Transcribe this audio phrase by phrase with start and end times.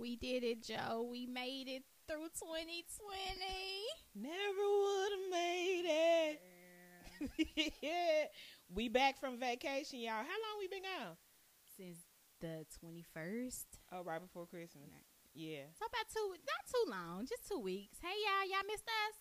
[0.00, 1.06] We did it, Joe.
[1.10, 2.88] We made it through 2020.
[4.14, 7.76] Never would have made it.
[7.82, 8.24] yeah.
[8.74, 10.24] We back from vacation, y'all.
[10.24, 11.16] How long we been gone?
[11.76, 11.98] Since
[12.40, 13.64] the 21st.
[13.92, 14.88] Oh, right before Christmas.
[15.34, 15.68] Yeah.
[15.78, 17.98] So about two, not too long, just two weeks.
[18.00, 19.16] Hey, y'all, y'all missed us?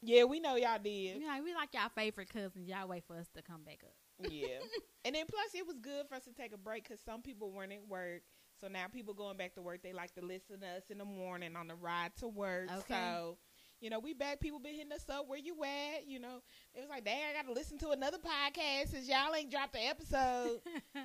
[0.00, 1.18] Yeah, we know y'all did.
[1.18, 2.66] We like, we like y'all favorite cousins.
[2.66, 4.30] Y'all wait for us to come back up.
[4.32, 4.46] yeah.
[5.04, 7.52] And then plus it was good for us to take a break because some people
[7.52, 8.22] weren't at work.
[8.60, 11.04] So now people going back to work, they like to listen to us in the
[11.04, 12.68] morning on the ride to work.
[12.70, 12.82] Okay.
[12.88, 13.38] So,
[13.80, 14.40] you know, we back.
[14.40, 15.26] People been hitting us up.
[15.26, 16.06] Where you at?
[16.06, 16.42] You know,
[16.74, 19.72] it was like, dang, I got to listen to another podcast since y'all ain't dropped
[19.72, 20.60] the episode.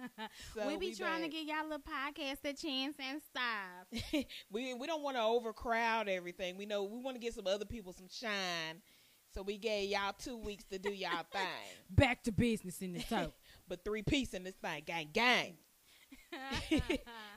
[0.54, 1.32] So we be trying back.
[1.32, 4.26] to get y'all little podcast a chance and stuff.
[4.52, 6.58] we we don't want to overcrowd everything.
[6.58, 8.82] We know we want to give some other people some shine.
[9.34, 11.42] So we gave y'all two weeks to do y'all thing.
[11.90, 13.34] Back to business in the talk.
[13.68, 15.58] But three piece in this thing, gang gang.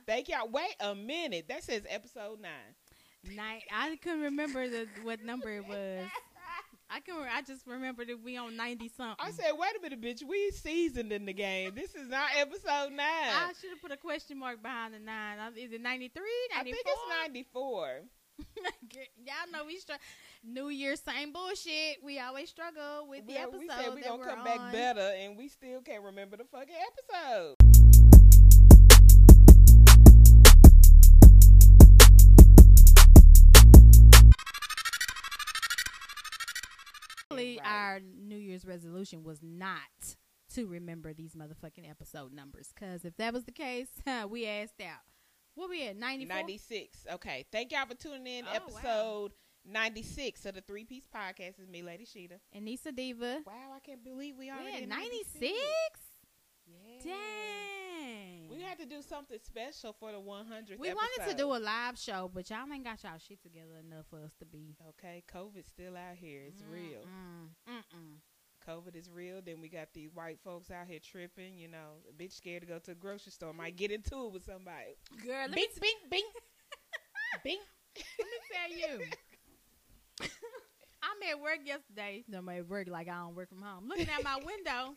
[0.09, 0.49] Thank y'all.
[0.49, 1.49] Wait a minute.
[1.49, 3.37] That says episode nine.
[3.37, 3.65] Night.
[3.71, 6.07] I couldn't remember the what number it was.
[6.89, 7.15] I can.
[7.31, 9.17] I just remember that we on ninety something.
[9.19, 10.27] I said, wait a minute, bitch.
[10.27, 11.73] We seasoned in the game.
[11.75, 13.03] This is not episode nine.
[13.03, 15.37] I should have put a question mark behind the nine.
[15.59, 16.23] Is it 93,
[16.57, 18.01] I think it's ninety four.
[19.19, 20.03] Y'all know we struggle.
[20.43, 21.99] New Year, same bullshit.
[22.03, 24.45] We always struggle with the We, episode we said we gonna come on.
[24.47, 27.68] back better, and we still can't remember the fucking episode.
[37.31, 37.67] Actually, Right.
[37.69, 40.17] our New Year's resolution was not
[40.55, 42.73] to remember these motherfucking episode numbers.
[42.75, 43.89] Because if that was the case,
[44.31, 45.03] we asked out.
[45.55, 45.97] What we at?
[45.97, 46.35] 94?
[46.37, 47.07] 96.
[47.15, 47.45] Okay.
[47.53, 48.45] Thank y'all for tuning in.
[48.47, 48.57] Oh, wow.
[48.79, 49.33] Episode
[49.67, 52.39] 96 of the Three Piece Podcast is me, Lady Shida.
[52.53, 53.43] And Nisa Diva.
[53.47, 55.53] Wow, I can't believe we We already at in 96?
[56.67, 57.03] Yeah.
[57.05, 57.15] Dang.
[58.59, 61.97] We had to do something special for the 100th We wanted to do a live
[61.97, 64.75] show, but y'all ain't got y'all shit together enough for us to be.
[64.89, 66.43] Okay, COVID's still out here.
[66.49, 67.07] It's real.
[67.07, 68.17] Mm, mm-mm.
[68.69, 69.41] COVID is real.
[69.47, 71.57] Then we got these white folks out here tripping.
[71.57, 73.55] You know, a bitch scared to go to the grocery store.
[73.55, 74.97] Might get into it with somebody.
[75.25, 76.25] Girl, let me, Bing, bing, bing,
[77.45, 77.59] bing.
[78.19, 79.05] let me tell you.
[81.01, 82.25] I'm at work yesterday.
[82.27, 83.89] No, I'm at work like I don't work from home.
[83.89, 84.95] Looking at my window,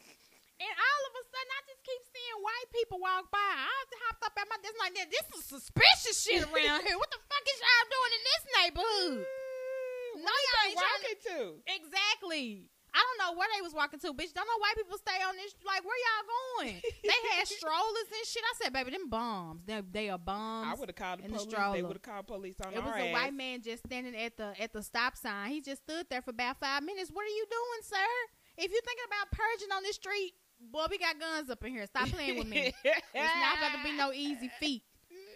[0.62, 3.42] and all of a sudden I just keep seeing white people walk by.
[3.42, 6.98] I have to hopped up at my desk like, "This is suspicious shit around here.
[7.02, 11.40] What the fuck is y'all doing in this neighborhood?" Mm, No, y'all ain't walking to?
[11.66, 12.70] Exactly.
[12.94, 14.34] I don't know where they was walking to, bitch.
[14.36, 15.56] Don't know why people stay on this.
[15.64, 16.76] Like, where y'all going?
[16.84, 18.44] they had strollers and shit.
[18.44, 19.64] I said, baby, them bombs.
[19.66, 20.68] They they are bombs.
[20.68, 21.56] I would have called the in the police.
[21.72, 23.14] They would have called police on It was a ass.
[23.14, 25.52] white man just standing at the at the stop sign.
[25.52, 27.10] He just stood there for about five minutes.
[27.16, 28.12] What are you doing, sir?
[28.60, 30.34] If you're thinking about purging on this street,
[30.72, 31.86] boy, we got guns up in here.
[31.88, 32.74] Stop playing with me.
[32.84, 34.84] it's not about to be no easy feat.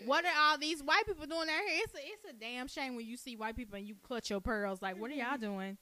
[0.06, 1.81] What are all these white people doing out here?
[1.84, 4.41] It's a it's a damn shame when you see white people and you clutch your
[4.41, 4.81] pearls.
[4.81, 5.78] Like, what are y'all doing?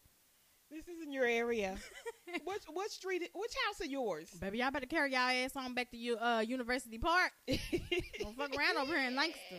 [0.71, 1.75] This isn't your area.
[2.43, 3.29] what what street?
[3.33, 4.29] Which house are yours?
[4.39, 7.31] Baby, y'all better carry y'all ass on back to your uh, University Park.
[7.47, 9.57] Don't fuck around over here in Lancaster.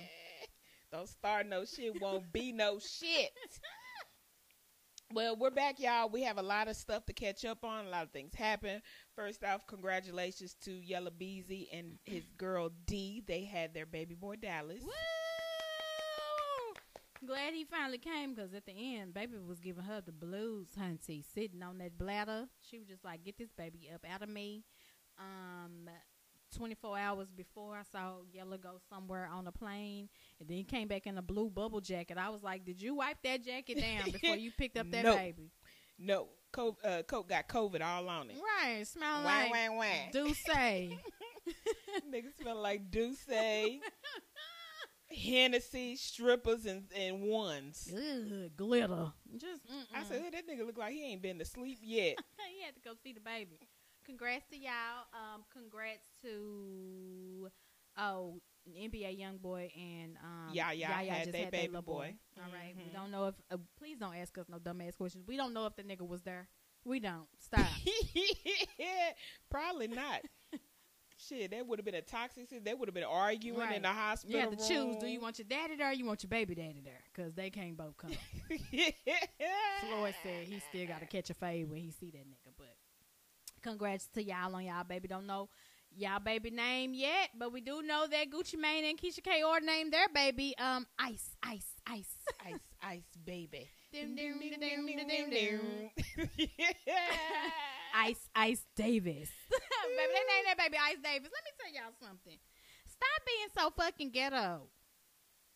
[0.90, 2.00] Don't start no shit.
[2.00, 3.30] Won't be no shit.
[5.12, 6.08] Well, we're back, y'all.
[6.08, 7.86] We have a lot of stuff to catch up on.
[7.86, 8.82] A lot of things happen.
[9.14, 13.22] First off, congratulations to Yella Beezy and his girl D.
[13.24, 14.82] They had their baby boy Dallas.
[14.82, 14.90] Woo!
[17.26, 21.24] Glad he finally came because at the end, baby was giving her the blues, hunty,
[21.34, 22.48] sitting on that bladder.
[22.60, 24.64] She was just like, "Get this baby up out of me."
[25.18, 25.88] Um,
[26.54, 30.08] 24 hours before, I saw Yella go somewhere on a plane,
[30.40, 32.18] and then he came back in a blue bubble jacket.
[32.18, 35.16] I was like, "Did you wipe that jacket down before you picked up that No.
[35.16, 35.50] baby?"
[35.98, 38.36] No, Co- uh, Coke got COVID all on it.
[38.36, 39.84] Right, smell like wah, wah.
[40.12, 40.42] Douce.
[42.10, 43.26] Niggas smell like Douce,
[45.10, 47.92] Hennessy, strippers, and, and ones.
[47.94, 49.12] Ugh, glitter.
[49.36, 49.84] Just mm-mm.
[49.94, 52.16] I said, "Hey, that nigga look like he ain't been to sleep yet.
[52.56, 53.58] he had to go see the baby.
[54.06, 55.06] Congrats to y'all.
[55.12, 57.48] Um, congrats to
[57.96, 62.14] oh NBA YoungBoy and um Yeah, yeah, Yaya had just they had baby little boy.
[62.38, 62.92] All right, we Mhm.
[62.92, 65.24] don't know if uh, please don't ask us no dumbass questions.
[65.26, 66.48] We don't know if the nigga was there.
[66.84, 67.26] We don't.
[67.38, 67.66] Stop.
[69.50, 70.20] Probably not.
[71.16, 72.50] Shit, that would have been a toxic.
[72.50, 72.64] shit.
[72.64, 73.76] They would have been arguing Right.
[73.76, 74.34] in the hospital.
[74.34, 74.96] you have to choose.
[74.96, 77.00] Do you want your daddy there or you want your baby daddy there?
[77.14, 78.10] Because they can't both come.
[78.50, 82.52] Floyd said he still got to catch a fade when he see that nigga.
[82.58, 82.74] But
[83.64, 85.08] congrats to y'all on y'all baby.
[85.08, 85.48] Don't know
[85.96, 89.92] y'all baby name yet, but we do know that Gucci Mane and Keyshia Ka'oir named
[89.92, 92.18] their baby um Ice, Ice, Ice.
[92.44, 93.68] ice, ice, baby.
[97.96, 99.30] Ice, Ice Davis.
[99.50, 101.30] baby, they named that baby Ice Davis.
[101.32, 102.38] Let me tell y'all something.
[102.86, 104.68] Stop being so fucking ghetto.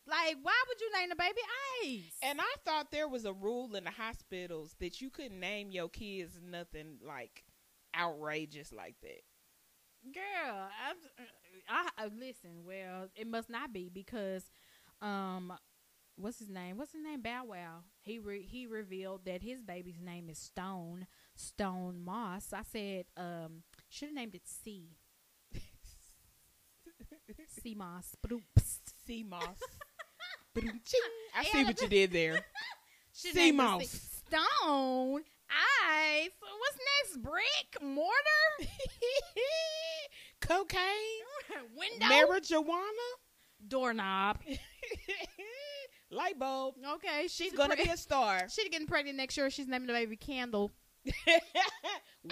[0.07, 1.41] Like, why would you name the baby
[1.85, 2.17] Ice?
[2.23, 5.91] And I thought there was a rule in the hospitals that you couldn't name your
[5.91, 7.45] kids nothing like
[7.99, 9.23] outrageous like that.
[10.15, 10.97] Girl, I'm,
[11.69, 12.65] I, I listen.
[12.65, 14.45] Well, it must not be because,
[15.03, 15.53] um,
[16.17, 16.77] what's his name?
[16.79, 17.21] What's his name?
[17.21, 17.83] Bow Wow.
[18.01, 22.53] He re- he revealed that his baby's name is Stone Stone Moss.
[22.53, 24.97] I said, um, should have named it C.
[27.63, 28.15] C Moss.
[29.07, 29.59] Sea moss.
[31.37, 32.45] I see what you did there.
[33.15, 34.23] Should Sea name it moss.
[34.29, 36.31] Stone Ice.
[36.41, 36.79] What's
[37.15, 37.23] next?
[37.23, 38.71] Brick mortar.
[40.41, 40.79] Cocaine,
[41.77, 42.07] Window.
[42.07, 43.09] marijuana,
[43.67, 44.39] Doorknob.
[46.11, 46.75] light bulb.
[46.95, 48.49] Okay, She's gonna be a star.
[48.49, 49.51] She's getting pregnant next year.
[49.51, 50.71] She's naming the baby Candle.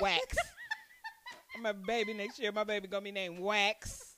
[0.01, 0.37] Wax.
[1.61, 2.53] My baby next year.
[2.53, 4.15] My baby gonna be named Wax.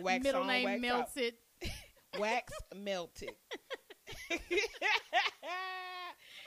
[0.00, 1.34] Wax Middle on, name wax Melted.
[1.62, 2.20] off.
[2.20, 3.30] Wax melted.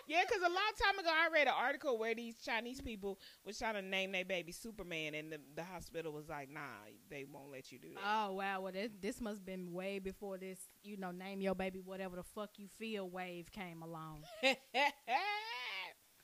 [0.08, 3.58] Yeah, because a long time ago I read an article where these Chinese people was
[3.60, 6.62] trying to name their baby Superman, and the, the hospital was like, "Nah,
[7.10, 8.62] they won't let you do that." Oh wow!
[8.62, 10.60] Well, this, this must have been way before this.
[10.84, 13.10] You know, name your baby whatever the fuck you feel.
[13.10, 14.24] Wave came along.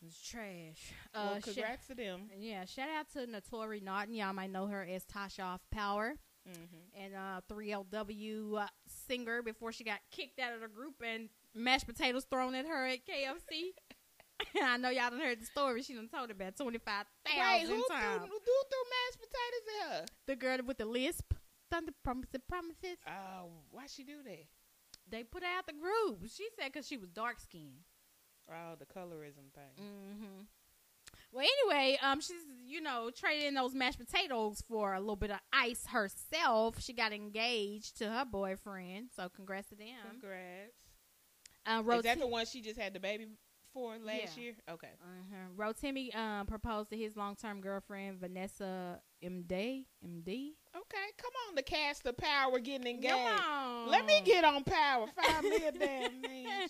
[0.06, 0.92] It's trash.
[1.16, 2.30] Uh, well, sh- congrats to them.
[2.38, 4.14] yeah, shout out to Naturi Naughton.
[4.14, 6.16] Y'all might know her as Tasha Off Power
[6.46, 8.68] hmm and uh 3LW uh,
[9.08, 12.86] singer before she got kicked out of the group and mashed potatoes thrown at her
[12.86, 13.72] at KFC.
[14.56, 15.84] And I know y'all done heard the story.
[15.84, 18.24] She done told it about twenty five Wait, who threw, times.
[18.24, 20.06] who threw mashed potatoes at her?
[20.28, 21.34] The girl with the lisp,
[21.72, 22.98] thunder promises, promises.
[23.08, 24.46] Oh, why she do that?
[25.10, 26.30] They put out the group.
[26.30, 27.86] She said because she was dark skinned.
[28.50, 29.80] Oh, the colorism thing.
[29.80, 30.42] Mm-hmm.
[31.32, 35.32] Well, anyway, um, she's you know traded in those mashed potatoes for a little bit
[35.32, 36.82] of ice herself.
[36.82, 39.88] She got engaged to her boyfriend, so congrats to them.
[40.10, 40.74] Congrats.
[41.66, 43.28] Uh, Is that the one she just had the baby
[43.74, 44.44] for last Yeah.
[44.44, 44.54] year?
[44.70, 44.90] Okay.
[45.02, 45.38] uh-huh.
[45.58, 49.86] Rotimi um proposed to his long term girlfriend Vanessa Mdee.
[50.06, 50.52] Mdee.
[50.76, 53.14] Okay, come on, the cast of power getting engaged.
[53.14, 53.90] Come on.
[53.90, 55.06] Let me get on power.
[55.16, 56.70] Find me a damn man.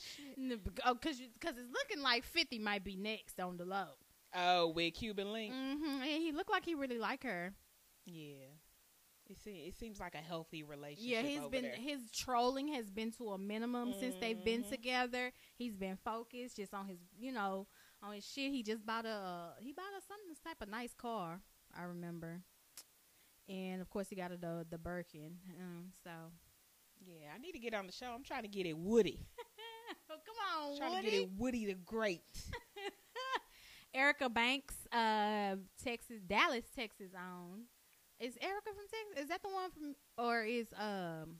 [0.86, 3.88] Oh, cause, you- cause it's looking like Fifty might be next on the low.
[4.36, 5.54] Oh, with Cuban Link.
[5.54, 6.01] Mm-hmm.
[6.01, 7.54] And he looked like he really like her.
[8.06, 8.36] Yeah.
[9.34, 11.10] It seems, it seems like a healthy relationship.
[11.12, 11.76] Yeah, he's been there.
[11.76, 14.70] his trolling has been to a minimum since they've been Mhm.
[14.70, 15.32] together.
[15.56, 17.68] He's been focused just on his, you know,
[18.02, 18.52] on his shit.
[18.52, 21.42] He just bought a he bought a something type of nice car.
[21.76, 22.44] I remember,
[23.50, 25.40] and of course he got a the the Birkin.
[25.60, 26.12] Um, so
[27.06, 28.14] Yeah, I need to get on the show.
[28.14, 29.20] I'm trying to get it Woody.
[30.10, 30.36] oh, come
[30.72, 31.06] on, trying Woody.
[31.06, 32.22] to get it Woody the Great.
[33.96, 37.66] Erica Banks, uh, Texas, Dallas, Texas own.
[38.24, 39.24] Is Erica from Texas?
[39.24, 41.40] Is that the one from, or is um?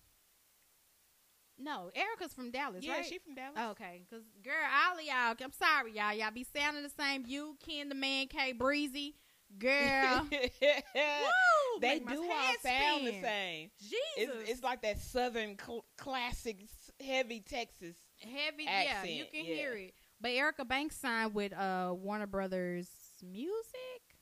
[1.58, 3.06] No, Erica's from Dallas, yeah, right?
[3.06, 3.58] she from Dallas.
[3.72, 6.14] Okay, cause girl, all of y'all, I'm sorry, y'all.
[6.14, 7.24] Y'all be sounding the same.
[7.26, 9.16] You, Ken, the man, K, Breezy,
[9.58, 10.28] girl.
[10.32, 13.70] Woo, they do all sound the same.
[13.80, 16.58] Jesus, It's, it's like that Southern cl- classic
[17.00, 17.96] heavy Texas.
[18.20, 18.66] heavy.
[18.66, 19.56] yeah, you can yeah.
[19.56, 19.94] hear it.
[20.20, 22.90] But Erica Banks signed with uh Warner Brothers
[23.22, 24.18] Music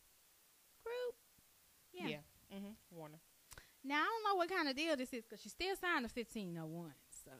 [0.83, 1.15] Group.
[1.93, 2.07] Yeah.
[2.07, 2.17] Yeah.
[2.51, 3.19] Hmm Warner.
[3.83, 6.09] Now I don't know what kind of deal this is because she still signed a
[6.09, 6.93] fifteen oh one.
[7.25, 7.31] So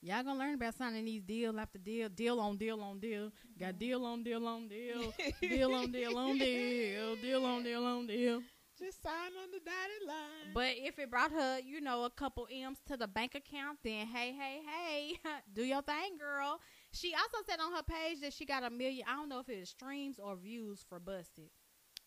[0.00, 3.30] y'all gonna learn about signing these deal after deal, deal on deal on deal.
[3.58, 8.06] Got deal on deal on deal, deal on deal on deal, deal on deal on
[8.06, 8.42] deal.
[8.78, 10.54] Just sign on the dotted line.
[10.54, 14.06] But if it brought her, you know, a couple M's to the bank account, then
[14.06, 15.16] hey, hey, hey,
[15.52, 16.58] do your thing, girl.
[16.90, 19.04] She also said on her page that she got a million.
[19.06, 21.50] I don't know if it was streams or views for Buss It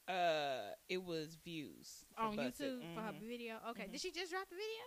[0.07, 2.63] uh, it was views for on Buss It.
[2.71, 3.19] YouTube for her Mhm.
[3.19, 3.59] video.
[3.69, 3.91] Okay, Mhm.
[3.91, 4.83] did she just drop the video?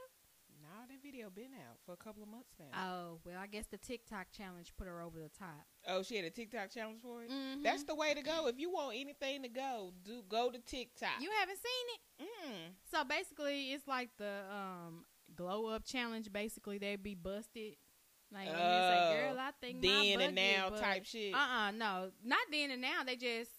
[0.63, 2.67] Nah, that video been out for a couple of months now.
[2.89, 5.67] Oh well, I guess the TikTok challenge put her over the top.
[5.87, 7.31] oh, she had a TikTok challenge for it.
[7.31, 7.63] Mhm.
[7.63, 8.47] That's the way to go.
[8.49, 11.21] If you want anything to go, do go to TikTok.
[11.21, 12.01] you haven't seen it.
[12.47, 12.75] mm.
[12.91, 16.33] So basically, it's like the um glow up challenge.
[16.33, 17.77] Basically, they'd be busted.
[18.33, 21.33] Like, and it's like, girl, I think then my and now type shit.
[21.33, 23.05] Uh uh no, not then and now.
[23.05, 23.53] They just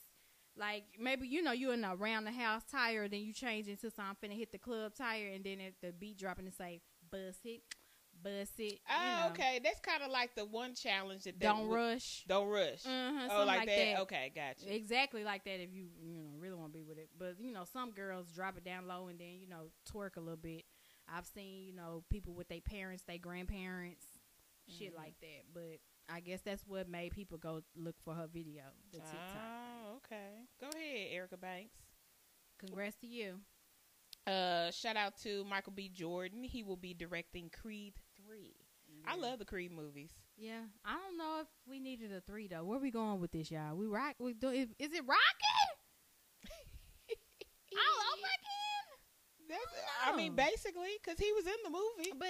[0.57, 3.89] like maybe you know you in a round the house tire, then you change into
[3.91, 6.81] some I'm finna hit the club tire, and then it, the beat dropping and say
[7.11, 7.61] bust it,
[8.21, 8.79] bust it.
[8.89, 9.59] oh, know, okay.
[9.63, 12.25] That's kind of like the one challenge that Don't would- rush.
[12.27, 12.85] Don't rush.
[12.85, 13.75] Uh-huh, oh, something like, like that?
[13.75, 13.99] that.
[14.01, 14.75] Okay, gotcha.
[14.75, 17.09] Exactly like that if you you know really want to be with it.
[17.17, 20.21] But you know some girls drop it down low and then you know twerk a
[20.21, 20.63] little bit.
[21.07, 24.05] I've seen you know people with their parents, their grandparents,
[24.67, 24.97] shit Mhm.
[24.97, 25.45] like that.
[25.53, 29.19] But I guess that's what made people go look for her video, the TikTok.
[29.35, 30.45] Oh, okay.
[30.59, 31.75] Go ahead, Erica Banks.
[32.59, 33.39] Congrats to you.
[34.25, 35.89] Uh, shout out to Michael B.
[35.89, 36.43] Jordan.
[36.43, 38.55] He will be directing Creed three.
[39.05, 40.11] I love the Creed movies.
[40.37, 42.63] Yeah, I don't know if we needed a three though.
[42.63, 43.75] Where we going with this, y'all?
[43.75, 44.15] We rock.
[44.19, 44.49] We do.
[44.49, 45.67] Is, is it rocking?
[47.77, 48.85] all over again.
[49.47, 49.61] That's,
[50.05, 52.11] I I mean, basically, because he was in the movie.
[52.17, 52.27] But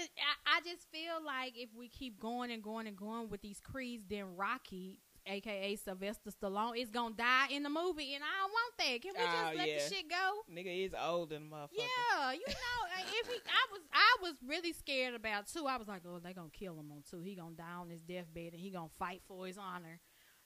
[0.47, 3.59] I, I just feel like if we keep going and going and going with these
[3.59, 8.51] creeds, then Rocky, aka Sylvester Stallone, is gonna die in the movie, and I don't
[8.51, 9.01] want that.
[9.01, 9.77] Can we just Oh, let yeah.
[9.77, 10.53] the shit go?
[10.53, 11.77] Nigga is old and motherfucker.
[11.77, 15.65] Yeah, you know, if he, I was, I was really scared about two.
[15.65, 17.21] I was like, oh, they gonna kill him on two.
[17.21, 19.99] He gonna die on his deathbed, and he gonna fight for his honor,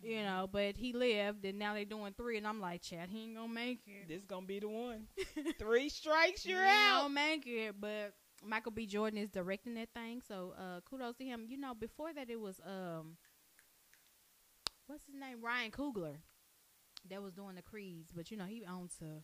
[0.04, 0.50] you know.
[0.52, 3.52] But he lived, and now they're doing three, and I'm like, Chad, he ain't gonna
[3.52, 4.08] make it.
[4.08, 5.08] This gonna be the one.
[5.60, 7.04] Three strikes, you're he out.
[7.04, 7.76] gonna make it.
[7.80, 8.86] But Michael B.
[8.86, 11.46] Jordan is directing that thing, so uh, kudos to him.
[11.48, 13.18] You know, before that, it was um,
[14.88, 16.16] what's his name, Ryan Coogler,
[17.10, 18.12] that was doing the creeds.
[18.16, 19.24] But you know, he owns a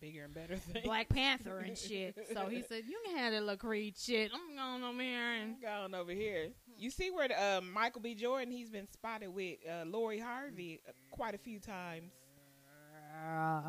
[0.00, 0.82] Bigger and better thing.
[0.84, 2.16] Black Panther and shit.
[2.32, 4.30] So he said, "You can have that little Creed shit.
[4.32, 6.48] I'm going over here and I'm going over here.
[6.78, 8.14] You see where the, uh, Michael B.
[8.14, 8.50] Jordan?
[8.52, 12.12] He's been spotted with uh, Lori Harvey uh, quite a few times,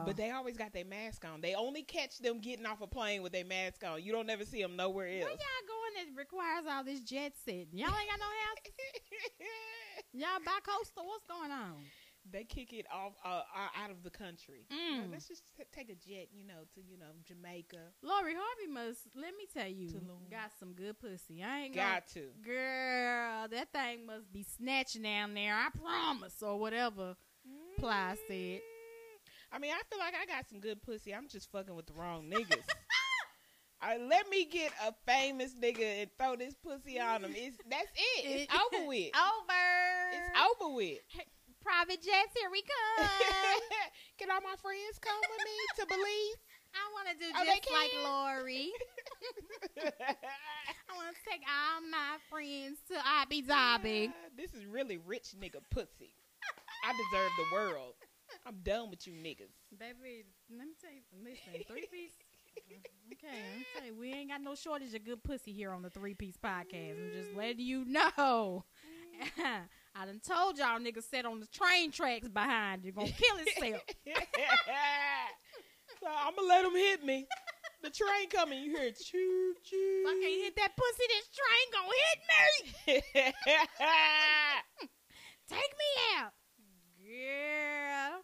[0.06, 1.40] but they always got their mask on.
[1.42, 4.04] They only catch them getting off a plane with their mask on.
[4.04, 5.24] You don't never see them nowhere else.
[5.24, 7.68] where y'all going that requires all this jet setting?
[7.72, 8.74] Y'all ain't got no house.
[10.14, 11.06] Y'all bi coastal.
[11.06, 11.76] What's going on?
[12.32, 14.66] They kick it off uh, uh, out of the country.
[14.72, 15.12] Mm.
[15.12, 17.78] let's just t- take a jet, you know, to you know Jamaica.
[18.02, 19.02] Lori Harvey must.
[19.16, 20.30] Let me tell you, Tulum.
[20.32, 21.44] got some good pussy.
[21.44, 22.28] I ain't gonna, Got to.
[22.44, 23.48] girl.
[23.50, 25.54] That thing must be snatching down there.
[25.54, 27.16] I promise, or whatever.
[27.80, 28.34] Ply said.
[28.34, 28.60] Mm.
[29.52, 31.14] I mean, I feel like I got some good pussy.
[31.14, 32.64] I'm just fucking with the wrong niggas.
[33.82, 37.34] I, let me get a famous nigga and throw this pussy on him.
[37.36, 38.26] It's that's it.
[38.26, 39.12] It's over with.
[39.16, 40.14] Over.
[40.14, 40.98] It's over with.
[41.66, 42.34] Private jets.
[42.38, 43.10] Here we come.
[44.20, 46.38] Can all my friends come with me to believe?
[46.78, 47.92] I want to do Oh, just like?
[48.06, 48.70] Lori.
[50.06, 54.14] I want to take all my friends to Abu Dhabi.
[54.38, 56.14] this is really rich nigga pussy.
[56.86, 57.94] I deserve the world.
[58.46, 59.54] I'm done with you niggas.
[59.80, 62.14] Baby, let me tell you, listen, three piece.
[63.12, 65.82] Okay, let me tell you, we ain't got no shortage of good pussy here on
[65.82, 66.92] the three piece podcast.
[66.92, 68.66] I'm just letting you know.
[69.40, 69.62] Mm.
[69.98, 73.82] I done told y'all niggas sat on the train tracks behind you, gonna kill himself.
[76.02, 77.26] so I'm gonna let him hit me.
[77.82, 78.62] The train coming.
[78.64, 79.00] You hear it.
[79.00, 80.04] choo choo.
[80.04, 82.20] If I can't hit that pussy, this train gonna hit
[82.88, 82.94] me.
[85.48, 86.34] Take me out,
[87.00, 88.24] girl.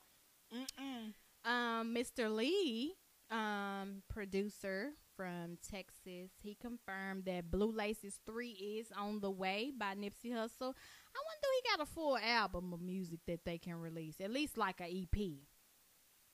[0.53, 1.13] Mm-mm.
[1.49, 2.35] Um, Mr.
[2.35, 2.95] Lee,
[3.29, 9.93] um, producer from Texas, he confirmed that Blue Laces 3 is on the way by
[9.95, 10.73] Nipsey Hussle.
[11.15, 14.31] I wonder if he got a full album of music that they can release, at
[14.31, 15.21] least like a E EP.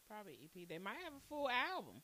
[0.10, 0.68] Probably EP.
[0.68, 2.02] They might have a full album.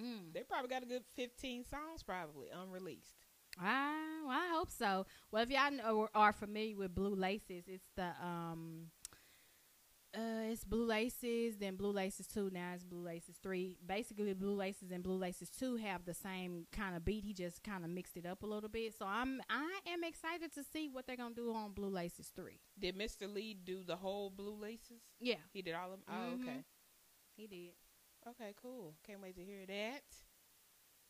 [0.00, 0.32] Mm.
[0.32, 3.14] They probably got a good 15 songs, probably unreleased.
[3.60, 5.06] Ah, well, I hope so.
[5.30, 8.90] Well, if y'all know, are familiar with Blue Laces, it's the um,
[10.16, 12.50] uh, it's Blue Laces, then Blue Laces two.
[12.52, 13.76] Now it's Blue Laces three.
[13.84, 17.24] Basically, Blue Laces and Blue Laces two have the same kind of beat.
[17.24, 18.94] He just kind of mixed it up a little bit.
[18.98, 22.60] So I'm I am excited to see what they're gonna do on Blue Laces three.
[22.78, 23.32] Did Mr.
[23.32, 25.02] Lee do the whole Blue Laces?
[25.20, 26.02] Yeah, He did all of them?
[26.08, 26.58] Oh, okay.
[26.58, 26.64] Mhm.
[27.36, 27.72] he did.
[28.28, 28.94] Okay, cool.
[29.06, 30.02] Can't wait to hear that.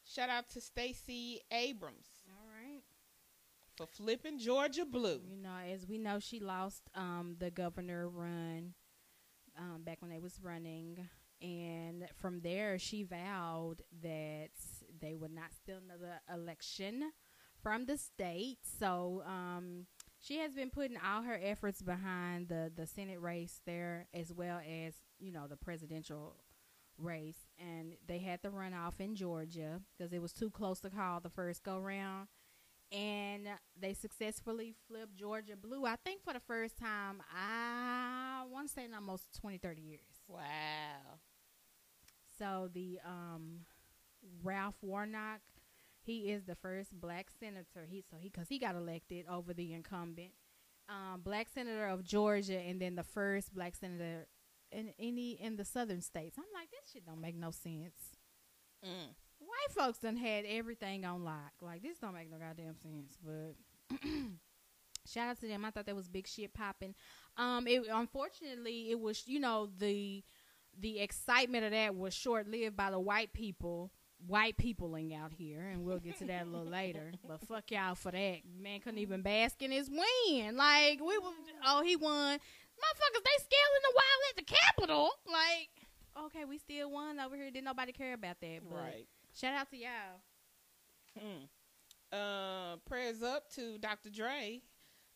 [0.07, 2.83] Shout out to Stacey Abrams All right.
[3.77, 5.21] for flipping Georgia blue.
[5.27, 8.75] You know, as we know, she lost um, the governor run
[9.59, 10.99] um, back when they was running,
[11.41, 14.51] and from there, she vowed that
[15.01, 17.13] they would not steal another election
[17.63, 18.59] from the state.
[18.79, 19.87] So um,
[20.21, 24.61] she has been putting all her efforts behind the the Senate race there, as well
[24.61, 26.37] as you know the presidential
[26.99, 31.21] race, and they had the runoff in Georgia because it was too close to call
[31.21, 32.29] the first go round
[32.95, 33.49] and
[33.81, 35.85] they successfully flipped Georgia blue.
[35.85, 40.01] I think for the first time, I want to say in almost 20, 30 years.
[40.29, 41.19] Wow.
[42.39, 43.61] So the um,
[44.43, 45.41] Ralph Warnock,
[46.07, 47.87] he is the first black senator.
[47.89, 50.33] He so he because he got elected over the incumbent
[50.89, 54.27] um, black senator of Georgia, and then the first black senator
[54.71, 56.37] in any in the southern states.
[56.39, 58.17] I'm like, this shit don't make no sense.
[58.85, 59.15] Mm.
[59.55, 61.53] White folks done had everything on lock.
[61.61, 63.17] Like this don't make no goddamn sense.
[63.25, 63.99] But
[65.07, 65.65] shout out to them.
[65.65, 66.95] I thought that was big shit popping.
[67.37, 70.23] Um, it unfortunately it was you know the
[70.79, 73.91] the excitement of that was short lived by the white people.
[74.27, 77.13] White peopling out here, and we'll get to that a little later.
[77.29, 78.39] But fuck y'all for that.
[78.59, 80.57] Man couldn't even bask in his win.
[80.57, 81.31] Like we were,
[81.67, 82.39] oh he won.
[82.39, 85.11] Motherfuckers, they scaling the wild at the Capitol.
[85.27, 87.51] Like okay, we still won over here.
[87.51, 88.61] Didn't nobody care about that.
[88.67, 89.07] But Right.
[89.35, 90.21] Shout out to y'all.
[91.19, 91.49] Mm.
[92.13, 94.11] Uh, prayers up to Dr.
[94.11, 94.63] Dre.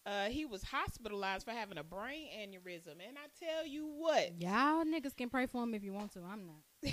[0.05, 4.85] Uh, he was hospitalized for having a brain aneurysm, and I tell you what, Y'all
[4.85, 6.21] niggas can pray for him if you want to.
[6.21, 6.93] I'm not.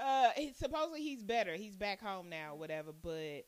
[0.00, 1.54] uh, he, supposedly he's better.
[1.54, 2.92] He's back home now, whatever.
[2.92, 3.46] But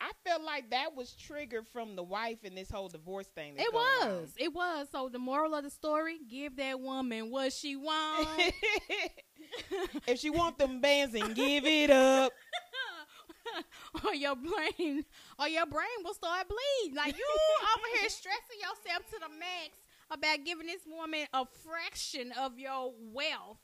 [0.00, 3.54] I felt like that was triggered from the wife and this whole divorce thing.
[3.58, 4.32] It was.
[4.36, 4.88] It was.
[4.90, 8.30] So the moral of the story: give that woman what she wants.
[10.06, 12.32] if she want them bands, and give it up.
[14.04, 15.04] or your brain,
[15.38, 16.96] or your brain will start bleeding.
[16.96, 17.26] Like you
[17.76, 19.78] over here stressing yourself to the max
[20.10, 23.58] about giving this woman a fraction of your wealth,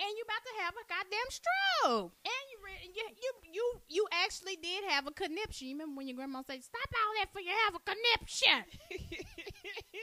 [0.00, 2.12] and you about to have a goddamn stroke.
[2.24, 5.68] And you, re- you, you, you, you actually did have a conniption.
[5.68, 8.64] You remember when your grandma said, "Stop all that for you have a conniption."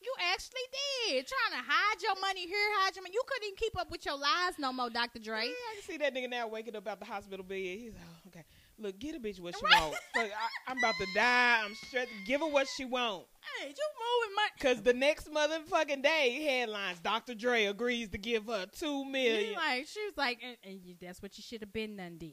[0.00, 0.62] You actually
[1.10, 1.26] did.
[1.26, 3.12] Trying to hide your money here, hide your money.
[3.12, 5.18] You couldn't even keep up with your lies no more, Dr.
[5.18, 5.44] Dre.
[5.44, 7.56] Yeah, I can see that nigga now waking up out the hospital bed.
[7.56, 8.44] He's like, oh, okay,
[8.78, 9.74] look, get a bitch what she Right.
[9.82, 9.96] want.
[10.14, 11.62] Fuck, I, I'm about to die.
[11.64, 12.10] I'm stressed.
[12.26, 13.24] Give her what she want.
[13.60, 14.50] Hey, you moving money.
[14.60, 17.34] Cause the next motherfucking day, headlines: Dr.
[17.34, 19.54] Dre agrees to give her two million.
[19.54, 22.32] Like she was like, and, and you, that's what you should have been done did.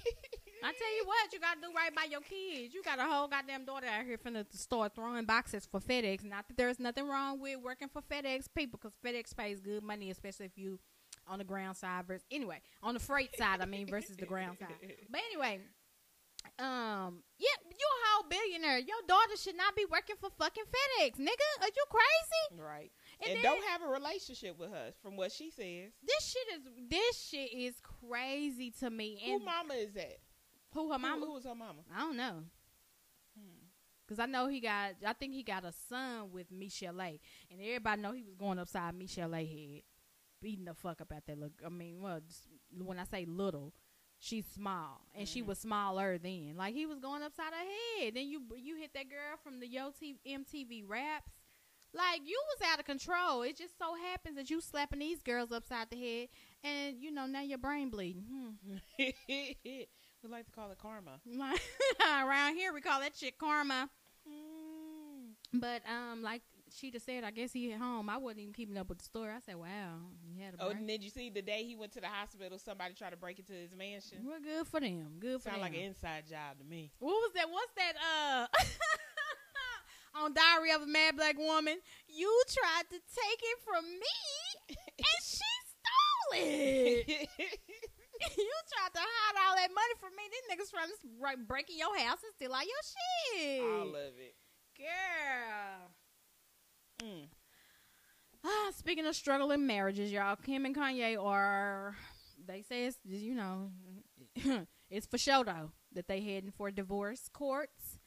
[0.61, 2.73] I tell you what, you gotta do right by your kids.
[2.73, 6.23] You got a whole goddamn daughter out here finna start throwing boxes for FedEx.
[6.25, 10.11] Not that there's nothing wrong with working for FedEx people, because FedEx pays good money,
[10.11, 10.79] especially if you
[11.27, 13.61] on the ground side versus anyway on the freight side.
[13.61, 14.69] I mean versus the ground side.
[15.09, 15.61] But anyway,
[16.59, 18.79] um, yeah, you a whole billionaire.
[18.79, 21.49] Your daughter should not be working for fucking FedEx, nigga.
[21.61, 22.61] Are you crazy?
[22.61, 22.91] right.
[23.21, 25.91] And, And, then, don't have a relationship with her, from what she says.
[26.03, 29.21] this shit is this shit is crazy to me.
[29.25, 30.19] Who mama is that?
[30.73, 31.25] who her mama?
[31.25, 31.81] who was her mama?
[31.95, 32.43] I don't know.
[33.37, 33.65] Hmm.
[34.07, 37.19] Cause I know he got, I think he got a son with Michel'le,
[37.51, 39.83] and everybody know he was going upside Michel'le head,
[40.41, 41.53] beating the fuck up at that look.
[41.63, 42.19] I mean, well,
[42.75, 43.71] when I say little,
[44.19, 45.47] she's small, and she Mhm.
[45.47, 46.55] was smaller then.
[46.57, 47.65] Like he was going upside her
[48.03, 48.13] head.
[48.15, 51.31] Then you you hit that girl from the Yo T- MTV Raps.
[51.91, 53.41] Like you was out of control.
[53.41, 56.29] It just so happens that you slapping these girls upside the head,
[56.63, 58.25] and you know now your brain bleeding.
[58.29, 58.75] Hmm.
[59.27, 61.19] we like to call it karma.
[62.07, 63.89] Around here we call that shit karma.
[64.27, 65.33] Mm.
[65.53, 68.09] But um, like she just said, I guess he at home.
[68.09, 69.31] I wasn't even keeping up with the story.
[69.31, 71.75] I said, "Wow, he had a Oh, brain." and did you see the day he
[71.75, 72.57] went to the hospital?
[72.59, 74.19] Somebody tried to break into his mansion.
[74.25, 75.17] We're good for them.
[75.19, 75.61] Good for Sound them.
[75.61, 76.91] like an inside job to me.
[76.99, 77.49] what was that?
[77.49, 77.93] What's that?
[77.97, 78.47] Uh,
[80.23, 81.77] on Diary of a Mad Black Woman,
[82.07, 87.07] you tried to take it from me, and she stole it.
[88.37, 90.23] you tried to hide all that money from me.
[90.29, 93.61] These niggas trying to right, break in your house and steal all your shit.
[93.63, 94.35] All of it.
[94.77, 95.91] Girl.
[97.01, 97.27] Mm.
[98.45, 101.95] Ah, speaking of struggling marriages, y'all, Kim and Kanye are.
[102.47, 103.71] They say it's you know,
[104.89, 107.99] it's for show though that they heading for divorce courts,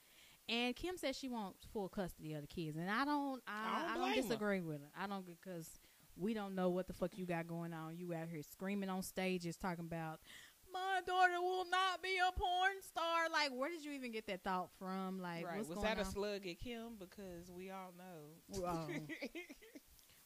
[0.49, 3.43] and Kim says she wants full custody of the kids, and I don't.
[3.47, 4.23] I, I don't I don't, blame her.
[4.23, 4.91] disagree with her.
[4.99, 5.69] I don't because
[6.17, 7.97] we don't know what the fuck you got going on.
[7.97, 10.21] You out here screaming on stages talking about
[10.73, 13.29] my daughter will not be a porn star.
[13.33, 15.21] Like, where did you even get that thought from?
[15.21, 15.59] Like, right.
[15.59, 16.97] Was that a slug at Kim?
[16.99, 18.61] Because we all know.
[18.61, 18.89] Well,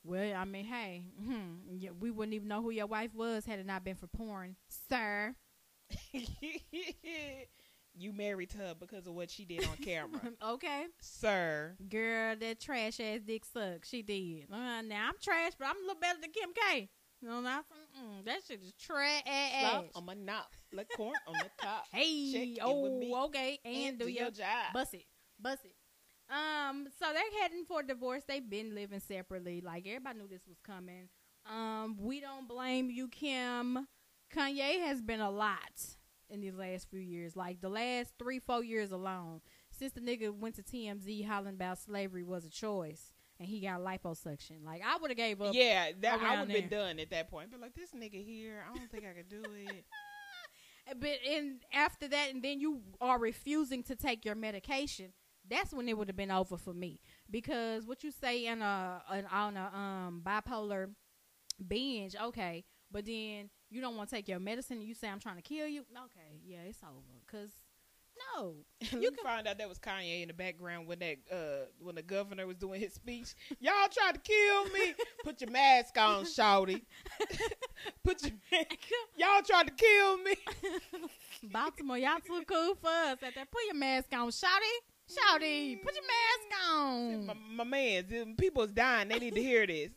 [0.07, 3.59] Well, I mean, hey, hmm, yeah, we wouldn't even know who your wife was had
[3.59, 4.55] it not been for porn,
[4.89, 5.35] sir.
[7.99, 11.75] you married her because of what she did on camera, okay, sir.
[11.89, 13.89] girl, that trash ass dick sucks.
[13.89, 14.47] She did.
[14.53, 16.89] Uh, now I'm trash, but I'm a little better than Kim K.
[17.23, 19.23] No, not mm-mm, that shit is trash.
[19.25, 21.85] Slap on my knob, like corn on the top.
[21.93, 24.73] Hey, Check in with me oh, okay, and, do, your job.
[24.75, 25.05] bust it,
[25.41, 25.75] bust it.
[26.29, 28.25] Um, so they're heading for divorce.
[28.27, 29.61] They've been living separately.
[29.65, 31.09] Like everybody knew this was coming.
[31.51, 33.87] Um, we don't blame you, Kim.
[34.35, 35.97] Kanye has been a lot
[36.29, 37.37] in these last few years.
[37.37, 41.79] Like the last three, four years alone, since the nigga went to TMZ hollering about
[41.79, 44.65] slavery was a choice, and he got liposuction.
[44.65, 45.55] Like I would have gave up.
[45.55, 47.51] yeah, that I would have been done at that point.
[47.51, 49.85] But like this nigga here, I don't think I could do it.
[51.01, 55.13] But and after that, and then you are refusing to take your medication.
[55.49, 59.03] That's when it would have been over for me because what you say in a
[59.11, 60.91] an, on a um bipolar
[61.67, 64.77] binge, okay, but then you don't want to take your medicine.
[64.79, 65.81] and You say I'm trying to kill you.
[65.81, 67.21] Okay, yeah, it's over.
[67.27, 67.51] Cause
[68.35, 71.95] no, you can find out that was Kanye in the background when that uh when
[71.95, 73.35] the governor was doing his speech.
[73.61, 74.95] Y'all tried to kill me.
[75.25, 76.83] Put your mask on, shouty.
[78.05, 78.33] Put your
[79.17, 80.35] y'all tried to kill me.
[81.43, 83.19] Baltimore, y'all too cool for us.
[83.23, 84.77] At that, put your mask on, shawty.
[85.09, 87.27] Shouty, put your mask on.
[87.27, 89.09] My, my man, people's dying.
[89.09, 89.91] They need to hear this.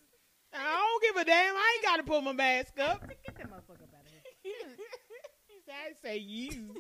[0.54, 1.56] I don't give a damn.
[1.56, 3.08] I ain't got to put my mask up.
[3.08, 4.12] Get that motherfucker out of
[4.44, 4.52] here.
[5.48, 6.76] He said, I say you.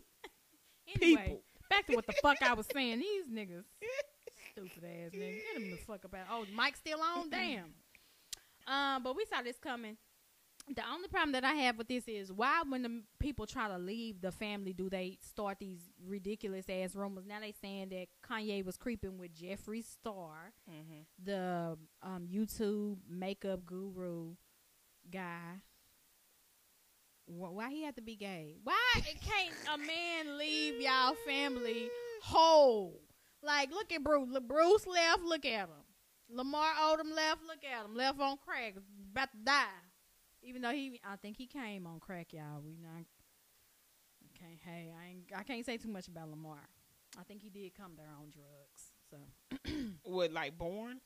[1.01, 1.41] Anyway, People.
[1.69, 2.99] back to what the fuck I was saying.
[3.01, 3.63] These niggas,
[4.51, 5.35] stupid ass niggas.
[5.35, 6.25] Get them the fuck up out.
[6.31, 7.29] Oh, Mike's still on.
[7.31, 7.73] Damn.
[8.67, 9.97] Um, but we saw this coming.
[10.75, 13.79] The only problem that I have with this is why, when the people try to
[13.79, 17.25] leave the family, do they start these ridiculous ass rumors?
[17.25, 21.01] Now they saying that Kanye was creeping with Jeffree Star, Mm-hmm.
[21.23, 24.35] the um, YouTube makeup guru
[25.09, 25.55] guy.
[27.29, 28.55] Wh- Why he had to be gay?
[28.63, 28.75] Why
[29.21, 31.89] can't a man leave y'all family
[32.23, 33.01] whole?
[33.41, 34.27] Like, look at Bruce.
[34.47, 35.21] Bruce left.
[35.23, 35.69] Look at him.
[36.29, 37.41] Lamar Odom left.
[37.47, 37.95] Look at him.
[37.95, 38.75] Left on crack.
[39.11, 39.65] About to die.
[40.41, 42.61] Even though he, I think he came on crack, y'all.
[42.63, 43.05] We not.
[44.35, 45.23] Okay, hey, I ain't.
[45.35, 46.59] I can't say too much about Lamar.
[47.19, 48.91] I think he did come there on drugs.
[49.09, 49.17] So
[50.03, 50.99] What, like born?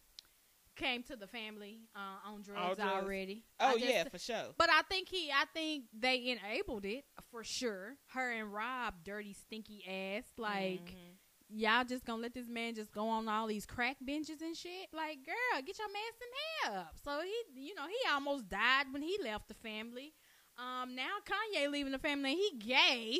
[0.76, 2.80] Came to the family uh, on drugs, drugs.
[2.82, 3.44] already.
[3.60, 4.54] Oh, just- yeah, for sure.
[4.58, 7.96] But I think he, I think they enabled it for sure.
[8.14, 10.24] Her and Rob, dirty, stinky ass.
[10.38, 11.18] Like Mhm.
[11.50, 14.90] y'all just gonna let this man just go on all these crack benches and shit?
[14.94, 16.88] Like, girl, get your man some help.
[17.04, 20.14] So he, you know, he almost died when he left the family.
[20.58, 22.36] Um, now Kanye leaving the family.
[22.36, 23.20] He gay.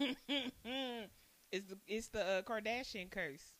[1.52, 3.54] it's the it's the uh, Kardashian curse.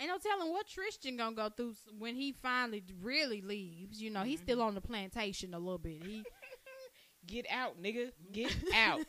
[0.00, 4.00] Ain't no telling what Tristan gonna go through when he finally really leaves.
[4.00, 6.02] You know, he's still on the plantation a little bit.
[6.02, 6.24] He
[7.26, 8.10] Get out, nigga.
[8.32, 9.00] Get out.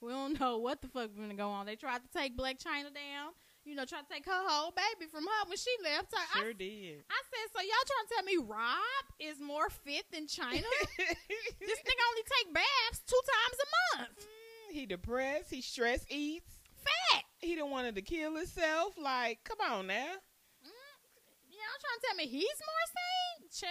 [0.00, 1.66] we don't know what the fuck gonna go on.
[1.66, 3.32] They tried to take Blac Chyna down.
[3.64, 6.14] You know, tried to take her whole baby from her when she left.
[6.14, 7.04] I, sure I, did.
[7.10, 10.62] I said, so y'all trying to tell me Rob is more fit than Chyna?
[10.96, 14.18] this nigga only take baths two times a month.
[14.18, 15.50] Mm, he depressed.
[15.50, 16.50] He stress eats.
[16.82, 17.19] Fat.
[17.40, 18.94] He didn't wanted to kill himself.
[19.00, 19.94] Like, come on now.
[19.94, 23.68] Mm, Y'all trying to tell me he's more sane?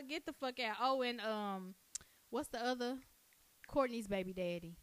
[0.00, 0.76] Child, get the fuck out.
[0.80, 1.74] Oh, and um,
[2.30, 2.98] what's the other?
[3.68, 4.76] Kourtney's baby daddy.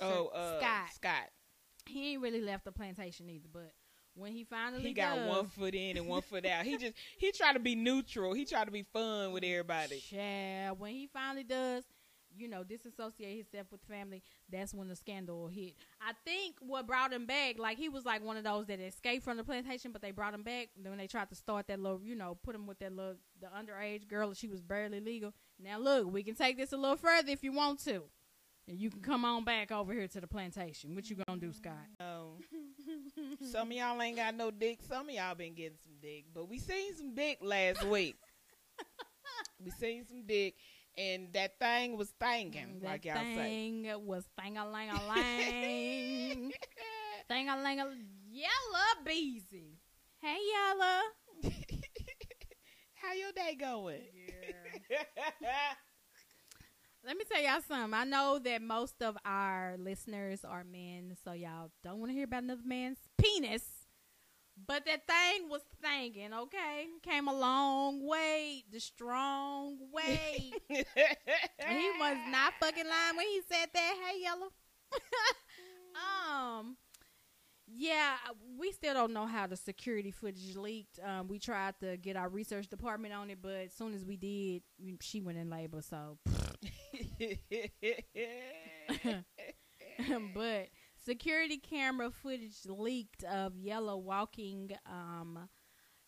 [0.00, 0.92] Oh, uh, Scott.
[0.94, 1.30] Scott.
[1.86, 3.72] He ain't really left the plantation either, but
[4.14, 6.64] when he finally He got does, one foot in and one foot out.
[6.64, 8.34] He just he tried to be neutral.
[8.34, 10.02] He tried to be fun with everybody.
[10.10, 11.84] Yeah, when he finally does,
[12.38, 15.74] you know, disassociate himself with family, that's when the scandal hit.
[16.00, 19.24] I think what brought him back, like he was like one of those that escaped
[19.24, 20.68] from the plantation, but they brought him back.
[20.76, 23.16] Then when they tried to start that little, you know, put him with that little
[23.40, 25.32] the underage girl, she was barely legal.
[25.62, 28.04] Now look, we can take this a little further if you want to.
[28.68, 30.94] And you can come on back over here to the plantation.
[30.94, 31.86] What you gonna do, Scott?
[33.50, 34.80] Some of y'all ain't got no dick.
[34.86, 38.16] Some of y'all been getting some dick, but we seen some dick last week.
[39.64, 40.54] we seen some dick,
[40.98, 43.34] and that thing was thinking, mm, that like y'all say.
[43.36, 46.52] thing was thing a lang a lang.
[47.28, 47.94] Thing a lang a
[48.30, 49.78] Yella Beezy.
[50.20, 51.02] Hey yellow.
[52.94, 54.02] How your day going?
[57.06, 57.94] Let me tell y'all something.
[57.94, 62.24] I know that most of our listeners are men, so y'all don't want to hear
[62.24, 63.77] about another man's penis.
[64.66, 66.86] But that thing was thinking, okay?
[67.02, 70.52] Came a long way, the strong way.
[70.68, 73.94] He was not fucking lying when he said that.
[74.04, 74.48] Hey, yellow.
[76.58, 76.76] um,
[77.66, 78.14] yeah,
[78.58, 80.98] we still don't know how the security footage leaked.
[81.04, 84.16] Um, we tried to get our research department on it, but as soon as we
[84.16, 84.62] did,
[85.02, 85.82] she went in labor.
[85.82, 86.18] So,
[90.34, 90.68] but
[91.08, 95.48] security camera footage leaked of Yella walking, um,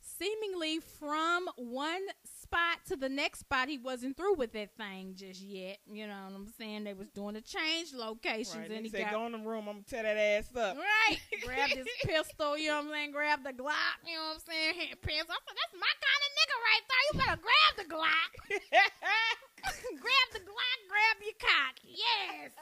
[0.02, 3.68] seemingly from one spot to the next spot.
[3.68, 5.78] He wasn't through with that thing just yet.
[5.90, 6.84] You know what I'm saying?
[6.84, 9.38] They was doing the change locations, Right, and he he said, got "Go in the
[9.38, 9.68] room.
[9.68, 11.18] I'm gonna tear that ass up." Right.
[11.44, 13.12] Grab this pistol, you know what I'm saying?
[13.12, 14.74] Grab the Glock, you know what I'm saying?
[14.76, 15.32] Hand pistol.
[15.32, 17.04] I said, that's my kind of nigga right there.
[17.08, 18.30] You better grab the Glock.
[20.04, 21.74] grab the Glock, grab your cock.
[21.84, 22.52] Yes.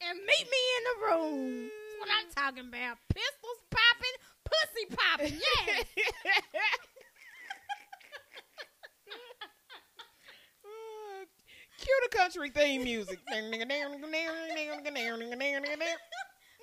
[0.00, 1.70] And meet me in the room.
[1.70, 2.98] That's what I'm talking about.
[3.10, 5.34] Pistols popping, pussy popping.
[5.66, 5.84] Yes.
[11.78, 13.18] Cue the country theme music.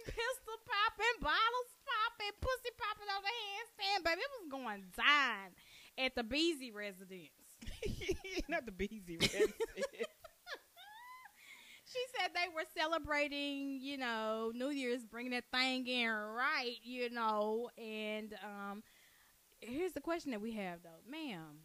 [0.06, 4.22] Pistol popping, bottles popping, pussy popping on the handstand, baby.
[4.22, 5.56] It was going down
[5.98, 7.32] at the Beezy residence.
[8.50, 9.54] Not the Beezy residence.
[11.96, 17.10] She said they were celebrating, you know, New Year's, bringing that thing in right, you
[17.10, 17.70] know.
[17.78, 18.84] And um,
[19.62, 21.62] here's the question that we have, though, ma'am.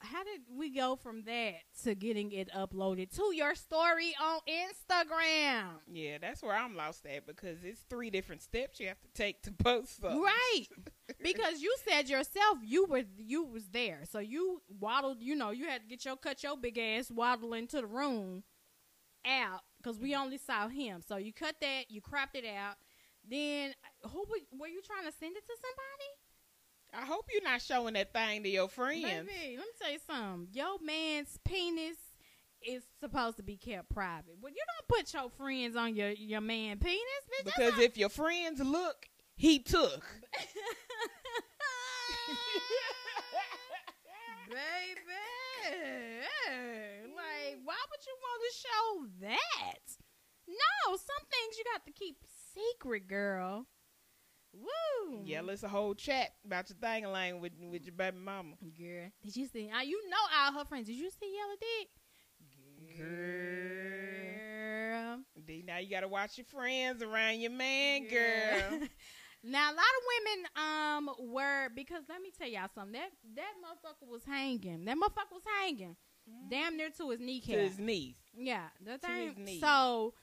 [0.00, 5.64] how did we go from that to getting it uploaded to your story on Instagram?
[5.92, 9.42] Yeah, that's where I'm lost at because it's three different steps you have to take
[9.42, 10.20] to post something.
[10.20, 10.66] Right.
[11.22, 14.00] because you said yourself you were you was there.
[14.10, 17.54] So you waddled, you know, you had to get your cut your big ass waddle
[17.54, 18.42] into the room
[19.26, 21.02] out because we only saw him.
[21.06, 22.76] So you cut that, you cropped it out.
[23.28, 26.10] Then who were, were you trying to send it to somebody?
[26.94, 29.02] I hope you're not showing that thing to your friends.
[29.02, 30.48] Baby, let me tell you something.
[30.52, 31.96] Your man's penis
[32.66, 34.36] is supposed to be kept private.
[34.40, 37.00] Well, you don't put your friends on your your man penis,
[37.40, 37.44] bitch.
[37.44, 40.04] Because if your friends look, he took.
[44.52, 45.12] Baby,
[47.16, 49.96] like, why would you want to show that?
[50.48, 52.16] No, some things you got to keep
[52.54, 53.66] secret, girl.
[54.52, 55.22] Woo!
[55.24, 58.56] Yeah, it's a whole chat about your thing line with with your baby mama.
[58.78, 59.70] Girl, did you see?
[59.70, 60.88] Uh, you know all her friends.
[60.88, 61.88] Did you see Yella Dick?
[62.98, 64.02] Girl.
[65.46, 68.78] D, now you gotta watch your friends around your man, girl.
[68.78, 68.88] girl.
[69.44, 72.92] now a lot of women um were because let me tell y'all something.
[72.92, 74.84] That that motherfucker was hanging.
[74.84, 75.96] That motherfucker was hanging.
[76.28, 76.48] Mm-hmm.
[76.50, 77.56] Damn near to his kneecap.
[77.56, 78.14] To his knees.
[78.36, 78.66] Yeah.
[78.84, 79.58] The thing.
[79.60, 80.14] So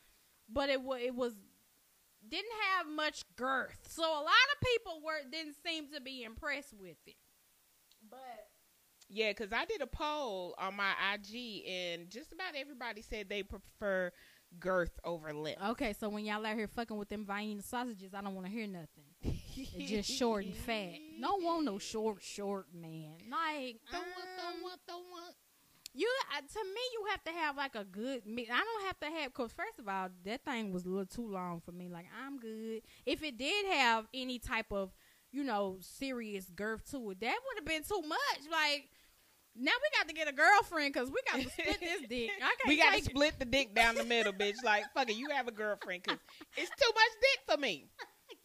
[0.52, 1.34] but it was it was
[2.28, 3.88] didn't have much girth.
[3.90, 7.16] So a lot of people were didn't seem to be impressed with it.
[8.10, 8.48] But
[9.10, 13.44] yeah, because I did a poll on my IG, and just about everybody said they
[13.44, 14.12] prefer
[14.60, 15.62] girth over length.
[15.70, 18.54] Okay, so when y'all out here fucking with them Vienna sausages, I don't want to
[18.54, 19.09] hear nothing.
[19.88, 20.94] Just short and fat.
[21.22, 23.16] Don't want no short, short man.
[23.30, 25.36] Like, don't um, want, don't want, don't want.
[25.94, 28.22] You uh, to me, you have to have like a good.
[28.28, 31.28] I don't have to have because first of all, that thing was a little too
[31.28, 31.90] long for me.
[31.90, 32.82] Like I'm good.
[33.06, 34.92] If it did have any type of,
[35.32, 38.52] you know, serious girth to it, that would have been too much.
[38.52, 38.90] Like
[39.56, 42.30] now we got to get a girlfriend because we got to split this dick.
[42.68, 44.64] we got to split the dick down the middle, bitch.
[44.64, 46.20] Like fuck it, you have a girlfriend because
[46.56, 47.88] it's too much dick for me.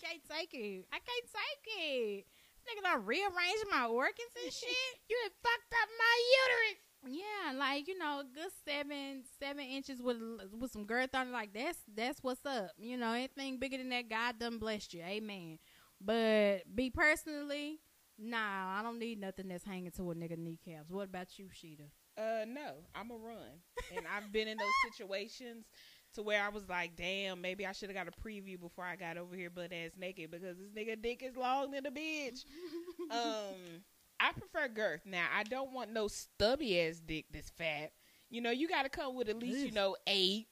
[0.05, 0.87] I can't take it.
[0.93, 2.27] I can't take it.
[2.65, 4.69] Nigga, done rearranged my organs and shit.
[5.09, 6.81] you have fucked up my uterus.
[7.07, 10.17] Yeah, like you know, good seven seven inches with
[10.59, 11.33] with some girth on it.
[11.33, 12.71] Like that's that's what's up.
[12.79, 15.03] You know, anything bigger than that, God done blessed you.
[15.03, 15.59] Amen.
[16.01, 17.81] But be personally,
[18.19, 20.91] nah, I don't need nothing that's hanging to a nigga kneecaps.
[20.91, 21.89] What about you, Shida?
[22.17, 23.61] Uh, no, I'm a run,
[23.95, 25.67] and I've been in those situations
[26.15, 28.97] to where I was like, damn, maybe I should have got a preview before I
[28.97, 32.45] got over here butt ass naked because this nigga dick is long than a bitch.
[33.11, 33.83] um
[34.21, 35.03] I prefer girth.
[35.05, 37.93] Now, I don't want no stubby ass dick that's fat.
[38.31, 40.47] You know, you got to come with at least you know eight,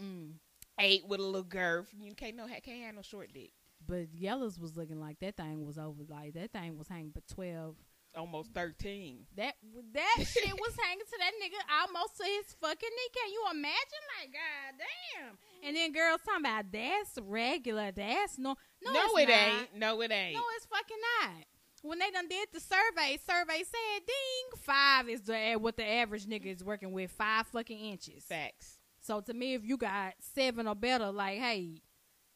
[0.00, 0.32] mm.
[0.78, 1.88] eight with a little girth.
[1.98, 3.52] You can't no can't have no short dick.
[3.86, 6.02] But Yellows was looking like that thing was over.
[6.08, 7.76] Like that thing was hanging but twelve,
[8.16, 9.26] almost thirteen.
[9.36, 9.54] That
[9.94, 13.10] that shit was hanging to that nigga almost to his fucking knee.
[13.14, 14.04] Can you imagine?
[14.18, 15.38] Like, god damn.
[15.66, 17.92] And then girls talking about that's regular.
[17.92, 19.38] That's no, no, no it not.
[19.38, 19.76] ain't.
[19.76, 20.34] No, it ain't.
[20.34, 21.44] No, it's fucking not
[21.82, 25.84] when they done did the survey, survey said, ding, five is the eh, what the
[25.88, 28.24] average nigga is working with, five fucking inches.
[28.24, 28.78] Facts.
[29.00, 31.82] So to me, if you got seven or better, like, hey,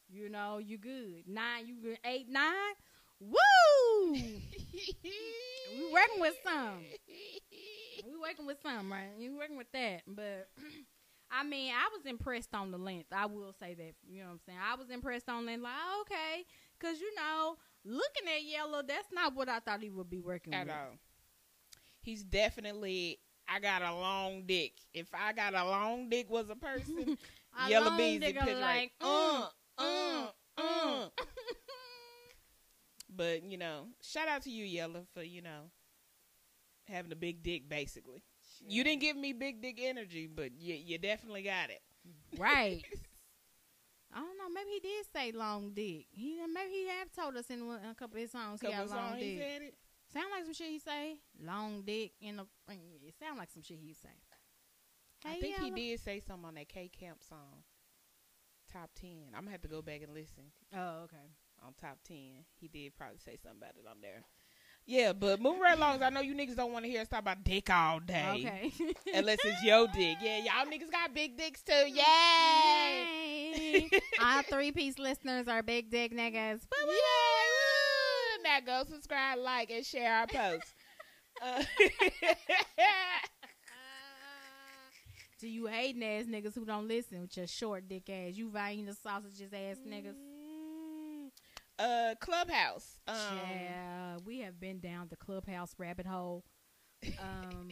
[0.09, 1.23] you know, you good.
[1.27, 1.99] Nine, you good.
[2.05, 2.73] Eight, nine,
[3.19, 4.11] woo!
[4.13, 6.83] we working with some.
[8.05, 9.09] We working with some, right?
[9.17, 10.49] You working with that, but.
[11.31, 13.07] I mean, I was impressed on the length.
[13.11, 13.93] I will say that.
[14.07, 14.59] You know what I'm saying?
[14.63, 15.63] I was impressed on length.
[15.63, 16.45] Like, okay,
[16.79, 20.53] because you know, looking at Yella, that's not what I thought he would be working
[20.53, 20.75] at with.
[20.75, 20.97] all.
[22.01, 23.19] He's definitely.
[23.47, 24.73] I got a long dick.
[24.93, 27.17] If I got a long dick was a person,
[27.67, 29.47] Yellow Bees like, uh,
[29.77, 31.09] uh, uh.
[33.15, 35.71] but you know, shout out to you, Yella, for you know
[36.87, 37.69] having a big dick.
[37.69, 38.23] Basically,
[38.67, 41.81] you didn't give me big dick energy, but you you definitely got it.
[42.37, 42.83] Right.
[44.13, 44.49] I don't know.
[44.53, 46.05] Maybe he did say long dick.
[46.11, 49.13] He maybe he have told us in a couple of his songs he got long
[49.13, 49.23] dick.
[49.23, 49.75] He said it.
[50.13, 51.17] Sound like some shit he say.
[51.43, 52.45] Long dick in the.
[52.69, 54.09] It sound like some shit he say.
[55.25, 57.63] Hey, I think he did say something on that K Camp song.
[58.71, 59.33] Top ten.
[59.33, 60.45] I'm gonna have to go back and listen.
[60.73, 61.27] Oh, okay.
[61.65, 64.21] On top ten, he did probably say something about it on there.
[64.85, 67.21] Yeah, but moving right along, I know you niggas don't want to hear us talk
[67.21, 68.23] about dick all day.
[68.29, 68.71] Okay.
[69.15, 70.17] Unless it's your dick.
[70.21, 71.73] Yeah, y'all niggas got big dicks too.
[71.73, 72.03] Yay!
[73.55, 73.89] Yay.
[74.23, 76.61] All three piece listeners are big dick niggas.
[76.71, 78.43] Woo, Yay!
[78.43, 80.71] Now go subscribe, like, and share our posts.
[81.41, 81.63] uh,
[85.39, 88.93] to you hating ass niggas who don't listen with your short dick ass, you Vienna
[88.93, 90.34] sausages ass niggas.
[91.77, 92.99] Uh, Clubhouse.
[93.07, 96.43] Um, yeah, we have been down the Clubhouse rabbit hole
[97.19, 97.69] Um,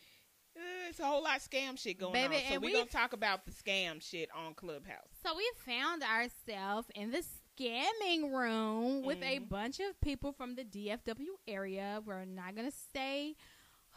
[0.88, 2.42] it's a whole lot of scam shit going Baby, on.
[2.52, 5.08] So we're to talk about the scam shit on Clubhouse.
[5.22, 7.22] so we found ourselves in the
[7.58, 9.48] scamming room with a Mhm.
[9.48, 12.02] bunch of people from the DFW area.
[12.04, 13.36] We're not gonna say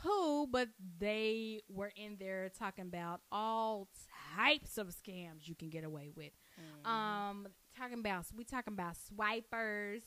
[0.04, 3.90] who, but they were in there talking about all
[4.38, 6.32] types of scams you can get away with.
[6.86, 7.48] Um,
[7.80, 10.02] talking about we talking about swipers.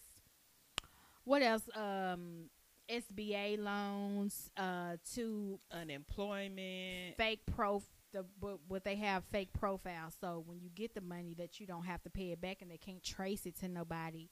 [1.25, 1.63] What else?
[1.75, 2.51] Um,
[2.91, 4.51] SBA loans.
[4.57, 7.17] Uh, to Unemployment.
[7.17, 7.83] fake prof.
[8.13, 10.15] The what, what they have fake profiles.
[10.21, 12.71] So when you get the money, that you don't have to pay it back, and
[12.71, 14.29] they can't trace it to nobody.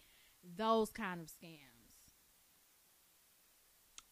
[0.56, 1.69] Those kind of scams.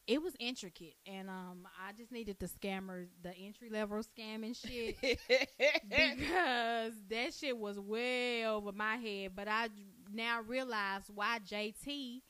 [0.08, 4.96] It was intricate, and um, I just needed the scammer, the entry level scamming shit
[5.88, 9.32] because that shit was way over my head.
[9.36, 9.68] But I
[10.10, 12.22] now realize why JT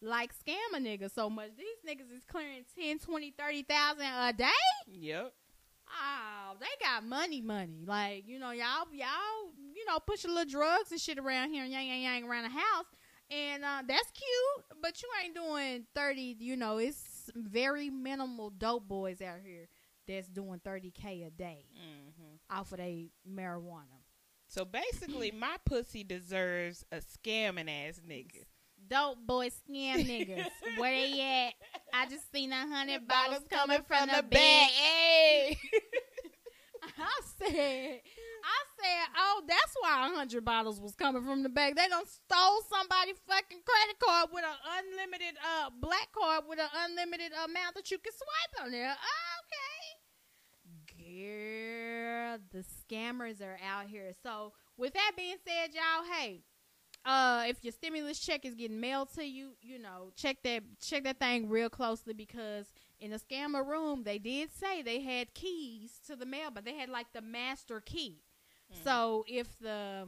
[0.00, 1.50] like scam a nigga so much.
[1.58, 4.46] These niggas is clearing 10, 20, 30,000 a day.
[4.86, 5.32] yep.
[5.88, 7.84] Oh, they got money, money.
[7.86, 11.64] Like, you know, y'all, y'all, you know, push a little drugs and shit around here
[11.64, 12.86] and yang, yang, yang around the house.
[13.30, 16.96] And uh, that's cute, but you ain't doing 30, you know, it's
[17.34, 19.68] very minimal dope boys out here
[20.06, 24.02] that's doing 30K a day hmm off of a marijuana.
[24.48, 28.44] So basically, my pussy deserves a scamming ass nigga.
[28.88, 30.46] Dope boy scam niggas.
[30.78, 31.54] Where they at?
[31.92, 34.70] I just seen a hundred bottles coming from the bag.
[34.70, 35.58] Hey.
[36.98, 38.00] I said,
[38.46, 41.74] I said, oh, that's why a hundred bottles was coming from the bag.
[41.74, 46.70] They done stole somebody's fucking credit card with an unlimited uh black card with an
[46.86, 48.94] unlimited amount that you can swipe on there.
[49.42, 49.96] Okay.
[50.98, 54.12] Girl, the scammers are out here.
[54.22, 56.42] So with that being said, y'all, hey,
[57.04, 61.04] uh, if your stimulus check is getting mailed to you, you know, check that check
[61.04, 62.66] that thing real closely because
[62.98, 66.74] in the scammer room, they did say they had keys to the mail, but they
[66.74, 68.22] had like the master key.
[68.84, 70.06] So if the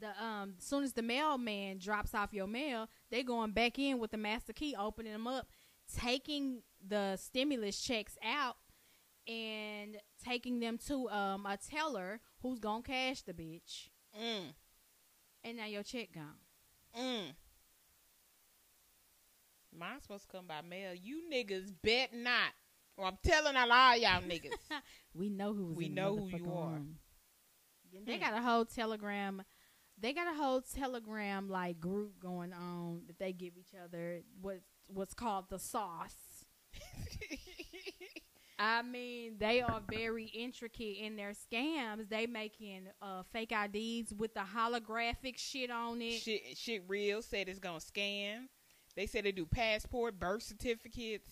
[0.00, 4.10] the um soon as the mailman drops off your mail, they going back in with
[4.10, 5.48] the master key, opening them up,
[5.96, 8.56] taking the stimulus checks out
[9.28, 13.88] and taking them to um a teller who's gonna cash the bitch.
[14.20, 14.54] Mm.
[15.44, 16.38] And now your check gone.
[16.98, 17.34] Mm.
[19.76, 20.94] Mine's supposed to come by mail.
[20.94, 22.52] You niggas bet not.
[22.96, 24.52] Well, I'm telling on all y'all niggas.
[25.14, 26.94] We know who was We in the know who you motherfucking
[28.04, 28.20] They Hmm.
[28.20, 29.42] got a whole telegram.
[29.98, 34.60] They got a whole telegram like group going on that they give each other what
[34.86, 36.44] what's called the sauce.
[38.58, 42.08] I mean, they are very intricate in their scams.
[42.08, 46.20] They making uh, fake IDs with the holographic shit on it.
[46.20, 47.22] shit, shit real.
[47.22, 48.46] Said it's gonna scam.
[48.94, 51.28] They said they do passport, birth certificates.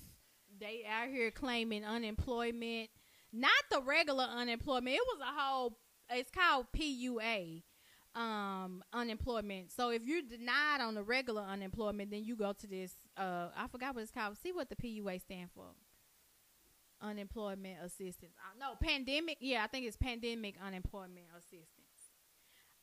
[0.59, 2.91] They out here claiming unemployment,
[3.33, 4.97] not the regular unemployment.
[4.97, 5.79] It was a whole.
[6.11, 7.63] It's called PUA,
[8.15, 9.71] um, unemployment.
[9.71, 12.93] So if you're denied on the regular unemployment, then you go to this.
[13.17, 14.37] Uh, I forgot what it's called.
[14.43, 15.67] See what the PUA stand for.
[17.03, 18.33] Unemployment assistance.
[18.39, 19.39] Uh, no, pandemic.
[19.41, 21.69] Yeah, I think it's pandemic unemployment assistance.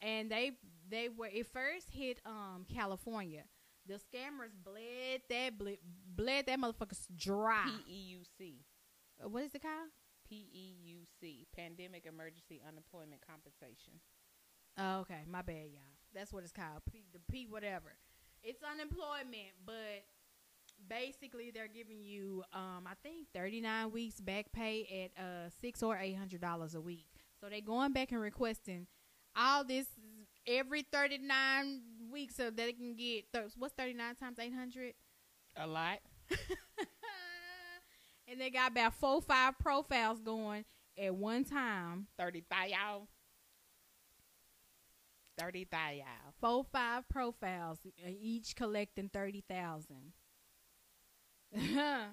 [0.02, 0.52] And they
[0.90, 3.44] they were it first hit um California.
[3.88, 5.78] The scammers bled that bled,
[6.16, 7.64] bled that motherfuckers dry.
[7.86, 8.66] P E U C.
[9.24, 9.90] Uh, what is it called?
[10.28, 11.46] P E U C.
[11.56, 13.94] Pandemic Emergency Unemployment Compensation.
[14.78, 15.98] Oh, okay, my bad, y'all.
[16.14, 16.82] That's what it's called.
[16.92, 17.98] P, the P whatever.
[18.44, 20.06] It's unemployment, but
[20.88, 25.82] basically they're giving you, um, I think thirty nine weeks back pay at uh six
[25.82, 27.08] or eight hundred dollars a week.
[27.42, 28.88] So they're going back and requesting
[29.36, 29.88] all this
[30.46, 34.54] every thirty nine weeks so that they can get thir- what's thirty nine times eight
[34.54, 34.94] hundred.
[35.56, 36.00] A lot.
[38.28, 40.66] and they got about four five profiles going
[41.02, 42.08] at one time.
[42.18, 43.08] Thirty five y'all.
[45.38, 46.34] Thirty five y'all.
[46.42, 50.14] four five profiles uh, each collecting 30,000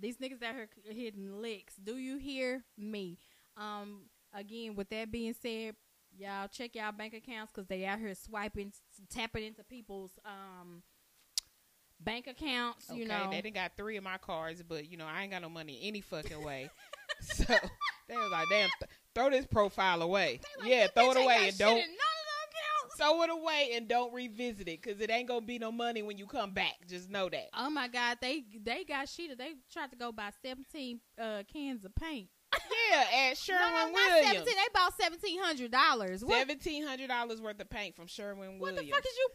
[0.00, 3.18] these niggas out here hitting licks do you hear me
[3.56, 5.74] um again with that being said
[6.16, 8.72] y'all check y'all bank accounts because they out here swiping
[9.12, 10.82] tapping into people's um
[12.02, 15.06] bank accounts you okay, know they done got three of my cards, but you know
[15.06, 16.70] I ain't got no money any fucking way.
[17.20, 17.44] so
[18.08, 20.40] they was like, damn, th- throw this profile away.
[20.60, 23.70] Like, yeah, throw it away and don't in none of the accounts." throw it away
[23.74, 26.76] and don't revisit it because it ain't gonna be no money when you come back.
[26.88, 27.48] Just know that.
[27.56, 29.36] Oh my God, they they got Shida.
[29.36, 32.28] They tried to go buy seventeen uh, cans of paint.
[32.90, 34.26] Yeah, at Sherwin no, no, not Williams.
[34.26, 34.54] seventeen.
[34.56, 36.24] They bought seventeen hundred dollars.
[36.26, 38.62] Seventeen hundred dollars worth of paint from Sherwin Williams.
[38.62, 39.28] what the fuck is you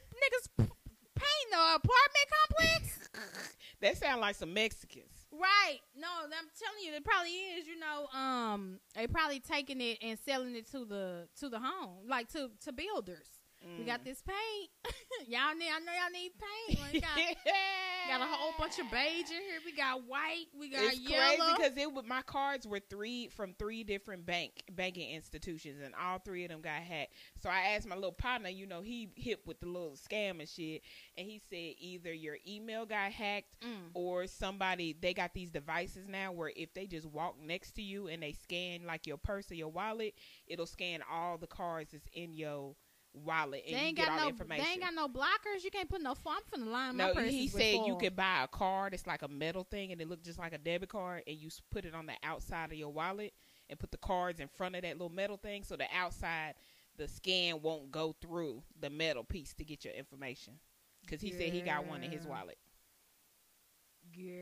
[0.61, 0.69] niggas
[1.15, 2.99] painting the apartment complex?
[3.81, 5.11] That sound like some Mexicans.
[5.31, 5.79] Right.
[5.95, 7.67] No, I'm telling you, it probably is.
[7.67, 12.07] You know, um, they probably taking it and selling it to the to the home,
[12.07, 13.27] like to to builders.
[13.65, 13.79] Mm.
[13.79, 14.05] We got mm.
[14.05, 14.69] this paint.
[15.27, 15.69] y'all need.
[15.69, 16.93] I know y'all need paint.
[16.93, 17.17] We got,
[18.07, 19.59] got a whole bunch of beige in here.
[19.65, 20.45] We got white.
[20.57, 21.25] We got it's yellow.
[21.25, 26.19] crazy because it my cards were three from three different bank banking institutions, and all
[26.19, 27.13] three of them got hacked.
[27.41, 28.49] So I asked my little partner.
[28.49, 30.83] You know, he hit with the little scam and shit,
[31.17, 33.89] and he said either your email got hacked mm.
[33.93, 38.07] or somebody they got these devices now where if they just walk next to you
[38.07, 40.13] and they scan like your purse or your wallet,
[40.47, 42.75] it'll scan all the cards that's in your
[43.23, 44.63] wallet and they ain't got no, information.
[44.63, 45.63] They ain't got no blockers.
[45.63, 46.15] You can't put no.
[46.27, 48.93] I'm finna line no, he said you could buy a card.
[48.93, 51.49] It's like a metal thing, and it looked just like a debit card, and you
[51.71, 53.33] put it on the outside of your wallet
[53.69, 56.55] and put the cards in front of that little metal thing, so the outside
[56.97, 60.53] the scan won't go through the metal piece to get your information.
[61.01, 62.57] Because he said he got one in his wallet.
[64.13, 64.33] Yeah.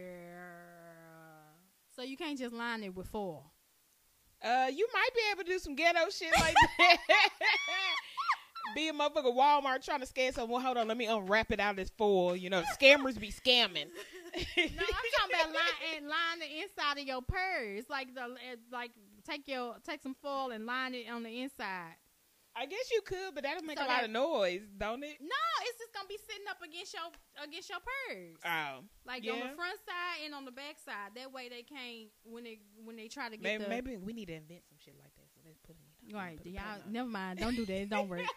[1.95, 3.43] So you can't just line it with four.
[4.43, 6.97] Uh, you might be able to do some ghetto shit like that.
[8.75, 10.61] be a motherfucker Walmart trying to scam someone.
[10.61, 12.35] Hold on, let me unwrap it out of this foil.
[12.35, 13.87] You know, scammers be scamming.
[14.35, 18.55] no, I'm talking about line and line the inside of your purse, like the eh,
[18.71, 18.91] like
[19.27, 21.95] take your take some foil and line it on the inside.
[22.55, 25.17] I guess you could, but that'll make so a lot of noise, don't it?
[25.19, 27.09] No, it's just gonna be sitting up against your
[27.43, 28.37] against your purse.
[28.45, 29.33] Oh, like yeah.
[29.33, 31.13] on the front side and on the back side.
[31.15, 33.43] That way they can't when they when they try to get.
[33.43, 35.22] Maybe, the, maybe we need to invent some shit like that.
[36.09, 36.49] So let's put it.
[36.49, 36.91] In, right, y'all.
[36.91, 37.39] Never mind.
[37.39, 37.73] Don't do that.
[37.73, 38.21] It don't work.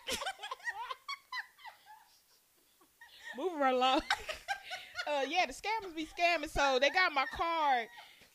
[3.37, 4.01] Moving right along.
[5.07, 6.51] uh, yeah, the scammers be scamming.
[6.51, 7.89] So they got my card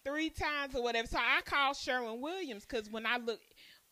[0.04, 1.08] three times or whatever.
[1.08, 3.40] So I called Sherwin Williams because when I look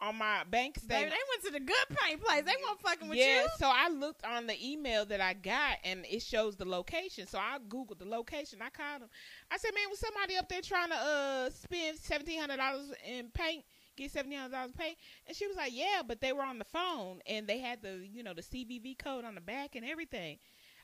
[0.02, 1.02] on my bank statement.
[1.02, 2.44] Baby, they went to the good paint place.
[2.46, 3.26] They weren't fucking with you.
[3.26, 3.50] yeah, you.
[3.58, 7.28] so I looked on the email that I got and it shows the location.
[7.28, 8.60] So I googled the location.
[8.62, 9.10] I called them.
[9.52, 13.30] I said, "Man, was somebody up there trying to uh spend seventeen hundred dollars in
[13.34, 13.66] paint?"
[14.00, 14.98] Get hundred dollars paint,
[15.28, 18.08] and she was like, "Yeah, but they were on the phone and they had the
[18.10, 20.38] you know the CVV code on the back and everything."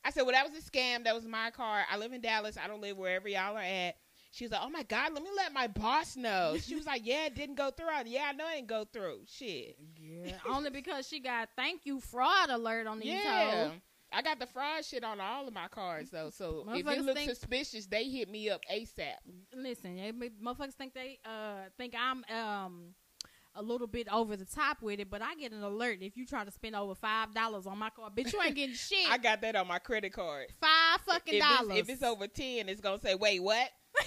[0.03, 1.05] I said, "Well, that was a scam.
[1.05, 1.83] That was my car.
[1.89, 2.57] I live in Dallas.
[2.57, 3.95] I don't live wherever y'all are at."
[4.31, 7.03] She was like, "Oh my god, let me let my boss know." She was like,
[7.05, 9.21] "Yeah, it didn't go through." I, yeah, I know it didn't go through.
[9.27, 9.77] Shit.
[9.97, 13.13] Yeah, only because she got thank you fraud alert on these.
[13.13, 13.69] Yeah.
[13.69, 13.79] Hoes.
[14.11, 17.19] I got the fraud shit on all of my cards though, so if it looks
[17.19, 19.15] think, suspicious, they hit me up ASAP.
[19.53, 19.97] Listen,
[20.41, 22.93] motherfuckers think they uh think I'm um
[23.55, 26.25] a little bit over the top with it, but I get an alert if you
[26.25, 28.13] try to spend over five dollars on my card.
[28.15, 29.07] Bitch, you ain't getting shit.
[29.09, 30.47] I got that on my credit card.
[30.59, 31.77] Five fucking if dollars.
[31.77, 33.69] It's, if it's over ten, it's gonna say, "Wait, what?"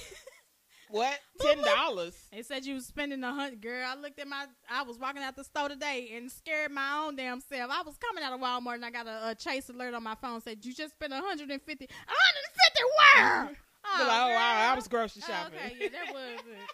[0.91, 1.19] What?
[1.41, 2.15] Ten dollars?
[2.33, 3.61] They said you was spending a hundred.
[3.61, 4.47] Girl, I looked at my.
[4.71, 7.71] I was walking out the store today and scared my own damn self.
[7.71, 10.15] I was coming out of Walmart and I got a, a chase alert on my
[10.15, 10.41] phone.
[10.41, 11.89] Said you just spent a hundred and fifty.
[12.07, 13.57] hundred and fifty where?
[13.91, 15.59] Oh, like, oh wow, I was grocery shopping.
[15.63, 16.69] Oh, okay, yeah, that was it.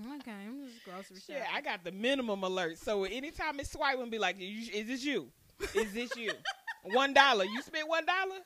[0.00, 1.36] Okay, I'm just grocery shopping.
[1.36, 2.78] Yeah, I got the minimum alert.
[2.78, 5.30] So anytime it's swiping, be like, "Is this you?
[5.74, 6.32] Is this you?
[6.82, 7.44] one dollar?
[7.44, 8.40] You spent one dollar?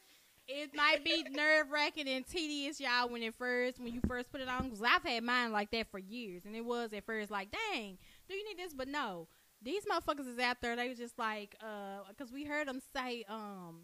[0.48, 4.40] it might be nerve wracking and tedious, y'all, when it first when you first put
[4.40, 4.64] it on.
[4.64, 7.98] Because I've had mine like that for years, and it was at first like, dang,
[8.28, 8.72] do you need this?
[8.72, 9.28] But no,
[9.62, 10.74] these motherfuckers is out there.
[10.74, 13.82] They was just like, uh, because we heard them say, um,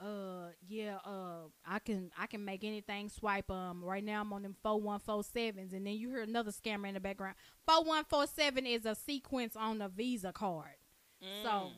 [0.00, 3.50] uh, yeah, uh, I can I can make anything swipe.
[3.50, 6.52] Um, right now I'm on them four one four sevens, and then you hear another
[6.52, 7.36] scammer in the background.
[7.66, 10.76] Four one four seven is a sequence on a Visa card.
[11.22, 11.42] Mm.
[11.42, 11.70] So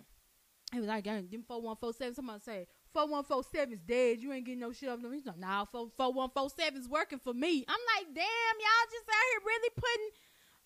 [0.75, 2.15] it was like, them four one four seven.
[2.15, 4.19] Somebody say 4147 is dead.
[4.21, 5.13] You ain't getting no shit off them.
[5.13, 7.65] He's like, nah, 4147 is working for me.
[7.69, 10.11] I'm like, damn, y'all just out here really putting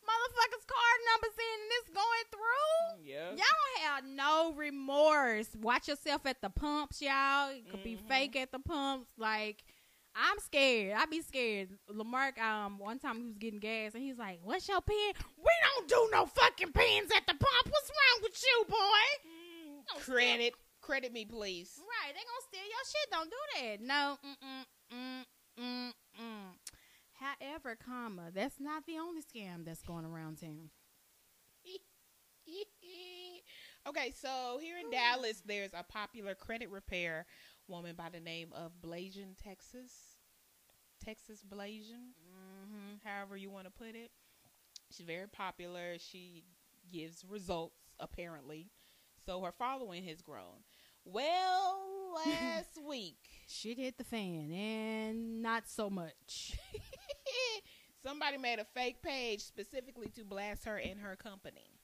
[0.04, 3.04] motherfuckers' card numbers in and it's going through.
[3.04, 3.30] Yeah.
[3.30, 5.48] Y'all don't have no remorse.
[5.60, 7.50] Watch yourself at the pumps, y'all.
[7.50, 7.84] It could mm-hmm.
[7.84, 9.08] be fake at the pumps.
[9.18, 9.64] Like,
[10.14, 10.94] I'm scared.
[10.96, 11.70] I be scared.
[11.88, 15.12] Lamar, um, one time he was getting gas and he's like, What's your pen?
[15.36, 17.66] We don't do no fucking pens at the pump.
[17.66, 19.04] What's wrong with you, boy?
[19.26, 20.54] Mm, credit.
[20.80, 21.80] Credit me, please.
[21.80, 23.10] Right, they gonna steal your shit.
[23.10, 23.80] Don't do that.
[23.80, 24.18] No.
[24.24, 24.64] Mm-mm,
[25.58, 26.74] mm-mm, mm.
[27.24, 30.68] However, comma, that's not the only scam that's going around town.
[33.88, 37.24] okay, so here in Dallas, there's a popular credit repair
[37.66, 39.92] woman by the name of Blasian, Texas.
[41.02, 42.96] Texas Blasian, mm-hmm.
[43.04, 44.10] however you want to put it.
[44.90, 45.96] She's very popular.
[45.98, 46.44] She
[46.90, 48.70] gives results, apparently.
[49.24, 50.64] So her following has grown.
[51.04, 51.80] Well,
[52.26, 53.18] last week.
[53.46, 56.56] Shit hit the fan, and not so much.
[58.02, 61.80] Somebody made a fake page specifically to blast her and her company.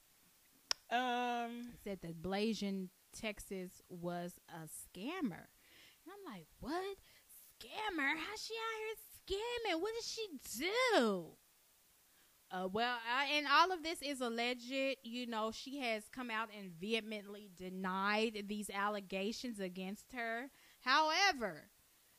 [0.91, 5.47] Um, said that Blasian, Texas was a scammer.
[6.03, 6.97] And I'm like, what?
[7.59, 8.09] Scammer?
[8.17, 9.37] How she out here
[9.71, 9.81] scamming.
[9.81, 10.27] What did she
[10.59, 11.31] do?
[12.51, 14.71] Uh, well, uh, and all of this is alleged.
[15.03, 20.49] You know, she has come out and vehemently denied these allegations against her.
[20.81, 21.69] However,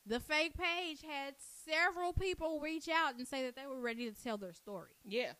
[0.05, 4.23] the fake page had several people reach out and say that they were ready to
[4.23, 4.91] tell their story.
[5.05, 5.33] Yeah.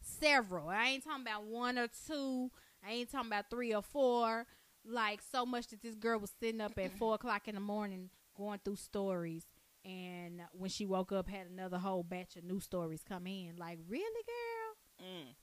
[0.00, 0.68] Several.
[0.68, 2.50] I ain't talking about one or two.
[2.86, 4.46] I ain't talking about three or four.
[4.84, 8.10] Like so much that this girl was sitting up at four o'clock in the morning
[8.36, 9.46] going through stories
[9.84, 13.54] and when she woke up had another whole batch of new stories come in.
[13.58, 15.08] Like really girl?
[15.10, 15.34] Mm.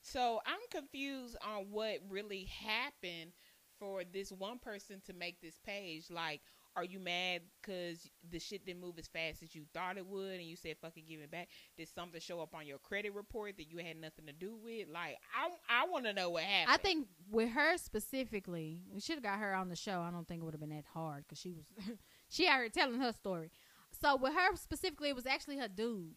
[0.00, 3.30] so i'm confused on what really happened
[3.78, 6.06] for this one person to make this page.
[6.10, 6.40] Like
[6.76, 10.34] are you mad because the shit didn't move as fast as you thought it would
[10.34, 11.48] and you said fucking give it back.
[11.76, 14.88] Did something show up on your credit report that you had nothing to do with?
[14.92, 16.74] Like i i want to know what happened.
[16.74, 20.00] i think with her specifically we should have got her on the show.
[20.00, 21.64] I don't think it would have been that hard because she was
[22.28, 23.50] she already telling her story
[23.90, 26.14] so with her specifically, it was actually her dude.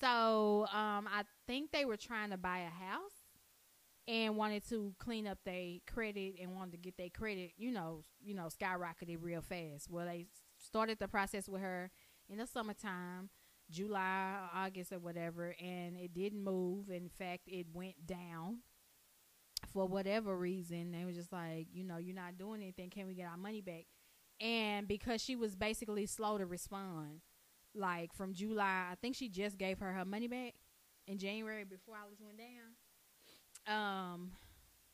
[0.00, 3.12] So um, I think they were trying to buy a house
[4.06, 8.02] and wanted to clean up their credit and wanted to get their credit, you know,
[8.22, 9.90] you know, skyrocketed real fast.
[9.90, 10.26] Well, they
[10.56, 11.90] started the process with her
[12.28, 13.30] in the summertime,
[13.70, 16.90] July, August, or whatever, and it didn't move.
[16.90, 18.58] In fact, it went down
[19.72, 20.92] for whatever reason.
[20.92, 22.90] They were just like, you know, you're not doing anything.
[22.90, 23.86] Can we get our money back?
[24.40, 27.20] And because she was basically slow to respond,
[27.74, 30.54] like from July, I think she just gave her her money back
[31.06, 32.74] in January before all this went down.
[33.66, 34.32] Um,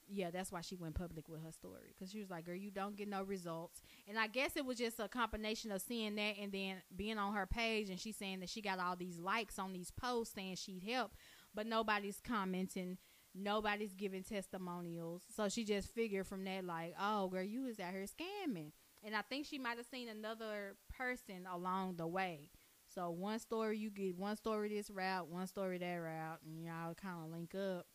[0.08, 2.70] yeah, that's why she went public with her story because she was like, "Girl, you
[2.70, 6.36] don't get no results." And I guess it was just a combination of seeing that
[6.38, 9.58] and then being on her page and she's saying that she got all these likes
[9.58, 11.12] on these posts saying she'd help,
[11.54, 12.98] but nobody's commenting,
[13.34, 15.22] nobody's giving testimonials.
[15.34, 18.72] So she just figured from that, like, "Oh, girl, you was out here scamming."
[19.04, 22.50] And I think she might have seen another person along the way.
[22.94, 26.94] So one story you get one story this route, one story that route, and y'all
[26.94, 27.86] kind of link up.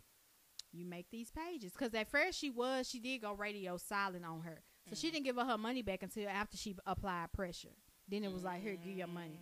[0.72, 4.42] You make these pages because at first she was she did go radio silent on
[4.42, 5.02] her, so mm.
[5.02, 7.76] she didn't give her her money back until after she applied pressure.
[8.08, 9.40] Then it was like, here, give your money.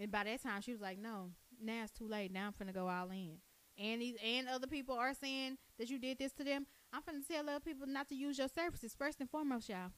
[0.00, 1.30] And by that time, she was like, no,
[1.60, 2.32] now it's too late.
[2.32, 3.38] Now I'm finna go all in.
[3.76, 6.66] And these and other people are saying that you did this to them.
[6.92, 9.90] I'm finna tell other people not to use your services first and foremost, y'all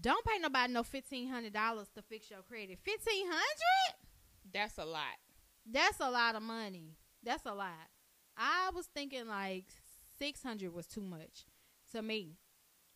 [0.00, 2.78] don't pay nobody no fifteen hundred dollars to fix your credit.
[2.82, 3.96] Fifteen hundred?
[4.52, 5.02] That's a lot.
[5.70, 6.96] That's a lot of money.
[7.22, 7.88] That's a lot.
[8.36, 9.66] I was thinking like
[10.18, 11.46] six hundred was too much
[11.92, 12.36] to me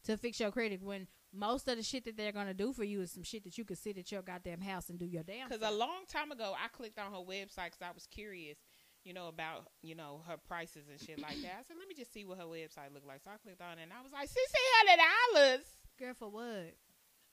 [0.05, 3.01] to fix your credit when most of the shit that they're gonna do for you
[3.01, 5.49] is some shit that you could sit at your goddamn house and do your damn.
[5.49, 8.59] Because a long time ago, I clicked on her website because I was curious,
[9.05, 11.57] you know, about you know her prices and shit like that.
[11.61, 13.23] I said, let me just see what her website looked like.
[13.25, 15.03] So I clicked on it and I was like, sixteen hundred
[15.35, 15.67] dollars.
[15.99, 16.75] Girl, for what?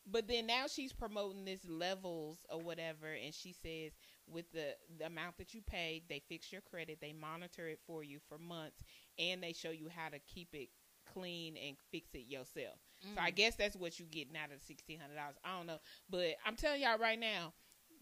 [0.09, 3.91] But then now she's promoting this levels or whatever, and she says
[4.27, 8.03] with the, the amount that you pay, they fix your credit, they monitor it for
[8.03, 8.83] you for months,
[9.19, 10.69] and they show you how to keep it
[11.13, 12.79] clean and fix it yourself.
[13.05, 13.15] Mm.
[13.15, 13.35] So I mm.
[13.35, 15.35] guess that's what you getting out of sixteen hundred dollars.
[15.43, 17.53] I don't know, but I'm telling y'all right now,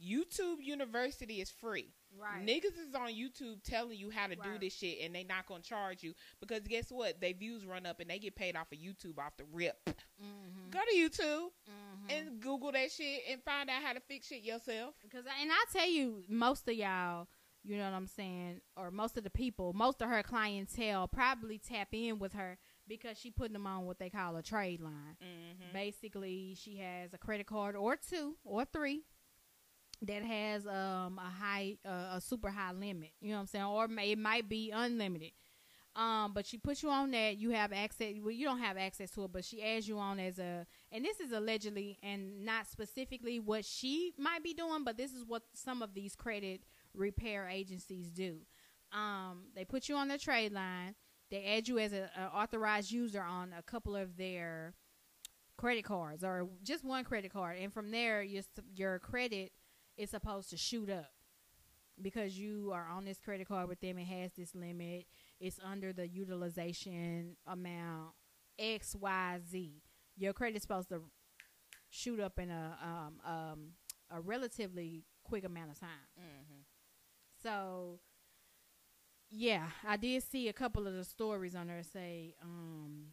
[0.01, 1.93] YouTube University is free.
[2.17, 2.45] Right.
[2.45, 4.53] Niggas is on YouTube telling you how to right.
[4.53, 7.21] do this shit and they not gonna charge you because guess what?
[7.21, 9.77] They views run up and they get paid off of YouTube off the rip.
[9.85, 10.69] Mm-hmm.
[10.71, 12.09] Go to YouTube mm-hmm.
[12.09, 14.95] and Google that shit and find out how to fix shit yourself.
[15.03, 17.27] Because and I tell you, most of y'all,
[17.63, 21.57] you know what I'm saying, or most of the people, most of her clientele probably
[21.57, 22.57] tap in with her
[22.87, 25.17] because she putting them on what they call a trade line.
[25.21, 25.73] Mm-hmm.
[25.73, 29.03] Basically, she has a credit card or two or three
[30.01, 33.65] that has um a high uh, a super high limit you know what i'm saying?
[33.65, 35.31] Or it might be unlimited.
[35.95, 39.11] Um but she puts you on that you have access well you don't have access
[39.11, 42.67] to it but she adds you on as a and this is allegedly and not
[42.67, 46.61] specifically what she might be doing but this is what some of these credit
[46.93, 48.37] repair agencies do.
[48.93, 50.95] Um they put you on the trade line
[51.31, 54.73] they add you as an authorized user on a couple of their
[55.57, 58.43] credit cards or just one credit card and from there your
[58.75, 59.51] your credit
[59.99, 61.11] it's supposed to shoot up
[62.01, 63.97] because you are on this credit card with them.
[63.97, 65.05] It has this limit.
[65.41, 68.11] It's under the utilization amount
[68.57, 69.83] X Y Z.
[70.17, 71.01] Your credit's supposed to
[71.89, 73.59] shoot up in a um, um,
[74.09, 75.89] a relatively quick amount of time.
[76.17, 76.61] Mm-hmm.
[77.43, 77.99] So,
[79.29, 83.07] yeah, I did see a couple of the stories on there say um,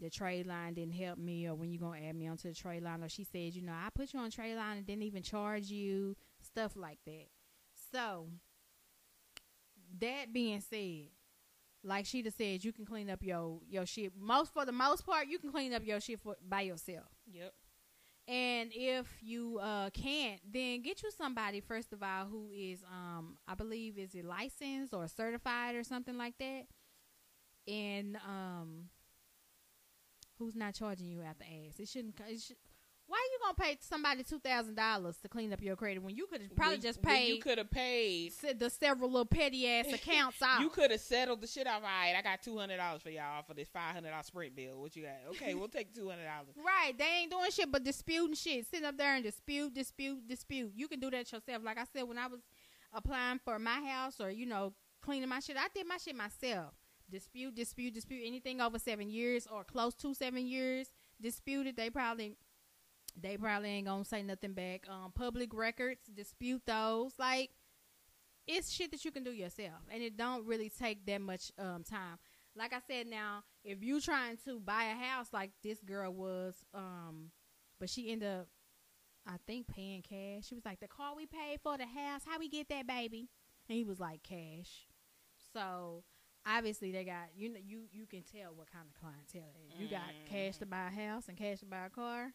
[0.00, 2.82] the trade line didn't help me or when you gonna add me onto the trade
[2.82, 5.22] line or she said you know i put you on trade line and didn't even
[5.22, 7.26] charge you stuff like that.
[7.92, 8.28] So
[10.00, 11.08] that being said
[11.86, 14.12] like she just said you can clean up your your shit.
[14.18, 17.06] Most for the most part you can clean up your shit for, by yourself.
[17.30, 17.52] Yep.
[18.26, 23.36] And if you uh, can't, then get you somebody first of all who is, um,
[23.46, 26.62] I believe, is it licensed or certified or something like that,
[27.68, 28.88] and um,
[30.38, 31.78] who's not charging you out the ass.
[31.78, 32.14] It shouldn't.
[32.28, 32.56] It should,
[33.06, 36.16] why are you gonna pay somebody two thousand dollars to clean up your credit when
[36.16, 38.32] you could have probably just paid You could have paid.
[38.58, 40.60] the several little petty ass accounts out?
[40.62, 41.82] You could have settled the shit off.
[41.82, 44.56] All right, I got two hundred dollars for y'all for this five hundred dollars sprint
[44.56, 44.80] bill.
[44.80, 45.12] What you got?
[45.36, 46.54] Okay, we'll take two hundred dollars.
[46.56, 50.72] Right, they ain't doing shit but disputing shit, sitting up there and dispute, dispute, dispute.
[50.74, 51.62] You can do that yourself.
[51.62, 52.40] Like I said, when I was
[52.92, 54.72] applying for my house or you know
[55.02, 56.72] cleaning my shit, I did my shit myself.
[57.14, 58.24] Dispute, dispute, dispute.
[58.26, 60.88] Anything over seven years or close to seven years
[61.22, 62.34] disputed, they probably
[63.16, 64.84] they probably ain't gonna say nothing back.
[64.88, 67.12] Um, public records, dispute those.
[67.16, 67.50] Like
[68.48, 71.84] it's shit that you can do yourself, and it don't really take that much um
[71.84, 72.18] time.
[72.56, 76.64] Like I said, now if you trying to buy a house like this girl was,
[76.74, 77.30] um,
[77.78, 78.48] but she ended up,
[79.24, 80.48] I think, paying cash.
[80.48, 83.28] She was like, "The car we paid for the house, how we get that, baby?"
[83.68, 84.88] And he was like, "Cash."
[85.52, 86.02] So
[86.46, 89.80] obviously they got you know you you can tell what kind of clientele is.
[89.80, 92.32] You got cash to buy a house and cash to buy a car.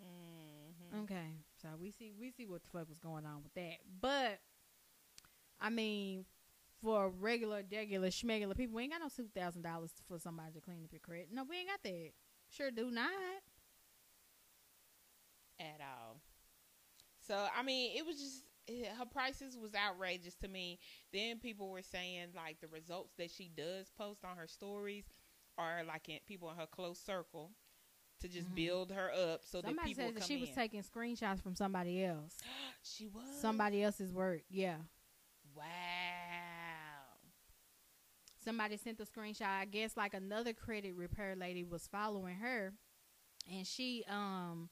[0.00, 1.02] Mm-hmm.
[1.04, 4.38] Okay, so we see we see what the fuck was going on with that, but
[5.60, 6.24] I mean,
[6.80, 10.60] for regular, regular, schmegular people, we ain't got no two thousand dollars for somebody to
[10.60, 11.28] clean up your credit.
[11.32, 12.10] No, we ain't got that.
[12.50, 13.10] Sure do not.
[15.60, 16.20] At all.
[17.26, 20.78] So I mean, it was just her prices was outrageous to me.
[21.12, 25.04] Then people were saying like the results that she does post on her stories
[25.56, 27.52] are like in people in her close circle
[28.20, 28.54] to just Mhm.
[28.54, 31.54] build her up so that Somebody people said that come she was taking screenshots from
[31.54, 32.36] somebody else,
[32.82, 34.42] she was somebody else's work.
[34.48, 34.78] Yeah,
[35.54, 35.64] Wow.
[38.44, 39.42] somebody sent the screenshot.
[39.46, 42.72] I guess like another credit repair lady was following her,
[43.50, 44.68] and she um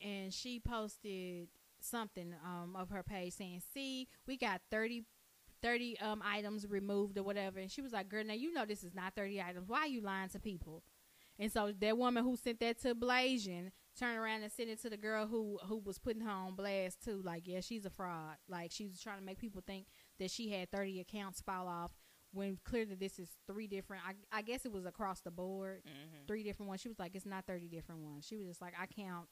[0.00, 1.48] and she posted
[1.86, 5.04] something um of her page saying, "See, we got 30
[5.62, 8.84] 30 um items removed or whatever." And she was like, "Girl, now you know this
[8.84, 9.68] is not 30 items.
[9.68, 10.82] Why are you lying to people?"
[11.38, 14.90] And so that woman who sent that to Blasian turned around and sent it to
[14.90, 17.20] the girl who who was putting her on blast too.
[17.22, 18.36] Like, yeah, she's a fraud.
[18.48, 19.86] Like she was trying to make people think
[20.18, 21.92] that she had 30 accounts fall off
[22.32, 24.02] when clearly this is three different.
[24.06, 26.26] I, I guess it was across the board, Mm-hmm.
[26.26, 26.80] three different ones.
[26.80, 28.26] She was like, it's not 30 different ones.
[28.26, 29.26] She was just like, I count.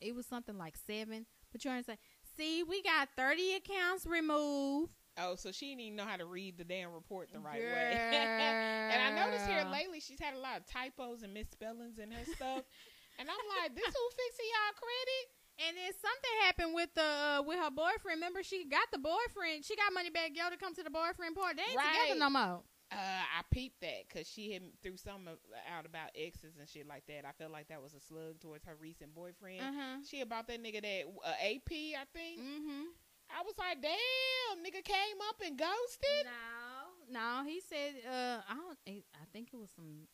[0.00, 1.26] It was something like seven.
[1.54, 2.02] But you understand?
[2.36, 4.90] See, we got 30 accounts removed.
[5.16, 7.94] Oh, so she didn't even know how to read the damn report the right way.
[8.10, 12.24] and I noticed here lately she's had a lot of typos and misspellings in her
[12.24, 12.66] stuff.
[13.20, 15.24] and I'm like, this who fixing y'all credit?
[15.68, 18.18] And then something happened with the uh, with her boyfriend.
[18.18, 19.62] Remember, she got the boyfriend.
[19.62, 21.62] She got money back yo to come to the boyfriend party.
[21.62, 21.94] They ain't Right.
[21.94, 22.62] together no more.
[22.92, 22.96] Uh,
[23.38, 25.34] I peeped that because she had threw something
[25.74, 27.24] out about exes and shit like that.
[27.26, 29.60] I felt like that was a slug towards her recent boyfriend.
[29.60, 29.96] Uh-huh.
[30.08, 32.40] She about that nigga that uh, AP, I think.
[32.40, 32.84] Mm-hmm.
[33.30, 36.26] I was like, damn, nigga came up and ghosted.
[37.10, 37.48] No, no.
[37.48, 38.78] He said, uh, I don't.
[38.86, 40.06] I think it was some.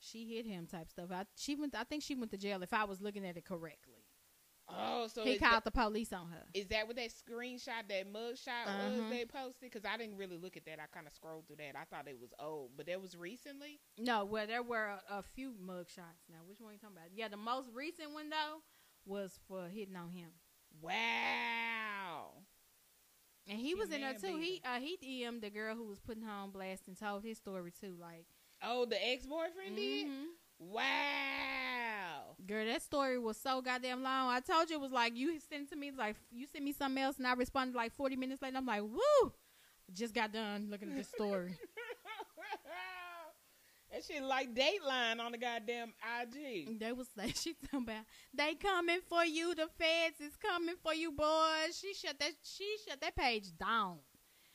[0.00, 1.10] She hit him type stuff.
[1.12, 1.74] I she went.
[1.74, 2.62] I think she went to jail.
[2.62, 3.97] If I was looking at it correctly,
[4.70, 6.44] Oh, so he called that, the police on her.
[6.52, 9.08] is that what that screenshot, that mugshot was Uh-huh.
[9.10, 9.62] they posted?
[9.70, 10.78] Because I didn't really look at that.
[10.78, 11.74] I kind of scrolled through that.
[11.74, 13.80] I thought it was old, but that was recently.
[13.96, 16.28] No, well, there were a, a few mugshots.
[16.28, 17.08] Now, which one are you talking about?
[17.14, 18.60] Yeah, the most recent one though
[19.06, 20.30] was for hitting on him,
[20.82, 22.32] Wow.
[23.46, 24.36] and he She was in there too.
[24.36, 27.38] He uh, he DM'd the girl who was putting her on blast and told his
[27.38, 27.96] story too.
[27.98, 28.26] Like,
[28.62, 30.06] Oh, the ex boyfriend did.
[30.58, 32.36] Wow.
[32.46, 34.30] girl, that story was so goddamn long.
[34.30, 36.72] I told you it was like you sent it to me like you sent me
[36.72, 38.56] something else, and I responded like forty minutes later.
[38.56, 39.32] I'm like, woo,
[39.92, 41.56] just got done looking at this story.
[43.92, 46.78] that shit like Dateline on the goddamn IG.
[46.78, 48.04] They was like she talking about
[48.34, 49.54] they coming for you.
[49.54, 51.78] The feds is coming for you, boys.
[51.80, 53.98] She shut that she shut that page down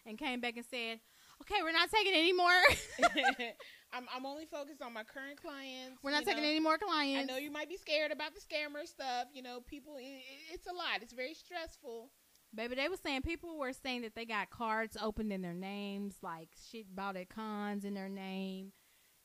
[0.06, 1.00] and came back and said,
[1.42, 2.62] "Okay, we're not taking any more.
[3.94, 6.02] I'm I'm only focused on my current clients.
[6.04, 6.50] we're not taking know.
[6.50, 9.28] any more clients." I know you might be scared about the scammer stuff.
[9.34, 9.98] You know, people.
[9.98, 11.02] It, it- it's a lot.
[11.02, 12.10] It's very stressful.
[12.56, 16.18] Baby, they were saying people were saying that they got cards opened in their names,
[16.22, 18.72] like shit bought at cons in their name,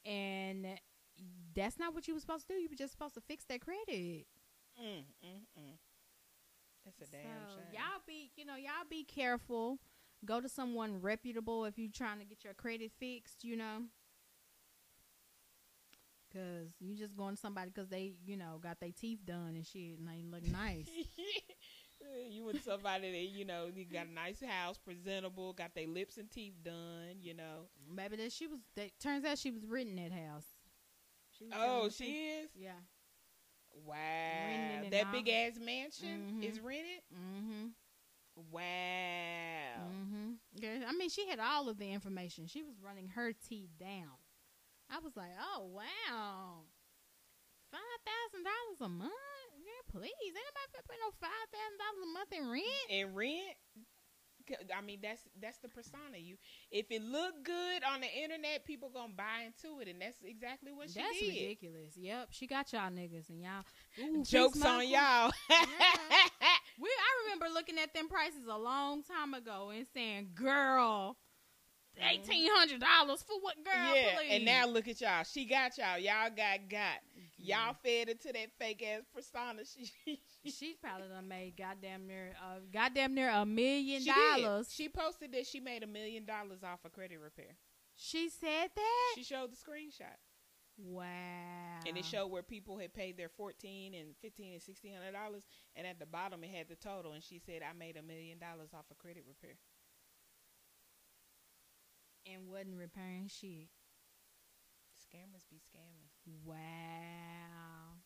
[0.06, 0.66] and
[1.54, 2.58] that's not what you were supposed to do.
[2.60, 4.26] You were just supposed to fix that credit.
[4.80, 5.76] Mm, mm, mm.
[6.84, 7.64] That's a damn so shame.
[7.74, 9.78] y'all be, you know, y'all be careful.
[10.24, 13.44] Go to someone reputable if you're trying to get your credit fixed.
[13.44, 13.82] You know,
[16.30, 19.66] because you just going to somebody because they, you know, got their teeth done and
[19.66, 20.86] shit, and they look nice.
[22.30, 26.16] you with somebody that you know you got a nice house, presentable, got their lips
[26.18, 27.16] and teeth done.
[27.20, 27.68] You know.
[27.94, 28.60] Maybe that she was.
[28.76, 30.44] That turns out she was renting that house.
[31.38, 32.16] She Oh, she truth.
[32.44, 32.48] is.
[32.54, 32.70] Yeah.
[33.84, 34.88] Wow.
[34.90, 36.44] That big ass mansion Mhm.
[36.44, 37.02] is rented?
[37.14, 37.66] Mm-hmm.
[38.50, 38.62] Wow.
[39.90, 40.32] Mm-hmm.
[40.56, 42.46] Yeah, I mean, she had all of the information.
[42.46, 44.16] She was running her tea down.
[44.90, 46.64] I was like, oh wow,
[47.70, 49.50] five thousand dollars a month.
[49.58, 52.88] Yeah, please, ain't nobody pay no five thousand dollars a month in rent.
[52.90, 53.56] And rent?
[54.74, 56.16] I mean, that's that's the persona.
[56.16, 56.36] You,
[56.70, 60.72] if it look good on the internet, people gonna buy into it, and that's exactly
[60.72, 61.28] what she That's did.
[61.28, 61.96] That's ridiculous.
[61.96, 63.64] Yep, she got y'all niggas and y'all.
[64.00, 65.30] Ooh, Jokes on y'all.
[66.80, 71.16] We, I remember looking at them prices a long time ago and saying, "Girl,
[72.02, 73.74] eighteen hundred dollars for what, girl?
[73.74, 73.94] Mm-hmm.
[73.94, 74.28] yeah, please.
[74.32, 75.24] and now look at y'all.
[75.24, 75.98] She got y'all.
[75.98, 76.98] Y'all got got.
[77.40, 79.62] Y'all fed into that fake ass persona.
[79.64, 80.20] She
[80.50, 84.68] She probably done made goddamn near, uh, goddamn near a million she dollars.
[84.68, 84.74] did.
[84.74, 87.56] She posted that she made a million dollars off of credit repair.
[87.96, 89.12] She said that.
[89.16, 90.16] She showed the screenshot.
[90.78, 91.80] wow.
[91.86, 95.44] and it showed where people had paid their fourteen and fifteen and sixteen hundred dollars,
[95.76, 98.38] and at the bottom it had the total, and she said, "I made a million
[98.38, 99.56] dollars off of credit repair."
[102.32, 103.68] And wasn't repairing shit.
[104.96, 106.10] Scammers be scamming.
[106.44, 107.96] Wow.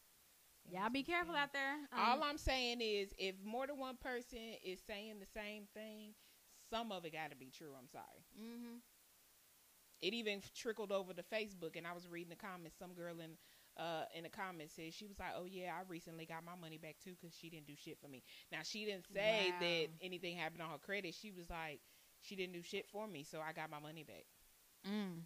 [0.67, 1.39] Scammers Y'all be careful scamming.
[1.39, 1.89] out there.
[1.93, 6.15] All Um, I'm saying is, if more than one person is saying the same thing,
[6.71, 7.75] some of it got to be true.
[7.79, 8.25] I'm sorry.
[8.39, 8.81] mhm.
[10.01, 12.77] It even trickled over to Facebook, and I was reading the comments.
[12.79, 13.37] Some girl in
[13.79, 16.77] uh in the comments said she was like, "Oh yeah, I recently got my money
[16.77, 19.59] back too because she didn't do shit for me." Now she didn't say Wow.
[19.61, 21.15] that anything happened on her credit.
[21.15, 21.81] She was like,
[22.23, 24.25] "She didn't do shit for me, so I got my money back."
[24.89, 25.23] Mm.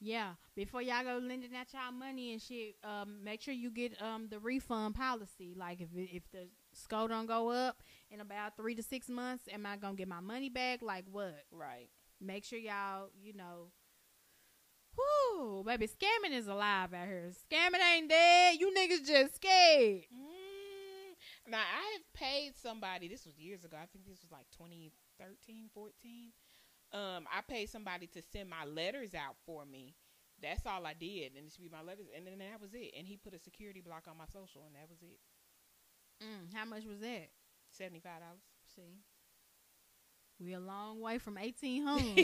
[0.00, 4.00] Yeah, before y'all go lending out y'all money and shit, um, make sure you get
[4.02, 5.54] um the refund policy.
[5.56, 9.44] Like if it, if the score don't go up in about three to six months,
[9.50, 10.82] am I gonna get my money back?
[10.82, 11.44] Like what?
[11.50, 11.88] Right.
[12.20, 13.68] Make sure y'all, you know.
[14.96, 17.30] Whoo, baby, scamming is alive out here.
[17.50, 18.56] Scamming ain't dead.
[18.60, 20.02] You niggas just scared.
[20.12, 21.50] Mm.
[21.50, 23.08] Now I have paid somebody.
[23.08, 23.76] This was years ago.
[23.76, 24.46] I think this was like
[25.18, 26.32] 2013, 14.
[26.92, 29.94] Um, I paid somebody to send my letters out for me.
[30.42, 32.92] That's all I did, and this be my letters, and then that was it.
[32.98, 35.18] And he put a security block on my social, and that was it.
[36.22, 37.30] Mm, how much was that?
[37.70, 38.42] Seventy five dollars.
[38.76, 39.00] See,
[40.40, 42.16] we a long way from eighteen home.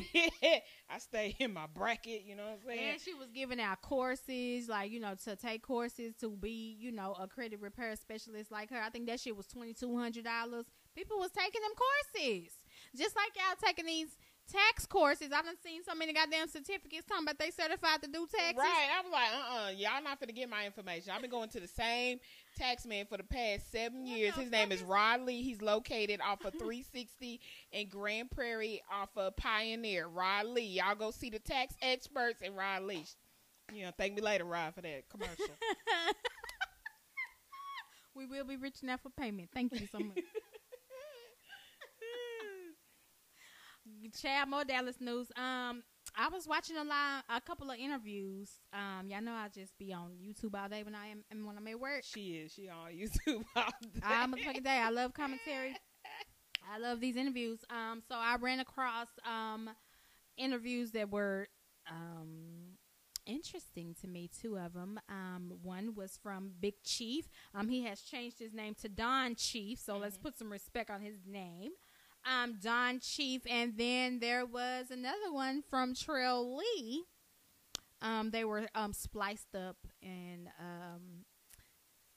[0.91, 2.23] I stay in my bracket.
[2.27, 2.91] You know what I'm saying?
[2.93, 6.93] And she was giving out courses, like, you know, to take courses to be, you
[6.93, 8.81] know, a credit repair specialist like her.
[8.81, 10.65] I think that shit was $2,200.
[10.95, 12.53] People was taking them courses.
[12.97, 14.17] Just like y'all taking these
[14.51, 15.29] tax courses.
[15.33, 18.59] I done seen so many goddamn certificates talking about they certified to do taxes.
[18.59, 18.89] Right.
[18.99, 21.13] I was like, uh uh-uh, y'all not finna get my information.
[21.15, 22.19] I've been going to the same
[22.57, 24.35] tax man for the past seven What years.
[24.35, 25.43] His name is Rod Lee.
[25.43, 27.41] He's located off of 360
[27.73, 30.09] in Grand Prairie off of Pioneer.
[30.09, 30.63] Rod Lee.
[30.63, 33.05] Y'all go see the tax experts and Rod Lee.
[33.73, 35.37] You know, thank me later, Rod, for that commercial.
[38.17, 39.51] we will be reaching out for payment.
[39.55, 40.19] Thank you so much.
[44.09, 45.31] Chad Mo Dallas News.
[45.37, 45.83] Um,
[46.17, 48.51] I was watching a lot, a couple of interviews.
[48.73, 51.67] Um, y'all know I just be on YouTube all day when I am when I'm
[51.67, 52.03] at work.
[52.03, 52.53] she is.
[52.53, 54.01] She on YouTube all day.
[54.03, 54.79] I'm a fucking day.
[54.79, 55.75] I love commentary.
[56.73, 57.61] I love these interviews.
[57.71, 59.71] Um, so I ran across um
[60.37, 61.49] interviews that were
[61.89, 62.77] um
[63.27, 64.29] interesting to me.
[64.41, 64.99] Two of them.
[65.09, 67.29] Um, one was from Big Chief.
[67.55, 69.79] Um, he has changed his name to Don Chief.
[69.79, 71.73] So let's put some respect on his name.
[72.25, 77.05] Um, Don Chief, and then there was another one from Trail Lee.
[78.03, 81.25] Um, they were um spliced up, and um,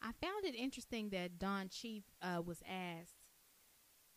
[0.01, 3.16] I found it interesting that Don Chief uh, was asked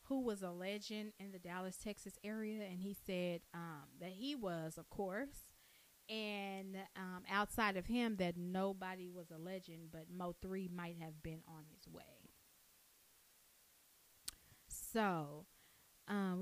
[0.09, 4.34] who was a legend in the Dallas, Texas area, and he said um, that he
[4.34, 5.53] was, of course,
[6.09, 11.41] and um, outside of him, that nobody was a legend, but Mo3 might have been
[11.49, 12.30] on his way.
[14.68, 15.47] So,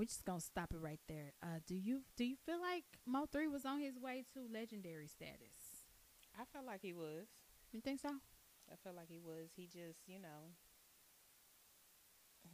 [0.05, 1.33] we're just gonna stop it right there.
[1.43, 5.87] Uh, do you do you feel like Mo3 was on his way to legendary status?
[6.39, 7.27] I felt like he was.
[7.73, 8.11] You think so?
[8.71, 9.49] I felt like he was.
[9.57, 10.53] He just, you know,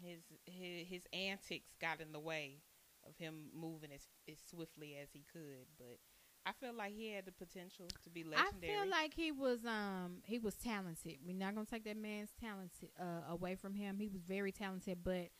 [0.00, 2.58] his his his antics got in the way
[3.04, 5.66] of him moving as as swiftly as he could.
[5.76, 5.98] But
[6.46, 8.74] I feel like he had the potential to be legendary.
[8.76, 11.16] I feel like he was um he was talented.
[11.26, 12.70] We're not gonna take that man's talent
[13.00, 13.98] uh, away from him.
[13.98, 15.30] He was very talented, but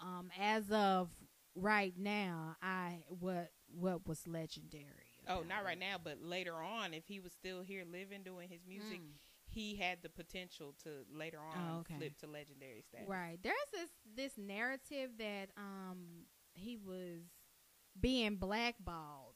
[0.00, 1.10] um as of
[1.60, 4.84] right now, I what what was legendary?
[5.28, 8.60] oh, not right now, but later on, if he was still here living doing his
[8.66, 9.12] music, Mm.
[9.46, 11.96] he had the potential to later on Oh, okay.
[11.98, 13.08] flip to legendary status.
[13.08, 13.38] Right.
[13.42, 17.22] There's this this narrative that um he was
[18.00, 19.34] being blackballed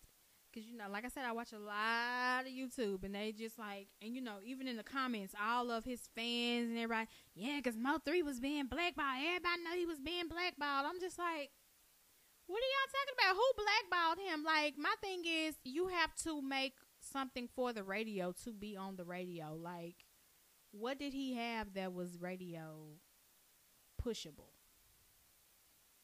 [0.54, 3.58] Cause you know, like I said, I watch a lot of YouTube, and they just
[3.58, 7.58] like, and you know, even in the comments, all of his fans and everybody, yeah,
[7.64, 9.16] cause Mo3 was being blackballed.
[9.26, 10.84] Everybody know he was being blackballed.
[10.84, 11.52] I'm just like,
[12.46, 13.36] what are y'all talking about?
[13.36, 14.44] Who blackballed him?
[14.44, 18.96] Like, my thing is, you have to make something for the radio to be on
[18.96, 19.54] the radio.
[19.54, 20.04] Like,
[20.72, 22.98] what did he have that was radio
[24.02, 24.50] pushable?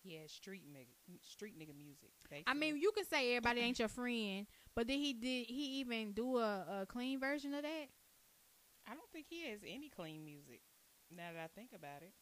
[0.05, 2.11] Yeah, street nigga, street nigga music.
[2.31, 2.45] Basically.
[2.47, 6.13] I mean, you can say everybody ain't your friend, but did he did he even
[6.13, 7.89] do a, a clean version of that?
[8.87, 10.63] I don't think he has any clean music.
[11.15, 12.13] Now that I think about it.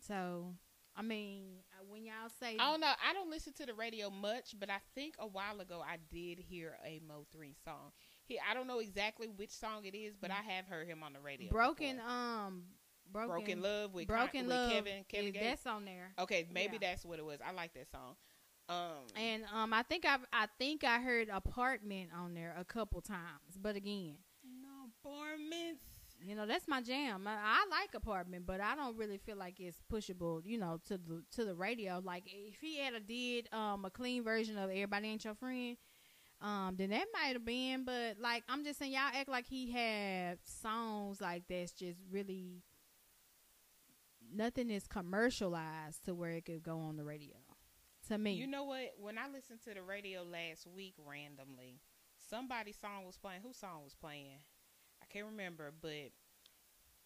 [0.00, 0.54] So,
[0.98, 2.92] I mean, uh, when y'all say I don't know.
[3.08, 6.40] I don't listen to the radio much, but I think a while ago I did
[6.40, 7.92] hear a Mo3 song.
[8.24, 11.12] He, I don't know exactly which song it is, but I have heard him on
[11.12, 11.50] the radio.
[11.50, 12.10] broken before.
[12.10, 12.64] um
[13.10, 15.44] broken, broken love with broken Con- love with Kevin Kevin is- Gates.
[15.46, 16.12] that's on there.
[16.18, 16.90] Okay, maybe Yeah.
[16.90, 17.38] that's what it was.
[17.46, 18.16] I like that song.
[18.68, 23.00] Um, And um, I think I've I think I heard apartment on there a couple
[23.00, 25.97] times, but again, no apartments.
[26.24, 27.26] You know that's my jam.
[27.26, 30.98] I, I like apartment, but I don't really feel like it's pushable, you know, to
[30.98, 32.00] the to the radio.
[32.04, 35.76] Like if he had a did um a clean version of Everybody Ain't Your Friend,
[36.40, 37.84] um, then that might have been.
[37.84, 42.62] But like I'm just saying, y'all act like he had songs like that's just really
[44.32, 47.34] nothing is commercialized to where it could go on the radio.
[48.08, 48.94] To me, You know what?
[48.98, 51.80] When I listened to the radio last week randomly,
[52.30, 53.40] somebody's song was playing.
[53.42, 54.38] Whose song was playing?
[55.08, 56.12] I can't remember, but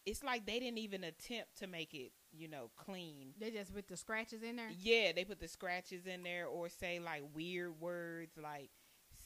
[0.05, 3.35] it's like they didn't even attempt to make it, you know, clean.
[3.39, 4.71] they just put the scratches in there.
[4.79, 8.71] Yeah, they put the scratches in there or say like weird words like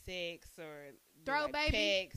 [0.05, 0.93] sex or
[1.25, 2.11] Throw like, baby?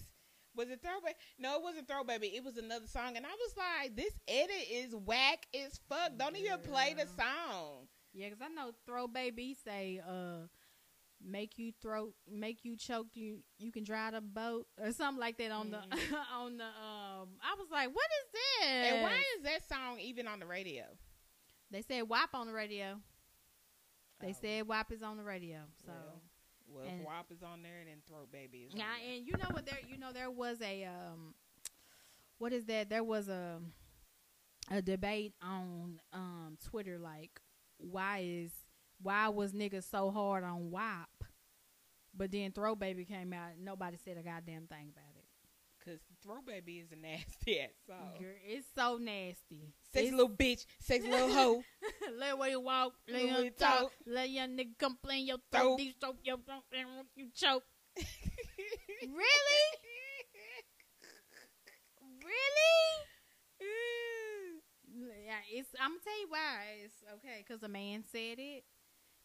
[0.55, 1.15] Was it Throat Baby?
[1.37, 2.35] No, it wasn't Throat Baby.
[2.35, 6.17] It was another song, and I was like, "This edit is whack as fuck.
[6.17, 7.87] Don't even play the song.
[8.13, 8.29] Yeah.
[8.29, 10.47] because I know Throat Baby say uh
[11.21, 15.37] make you throw make you choke you you can drive the boat or something like
[15.37, 15.77] that on the
[16.33, 18.93] on the um I was like what is this Mm-hmm.
[18.95, 20.83] And why is that song even on the radio?
[21.71, 22.95] they said WAP on the radio
[24.21, 24.35] they Oh.
[24.41, 26.21] said WAP is on the radio so Well,
[26.83, 28.73] Well, And- if WAP is on there, then Throat Baby is.
[28.75, 31.33] yeah and you know what there you know there was a um
[32.37, 33.59] what is that there was a
[34.71, 37.39] a debate on um Twitter like
[37.77, 38.51] why is
[39.01, 41.09] why was niggas so hard on WAP
[42.15, 45.25] but then Throat Baby came out nobody said a goddamn thing about it
[45.85, 48.19] Cause Throat Baby is a nasty ass song.
[48.19, 51.63] Girl, it's so nasty Sexy little bitch, sexy little hoe.
[52.19, 53.91] let way you walk let you talk talk.
[54.05, 57.63] let young nigga complain your throat deep stroke your throat and you choke
[59.01, 59.69] really
[62.23, 62.69] really
[65.25, 65.69] Yeah, it's.
[65.79, 66.63] I'm gonna tell you why.
[66.83, 68.63] It's okay because a man said it.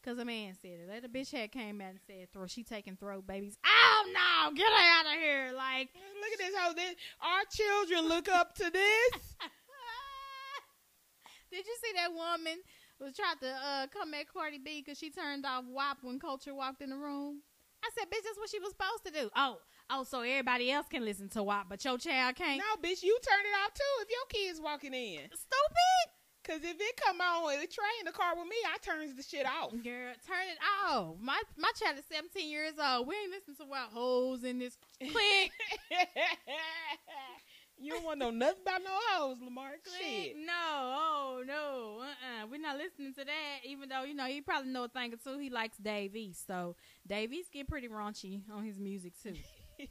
[0.05, 0.89] Cause a man said it.
[0.89, 4.55] That a bitch had came out and said, "Throw, she taking throw babies." Oh no,
[4.55, 5.51] get her out of here!
[5.57, 5.89] Like,
[6.21, 6.75] Look at this hoe.
[6.75, 9.13] This, our children look up to this.
[11.51, 12.59] did you see that woman
[13.01, 16.55] was trying to uh, come at Cardi B because she turned off WAP when Kulture
[16.55, 17.41] walked in the room?
[17.83, 19.57] I said, "Bitch, that's what she was supposed to do." Oh,
[19.89, 22.59] oh, so everybody else can listen to WAP, but your child can't.
[22.59, 25.21] no, bitch, you turn it off too if your kids walking in.
[25.33, 26.14] Stupid.
[26.47, 29.17] Cause if it come on with a train in the car with me, I turns
[29.17, 29.71] the shit off.
[29.71, 31.17] Girl, turn it off.
[31.19, 33.07] My my child is 17 years old.
[33.07, 35.53] We ain't listening to wild hoes in this clique.
[37.81, 39.71] you don't want to know nothing about no hoes, Lamar.
[39.99, 40.37] Shit.
[40.37, 42.03] No, oh no.
[42.03, 42.47] Uh-uh.
[42.51, 43.65] We're not listening to that.
[43.65, 45.39] Even though, you know, he probably know a thing or two.
[45.39, 46.47] He likes Dave East.
[46.47, 46.77] So
[47.07, 49.35] Dave East get pretty raunchy on his music too.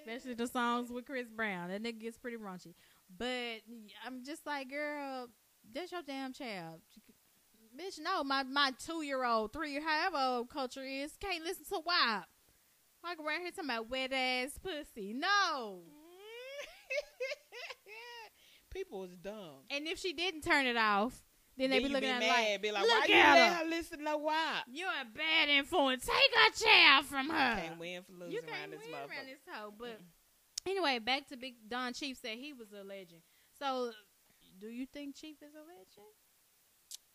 [0.00, 1.70] Especially the songs with Chris Brown.
[1.70, 2.74] That nigga gets pretty raunchy.
[3.16, 3.62] But
[4.04, 5.28] I'm just like, girl,
[5.74, 6.80] that's your damn child.
[7.78, 11.64] Bitch, no, my, my two year old, three year however old Kulture is, can't listen
[11.66, 12.24] to WAP.
[13.04, 15.12] Like around here talking about wet ass pussy.
[15.14, 15.80] No.
[18.72, 19.64] People is dumb.
[19.70, 21.22] And if she didn't turn it off,
[21.56, 23.14] then they Then be you looking at her mad, like, be like, look why you
[23.14, 23.64] at let her.
[23.64, 24.64] her listen to WAP?
[24.70, 26.06] You're a bad influence.
[26.06, 27.60] Take a child from her.
[27.62, 29.72] Can't win for losing you around can't this win around this hoe.
[29.78, 30.00] But
[30.66, 33.22] anyway, back to Big Don Chief said he was a legend.
[33.58, 33.92] So,
[34.58, 36.14] do you think Chief is a legend?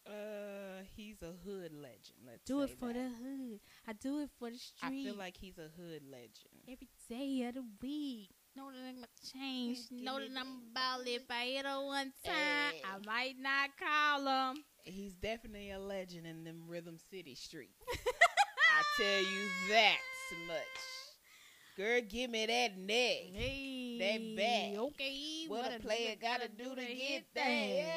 [0.08, 2.18] Uh, he's a hood legend.
[2.26, 2.94] Let's Do it for that.
[2.96, 3.60] the hood.
[3.88, 4.82] I do it for the street.
[4.84, 6.64] I feel like he's a hood legend.
[6.68, 8.30] every day of the week.
[8.56, 9.80] Know that I'm gonna change.
[9.92, 11.12] Know that that I'm about it.
[11.22, 12.34] If I hit her one time,
[12.74, 12.82] Hey.
[12.84, 14.64] I might not call him.
[14.84, 17.78] He's definitely a legend in them Rhythm City streets.
[17.88, 19.98] I tell you that
[20.48, 21.01] much.
[21.82, 23.18] Girl, give me that neck.
[23.34, 24.80] Hey, That back.
[24.84, 27.50] Okay, What, a player gotta do to get that.
[27.50, 27.94] Yeah.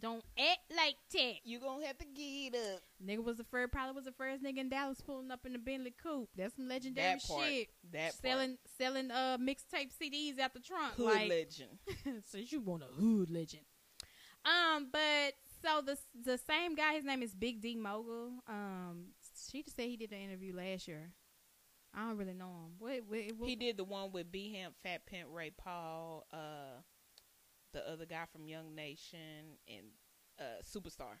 [0.00, 1.34] Don't act like that.
[1.44, 2.80] You gonna have to get up.
[3.04, 5.58] Nigga was the first, probably was the first nigga in Dallas pulling up in the
[5.58, 6.30] Bentley coupe.
[6.38, 7.44] That's some legendary That part.
[7.44, 7.68] shit.
[7.92, 10.94] That selling selling uh mixtape CDs out the trunk.
[10.94, 11.78] hood like, legend.
[12.24, 13.64] since you want a hood legend.
[14.46, 18.42] Um, but so the the same guy, his name is Big D Mogul.
[18.48, 19.08] Um,
[19.50, 21.10] she just said he did an interview last year.
[21.98, 22.72] I don't really know him.
[22.78, 26.80] What, what, what He did the one with B Hamp, Fat Pimp, Ray Paul, uh,
[27.72, 29.86] the other guy from Yung Nation, and
[30.38, 31.18] uh, Superstar.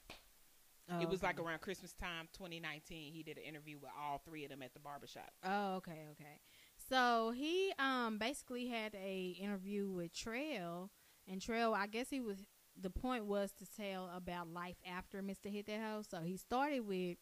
[0.90, 3.12] oh, It was like around Christmas time, 2019.
[3.12, 5.30] He did an interview with all three of them at the barbershop.
[5.44, 6.40] Oh, okay, okay.
[6.88, 10.90] So he um basically had a interview with Trail,
[11.26, 12.38] and Trail, I guess he was
[12.80, 16.02] the point was to tell about life after Mister Hit That Hoe.
[16.08, 17.18] So he started with,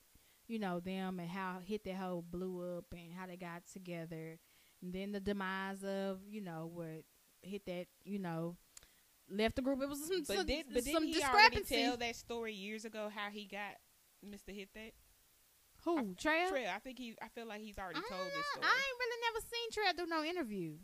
[0.48, 4.38] you know, them and how Hit That Hoe blew up and how they got together,
[4.82, 7.04] and then the demise of you know what
[7.42, 8.56] Hit That you know
[9.28, 9.82] left the group.
[9.82, 11.82] It was some But some, did but some didn't he already discrepancy.
[11.82, 13.76] tell that story years ago how he got
[14.24, 14.54] Mr.
[14.54, 14.92] Hit That?
[15.84, 16.48] Who Trail?
[16.50, 16.70] Trail.
[16.74, 17.14] I think he.
[17.22, 18.66] I feel like he's already I told this story.
[18.66, 20.74] I ain't really never seen Trail do no interview.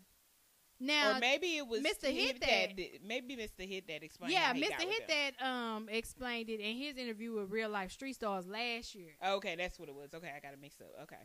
[0.82, 2.10] Now or maybe it was Mr.
[2.12, 3.66] Hit That- did- Maybe Mr.
[3.66, 4.32] Hit That explained.
[4.32, 4.80] Yeah, Mr.
[4.80, 9.12] Hit that um explained it in his interview with Real Life Street Stars last year.
[9.24, 10.12] Okay, that's what it was.
[10.14, 10.88] Okay, I got it mix up.
[11.04, 11.22] Okay.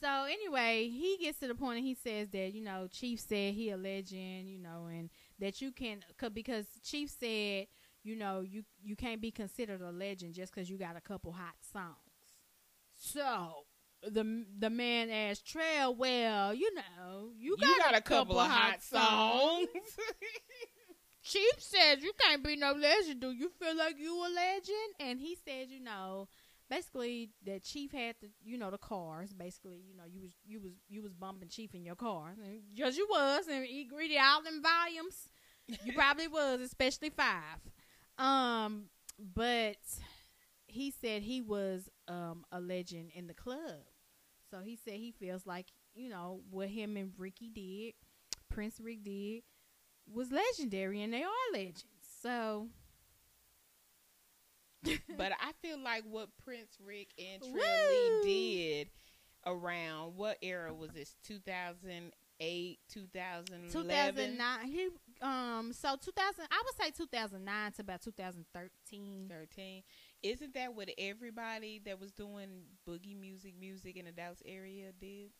[0.00, 3.54] So anyway, he gets to the point and he says that you know Chief said
[3.54, 5.10] he a legend, you know, and
[5.40, 7.66] that you can cause, because Chief said
[8.04, 11.32] you know you you can't be considered a legend just because you got a couple
[11.32, 11.96] hot songs.
[12.96, 13.64] So
[14.02, 18.50] the the man asked Trail, well, you know, you got, You got a couple of
[18.50, 19.68] hot songs.
[21.22, 23.20] Chief says you can't be no legend.
[23.20, 24.94] Do you feel like you a legend?
[25.00, 26.28] And he said, you know,
[26.70, 29.32] basically that Chief had the, you know, the cars.
[29.32, 32.60] Basically, you know, you was you was you was bumping Chief in your car, and
[32.72, 35.28] yes, you was, and he greeted all them volumes.
[35.84, 37.60] You probably was, especially five.
[38.16, 38.84] Um,
[39.18, 39.76] but
[40.68, 43.84] he said he was um a legend in the club.
[44.50, 47.94] So he said he feels like you know what him and Ricky did,
[48.48, 49.42] Prince Rick did,
[50.12, 51.84] was legendary, and they are legends.
[52.22, 52.68] So
[55.16, 58.88] but I feel like what Prince Rick and Trey did
[59.46, 61.16] around what era was this?
[61.24, 63.70] 2008, 2011?
[63.70, 64.88] 2009, he
[65.20, 69.26] um, so 2000, I would say 2009 to about 2013.
[69.28, 69.82] 13.
[70.22, 75.30] Isn't that what everybody that was doing boogie music music in the Dallas area did?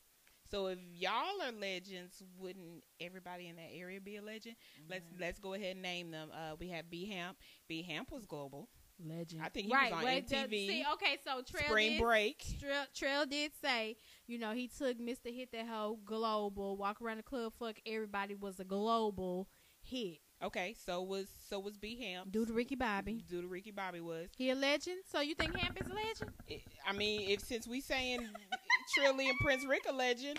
[0.50, 4.56] So if y'all are legends, wouldn't everybody in that area be a legend?
[4.88, 6.30] Let's let's go ahead and name them.
[6.32, 7.36] Uh, we have B Hamp.
[7.68, 8.68] B Hamp was global.
[9.04, 9.42] Legend.
[9.42, 10.50] I think he right, was on wait, MTV.
[10.50, 12.44] the- see, okay, so Trail Spring did, Break.
[12.58, 15.32] Trail, Trail did say, you know, he took Mr.
[15.32, 19.48] Hit That Hoe global, walk around the club, fuck everybody was a global
[19.82, 20.18] hit.
[20.42, 22.30] Okay, so was so was B Hamp.
[22.30, 23.24] Due to Ricky Bobby.
[23.28, 24.28] Do the Ricky Bobby was.
[24.36, 24.98] He a legend?
[25.10, 26.30] So you think Hamp is a legend?
[26.86, 28.20] I mean, if since we saying
[28.98, 30.38] Trilly and Prince Rick a legend,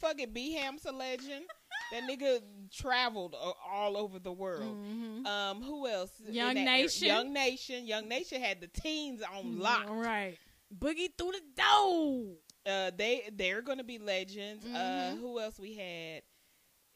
[0.00, 1.44] fucking B Hamp's a legend.
[1.90, 4.76] That nigga traveled uh, all over the world.
[4.76, 5.24] Mm-hmm.
[5.26, 6.10] Um, who else?
[6.28, 7.08] Young that Nation.
[7.08, 7.86] Yung Nation.
[7.86, 9.88] Yung Nation had the teens on lock.
[9.88, 10.36] All right.
[10.76, 12.26] Boogie through the door.
[12.66, 14.66] Uh, they they're gonna be legends.
[14.66, 15.20] Uh, Mhm.
[15.20, 16.22] who else we had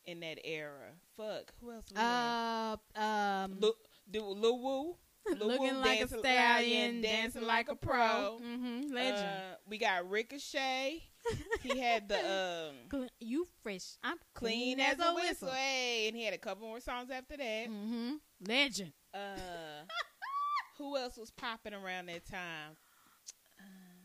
[0.05, 0.93] in that era?
[1.17, 1.85] Fuck, who else?
[1.95, 3.75] Uh, um, Lil,
[4.11, 4.97] do Lil Woo.
[5.39, 8.39] Lil looking Woo like a stallion, yeah, dancing like a pro.
[8.43, 8.93] Mm-hmm.
[8.93, 9.25] Legend.
[9.25, 11.03] Uh, we got Ricochet.
[11.63, 13.97] he had the um, you fresh.
[14.03, 15.51] I'm clean as a whistle.
[15.51, 17.69] Hey, and he had a couple more songs after that.
[17.69, 18.15] Mm-hmm.
[18.47, 18.93] Legend.
[19.15, 19.85] Uh,
[20.79, 22.77] who else was popping around that time?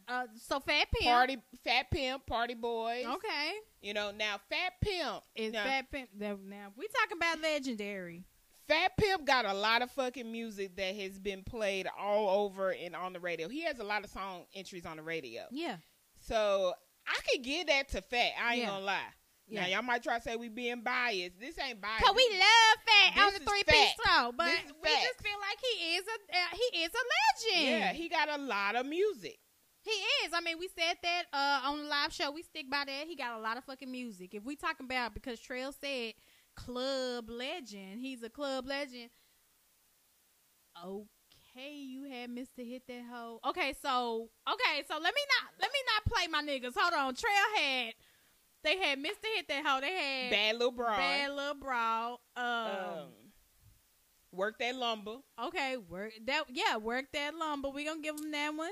[0.07, 1.05] Uh, so Fat Pimp.
[1.05, 3.05] Party, Fat Pimp, Party Boys.
[3.05, 3.53] Okay.
[3.81, 5.23] You know now, Fat Pimp.
[5.35, 8.23] Is now, Fat Pimp now, we talking about legendary.
[8.67, 12.95] Fat Pimp got a lot of fucking music that has been played all over and
[12.95, 13.47] on the radio.
[13.47, 15.43] He has a lot of song entries on the radio.
[15.51, 15.77] Yeah.
[16.19, 16.73] So
[17.07, 18.31] I could give that to Fat.
[18.41, 18.69] I ain't Yeah.
[18.69, 18.99] gonna lie.
[19.47, 19.61] Yeah.
[19.61, 21.39] Now y'all might try to say we being biased.
[21.39, 22.03] This ain't biased.
[22.05, 24.47] Cause we love Fat This on the three piece throw, but
[24.83, 27.69] we just feel like he is a uh, he is a legend.
[27.79, 29.39] Yeah, he got a lot of music.
[29.87, 30.33] He is.
[30.33, 32.31] I mean, we said that uh, on the live show.
[32.31, 33.07] We stick by that.
[33.07, 34.33] He got a lot of fucking music.
[34.33, 36.13] If we talking about because Trail said
[36.55, 39.09] club legend, he's a club legend.
[40.85, 42.67] Okay, you had Mr.
[42.67, 43.39] Hit that hoe.
[43.47, 46.73] Okay, so okay, so let me not let me not play my niggas.
[46.77, 47.15] Hold on.
[47.15, 47.93] Trail had
[48.63, 49.25] they had Mr.
[49.35, 49.79] Hit that hoe.
[49.79, 50.97] They had Bad little broad.
[50.97, 52.19] Bad Little Brawl.
[52.35, 53.09] Um, um,
[54.33, 55.17] work that lumber.
[55.45, 56.43] Okay, work that.
[56.49, 57.69] Yeah, work that lumber.
[57.69, 58.71] We gonna give them that one.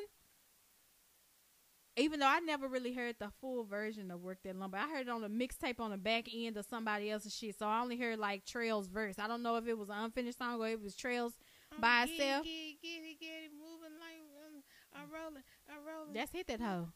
[1.98, 5.08] Even though I never really heard the full version of "Work That Lumber," I heard
[5.08, 7.58] it on a mixtape on the back end of somebody else's shit.
[7.58, 9.18] So I only heard like Trail's verse.
[9.18, 11.34] I don't know if it was an unfinished song or if it was Trail's
[11.80, 12.44] by herself.
[12.44, 14.62] Get, get, get it, get it, moving like um,
[14.94, 16.14] I'm rolling, I'm rolling.
[16.14, 16.90] That's hit that hoe.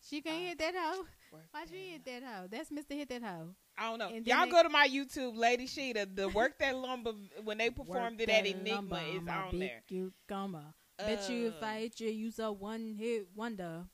[0.00, 1.04] She can't Uh, hit that hoe.
[1.30, 2.46] Why that you hit that hoe?
[2.50, 2.96] That's Mr.
[2.96, 3.54] Hit That Hoe.
[3.76, 4.08] I don't know.
[4.08, 6.14] And Y'all they- go to my YouTube, Lady Shida.
[6.14, 7.12] The work that lumber
[7.44, 9.82] when they performed Work it at that Enigma lumber, is my on big there.
[9.88, 10.74] Cucumber.
[10.96, 13.84] Bet you if Uh, I hit you, you a one hit wonder.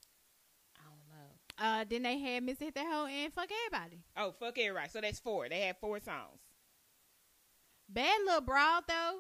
[1.59, 1.80] I don't know.
[1.80, 2.61] Uh, then they had Mr.
[2.61, 4.02] Hit That Hoe and fuck everybody.
[4.16, 4.88] Oh, fuck everybody.
[4.90, 5.48] So that's four.
[5.48, 6.40] They had four songs.
[7.88, 9.18] Bad little broad though.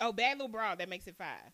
[0.00, 0.78] Oh, Bad Little Broad.
[0.78, 1.52] That makes it five.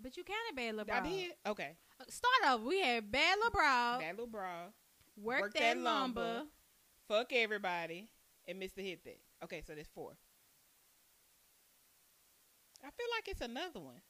[0.00, 1.00] But you counted bad little bra.
[1.04, 1.32] I did.
[1.46, 1.76] Okay.
[2.00, 2.64] Uh, Start over.
[2.66, 4.00] We had bad little broad.
[4.00, 4.72] Bad Little Broad.
[5.20, 6.20] Work, Work that, That lumber.
[6.20, 6.44] Lumber.
[7.08, 8.08] Fuck everybody.
[8.48, 8.78] And Mr.
[8.78, 9.18] Hit That.
[9.44, 10.12] Okay, so that's four.
[12.82, 14.00] I feel like it's another one.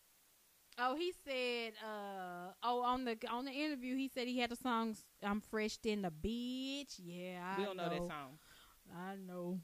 [0.81, 1.73] Oh, he said.
[1.85, 5.05] Uh, oh, on the on the interview, he said he had the songs.
[5.23, 6.95] I'm fresh in the bitch.
[6.99, 8.39] Yeah, I we don't know that song.
[8.97, 9.61] I know.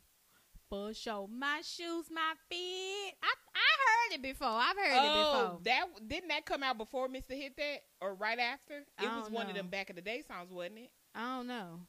[0.68, 1.28] For sure.
[1.28, 3.14] My shoes, my feet.
[3.22, 4.48] I I heard it before.
[4.48, 5.60] I've heard it Oh, before.
[5.64, 7.30] that didn't that come out before Mr.
[7.30, 8.84] Hit That or right after?
[8.98, 10.90] I It was one of them back in the day songs, wasn't it?
[11.14, 11.80] I don't know.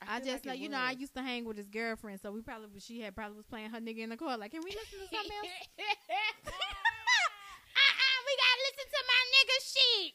[0.00, 2.20] I, feel just like know, it you know, I used to hang with his girlfriend,
[2.22, 4.38] so we probably she had probably was playing her nigga in the car.
[4.38, 5.48] Like, can we listen to something else?
[7.76, 10.14] uh-uh, we gotta listen to my nigga shit.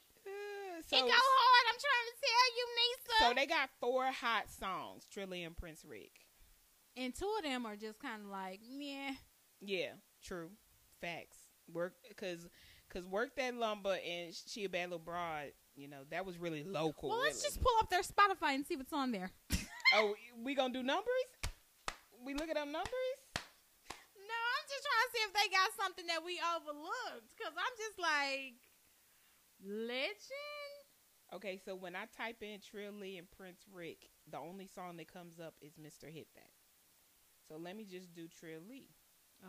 [0.96, 1.66] So, it go hard.
[1.70, 3.28] I'm trying to tell you, Nicea.
[3.28, 6.12] so they got four hot songs, Trilly and Prince Rick.
[6.98, 9.12] and two of them are just kind of like, yeah.
[9.62, 9.92] Yeah,
[10.24, 10.50] true.
[11.02, 11.38] Facts.
[11.74, 12.46] Work because
[12.88, 15.52] because work that lumber and she a bad little broad.
[15.76, 17.10] You know that was really local.
[17.10, 17.48] Well, let's really.
[17.50, 19.32] just pull up their Spotify and see what's on there.
[19.94, 21.30] Oh, we gonna do numbers?
[22.26, 23.18] We look at them numbers.
[23.38, 27.30] No, I'm just trying to see if they got something that we overlooked.
[27.38, 28.58] Cause I'm just like,
[29.64, 30.75] legend.
[31.36, 35.40] Okay, so when I type in Trilly and Prince Rick, the only song that comes
[35.40, 36.12] up is Mr.
[36.12, 36.52] Hit That.
[37.48, 38.88] So let me just do Trilly.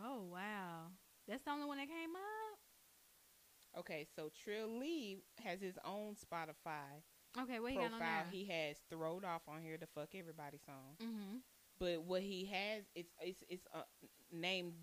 [0.03, 0.91] Oh wow,
[1.27, 3.79] that's the only one that came up.
[3.79, 7.03] Okay, so Trilly has his own Spotify
[7.39, 8.23] Okay, what he got on profile.
[8.23, 8.25] there?
[8.31, 10.95] He has "Throwed Off" on here, the "Fuck Everybody" song.
[11.01, 11.37] mm-hmm.
[11.79, 13.83] But what he has, it's it's it's uh,
[14.31, 14.73] named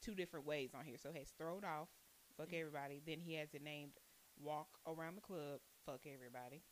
[0.00, 0.96] two different ways on here.
[1.00, 1.88] So it has "Throwed Off,"
[2.36, 3.92] "Fuck Everybody." Then he has it named
[4.42, 6.62] "Walk Around the Club," "Fuck Everybody."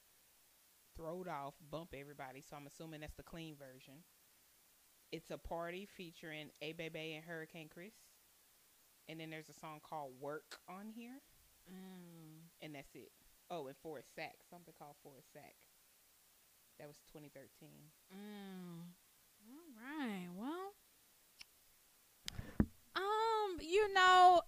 [0.97, 2.43] throw it off, bump everybody.
[2.43, 4.05] So I'm assuming that's the clean version.
[5.13, 7.95] It's a party featuring A Baby and Hurricane Chris.
[9.09, 11.19] And then there's a song called Work on here.
[11.69, 12.51] Mm.
[12.63, 13.11] And that's it.
[13.51, 14.37] Oh, and For a Sack.
[14.49, 15.57] Something called For a Sack.
[16.79, 17.71] That was 2013.
[18.15, 18.83] Mm.
[19.43, 20.29] All right.
[20.39, 20.75] Well,
[22.95, 24.43] um, you know,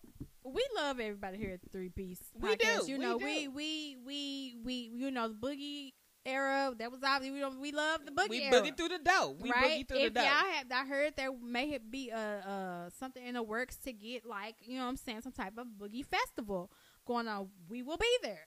[0.44, 2.20] we love everybody here at the Three Piece.
[2.38, 2.66] We do.
[2.86, 3.24] You we know, do.
[3.24, 5.92] we we we we you know the boogie
[6.24, 6.72] era.
[6.78, 9.36] That was obviously we don't we love the boogie we boogie through the dough.
[9.40, 9.64] We right?
[9.64, 10.26] boogie through if the dough.
[10.26, 14.26] y'all have, I heard there may be a uh something in the works to get
[14.26, 16.70] like you know what I'm saying some type of boogie festival
[17.06, 17.48] going on.
[17.68, 18.46] We will be there.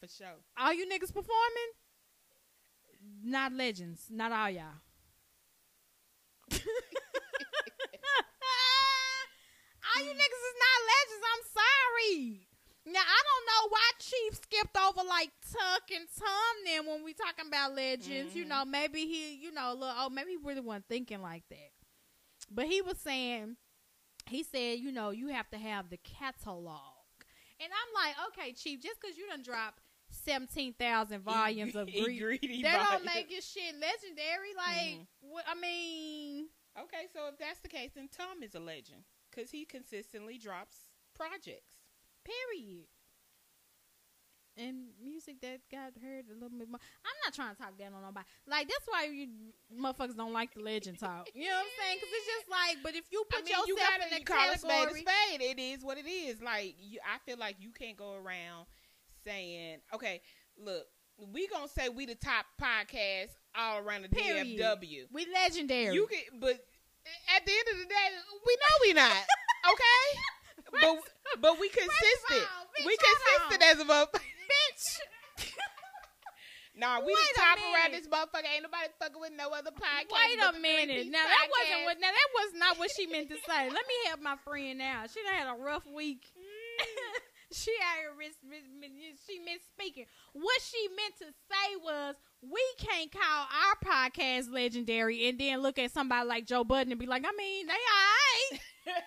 [0.00, 0.26] For sure.
[0.58, 1.72] All you niggas performing,
[3.24, 4.64] not legends, not all y'all.
[9.96, 11.24] all you niggas is not legends.
[11.32, 12.40] I'm sorry.
[12.86, 17.14] Now I don't know why Chief skipped over like Tuck and Tom then when we
[17.14, 18.34] talking about legends.
[18.36, 18.48] You Mhm.
[18.48, 21.72] know, maybe he, you know, look, oh, maybe he really wasn't thinking like that.
[22.50, 23.56] But he was saying,
[24.28, 26.80] he said, you know, you have to have the catalog.
[27.58, 29.80] And I'm like, okay, Chief, just because you done dropped
[30.10, 34.54] 17,000 volumes of Greek, greedy that don't make your shit legendary.
[34.56, 35.06] Like, Mhm.
[35.20, 39.02] what, I mean, Okay, so if that's the case, then Tom is a legend
[39.36, 40.76] because he consistently drops
[41.14, 41.76] projects.
[42.24, 42.86] period.
[44.58, 46.80] And music that got heard a little bit more.
[47.04, 48.24] I'm not trying to talk down on nobody.
[48.48, 49.28] Like, that's why you
[49.70, 51.28] motherfuckers don't like the legend talk.
[51.34, 51.98] You know what I'm saying?
[52.00, 54.32] Because it's just like, but if you put I mean, yourself you gotta in the
[54.32, 55.42] you a spade spade.
[55.42, 56.40] It is what it is.
[56.40, 58.64] Like you, I feel like you can't go around
[59.26, 60.22] saying, "Okay,
[60.56, 60.86] look,
[61.18, 64.58] we gonna say we the top podcast all around the Period.
[64.58, 65.94] DFW." We legendary.
[65.94, 66.64] You can, but
[67.36, 68.08] at the end of the day,
[68.46, 69.12] we know we not
[69.72, 70.04] okay.
[70.80, 70.96] but
[71.40, 72.46] but we consistent.
[72.46, 74.22] all, bitch, we consistent as a motherfucker.
[74.48, 75.50] bitch.
[76.76, 78.44] Nah, we Wait the top around this motherfucker.
[78.52, 80.12] Ain't nobody fucking with no other podcast.
[80.12, 81.08] Wait a minute.
[81.08, 81.56] Now that Podcast.
[81.56, 81.96] wasn't what.
[82.04, 83.64] Now that was not what she meant to say.
[83.72, 85.04] Let me help my friend now.
[85.08, 86.20] She done had a rough week.
[87.52, 90.06] she out here mis- mis- mis- she misspeaking.
[90.32, 95.78] What she meant to say was we can't call our podcast legendary and then look
[95.78, 98.62] at somebody like Joe Budden and be like, I mean, they alright.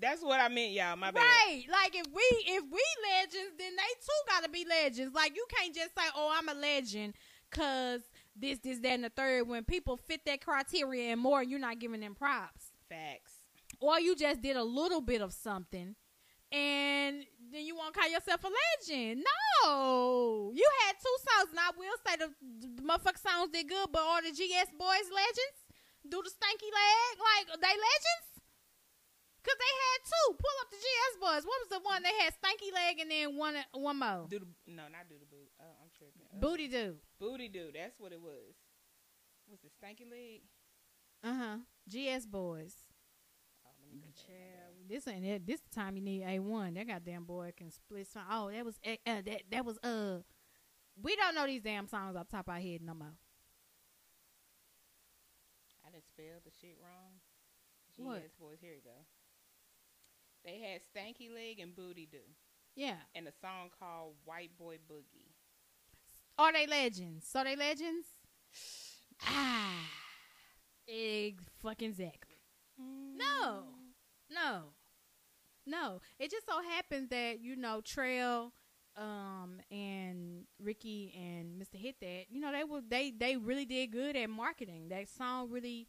[0.00, 0.96] That's what I meant, y'all.
[0.96, 1.20] My bad.
[1.20, 1.64] Right.
[1.70, 2.82] Like if we if we
[3.12, 5.12] legends, then they too gotta be legends.
[5.14, 7.14] Like you can't just say, Oh, I'm a legend
[7.50, 8.02] cause
[8.36, 11.80] this, this, that, and the third when people fit that criteria and more, you're not
[11.80, 12.66] giving them props.
[12.88, 13.32] Facts.
[13.80, 15.94] or you just did a little bit of something
[16.52, 19.24] and then you won't call yourself a legend.
[19.24, 22.28] No, you had two songs, and I will say the,
[22.76, 25.58] the motherfucking songs did good, but are the GS Boyz legends?
[26.08, 28.28] Do the stanky leg like they legends?
[29.44, 30.28] Cause they had two.
[30.36, 31.44] Pull up the GS Boyz.
[31.48, 34.26] What was the one they had stanky leg and then one one more?
[34.28, 35.48] Do the no, not do the boot.
[35.60, 36.20] Oh, I'm tripping.
[36.28, 36.96] Uh, Booty do.
[37.18, 37.70] Booty do.
[37.72, 38.56] That's what it was.
[39.48, 40.42] Was it stanky leg?
[41.24, 41.56] Uh huh.
[41.88, 42.74] GS Boyz.
[43.64, 44.12] Oh, let me go
[44.88, 45.46] this ain't it.
[45.46, 46.74] This time you need a one.
[46.74, 48.24] That goddamn boy can split song.
[48.30, 50.18] Oh, that was uh, uh, that that was uh.
[51.00, 53.14] We don't know these damn songs off the top of our head no more.
[55.86, 57.20] I didn't spell the shit wrong.
[57.96, 58.38] GS What?
[58.38, 58.58] Boys.
[58.60, 58.98] Here you go.
[60.44, 62.18] They had stanky leg and booty do,
[62.74, 62.96] Yeah.
[63.14, 65.32] and a song called White Boy Boogie.
[66.38, 67.26] Are they legends?
[67.28, 68.06] So they legends?
[69.26, 69.84] Ah.
[70.88, 72.36] Egg fucking exactly.
[72.78, 73.64] No.
[74.30, 74.62] No.
[75.68, 76.00] No.
[76.18, 78.52] It just so happens that, you know, Trail
[78.96, 81.76] um and Ricky and Mr.
[81.78, 84.88] Hit That, you know, they were they they really did good at marketing.
[84.88, 85.88] That song really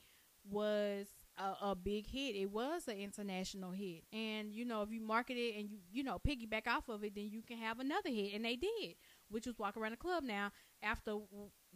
[0.49, 1.07] was
[1.37, 2.35] a, a big hit.
[2.35, 4.03] It was an international hit.
[4.13, 7.15] And you know, if you market it and you you know, piggyback off of it,
[7.15, 8.95] then you can have another hit and they did,
[9.29, 10.23] which was Walk Around the Club.
[10.23, 10.51] Now,
[10.83, 11.15] after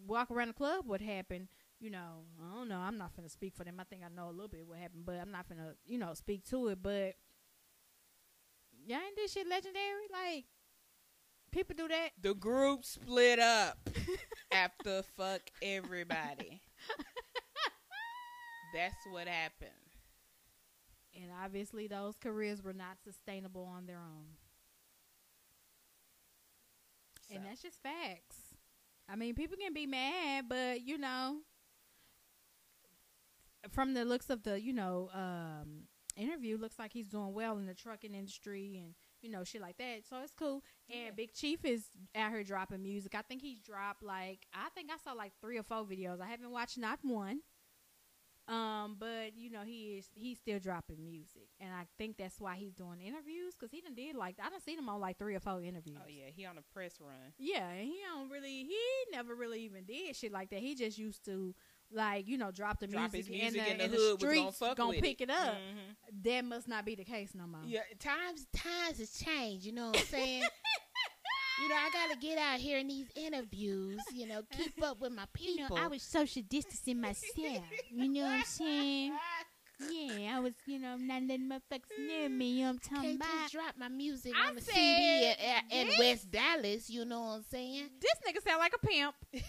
[0.06, 1.48] Walk Around the Club what happened,
[1.80, 2.80] you know, I don't know.
[2.80, 3.80] I'm not gonna speak for them.
[3.80, 6.14] I think I know a little bit what happened, but I'm not gonna, you know,
[6.14, 6.80] speak to it.
[6.82, 7.16] But
[8.88, 10.08] y'all ain't this shit legendary?
[10.12, 10.46] Like
[11.52, 12.10] people do that.
[12.22, 13.90] The group split up
[14.52, 16.62] after fuck everybody.
[18.74, 19.70] That's what happened.
[21.16, 24.26] And obviously those careers were not sustainable on their own.
[27.34, 28.38] And that's just facts.
[29.10, 31.38] I mean, people can be mad, but you know,
[33.72, 35.84] from the looks of the, you know, um,
[36.16, 39.78] interview, looks like he's doing well in the trucking industry and you know shit like
[39.78, 40.02] that.
[40.10, 40.64] So it's cool.
[40.90, 41.12] And Yeah.
[41.16, 41.86] Big Chief is
[42.16, 43.16] out here dropping music.
[43.16, 46.22] I think he's dropped like I think I saw like three or four videos.
[46.22, 47.40] I haven't watched not one.
[48.46, 52.58] Um, but you know he is he's still dropping music, and I think that's why
[52.58, 55.34] he's doing interviews because he done did like I done seen him on like three
[55.34, 55.98] or four interviews.
[56.04, 57.32] oh yeah, he on a press run.
[57.40, 58.78] Yeah, and he don't really he
[59.14, 60.60] never really even did shit like that.
[60.60, 61.56] He just used to
[61.94, 64.20] like you know drop the Drop music, his music and in the, the and hood
[64.20, 65.56] the was gonna streets fuck gonna with pick it, up.
[65.56, 66.24] Mhm.
[66.24, 67.62] That must not be the case no more.
[67.66, 69.66] Yeah, times times has changed.
[69.66, 70.42] You know what I'm saying?
[71.62, 74.02] you know, I gotta get out here in these interviews.
[74.14, 75.78] You know, keep up with my people.
[75.78, 77.64] I was social distancing myself.
[77.92, 79.14] You know what I'm saying?
[79.92, 82.52] Yeah, I was you know not letting motherfuckers near me.
[82.52, 83.42] You know what I'm talking Can't about?
[83.42, 86.90] just drop my music I on the said CD at, at, in West Dallas.
[86.90, 87.90] You know what I'm saying?
[88.00, 89.16] This nigga sound like a pimp.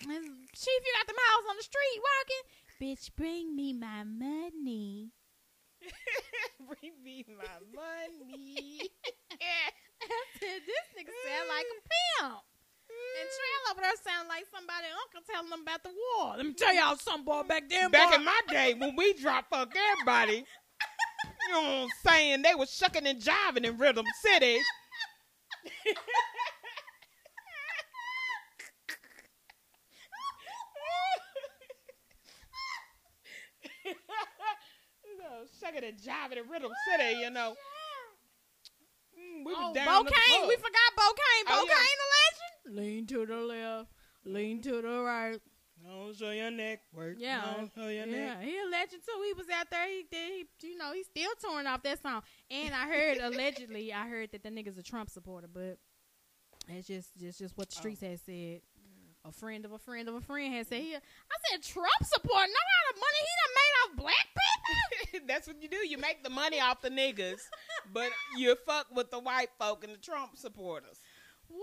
[0.00, 2.44] Chief, you got them hoes on the street walking.
[2.80, 5.12] Bitch, bring me my money.
[6.66, 8.80] Bring me my money.
[9.32, 11.78] I said, this nigga sound like a
[12.22, 12.42] pimp.
[12.88, 16.34] And Trail over there sound like somebody uncle telling them about the war.
[16.36, 17.42] Let me tell y'all something, boy.
[17.42, 20.44] Back then, Back boy, in my day, when we drop fuck everybody,
[21.48, 22.42] you know what I'm saying?
[22.42, 24.60] They was shucking and jiving in Rhythm City.
[35.36, 37.54] You know, shucking and jiving in Rhythm City, you know.
[39.18, 40.36] Mm, we was oh, down at the Bocane.
[40.38, 40.48] club.
[40.48, 41.44] We forgot Bocane.
[41.48, 42.02] Oh, Bocane, yeah.
[42.02, 42.86] the legend.
[42.86, 43.88] Lean to the left.
[44.24, 45.38] Lean to the right.
[45.84, 46.80] Don't show your neck.
[46.92, 47.16] Work.
[47.18, 48.16] Yeah, Don't show your neck.
[48.16, 49.22] yeah, he a legend too.
[49.24, 49.86] He was out there.
[49.88, 50.46] He did.
[50.60, 52.22] He, you know, he's still touring off that song.
[52.50, 55.78] And I heard allegedly, I heard that the nigga's a Trump supporter, but
[56.68, 58.08] it's just, just, just what the streets Oh.
[58.08, 58.60] had said.
[59.24, 60.80] A friend of a friend of a friend had said.
[60.82, 62.46] He, I said Trump supporter.
[62.46, 64.55] No amount of money he done made off black people.
[65.26, 65.76] That's what you do.
[65.76, 67.40] You make the money off the niggas,
[67.92, 71.00] but you fuck with the white folk and the Trump supporters.
[71.48, 71.58] Woo,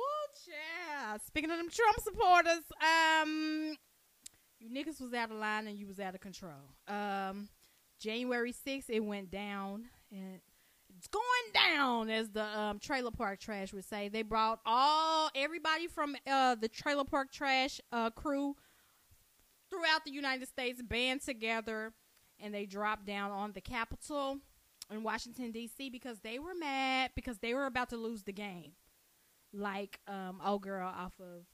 [0.47, 1.17] yeah.
[1.25, 3.75] Speaking of them Trump supporters, um,
[4.59, 6.51] you niggas was out of line and you was out of control.
[6.87, 7.49] Um,
[7.99, 10.39] January 6th, it went down and
[10.97, 11.23] it's going
[11.53, 14.09] down, as the um, trailer park trash would say.
[14.09, 18.55] They brought all everybody from uh, the trailer park trash uh, crew
[19.69, 21.93] throughout the United States band together
[22.43, 24.37] and they dropped down on the Capitol
[24.91, 25.89] in Washington D.C.
[25.89, 28.73] because they were mad because they were about to lose the game
[29.53, 31.45] like um old girl off of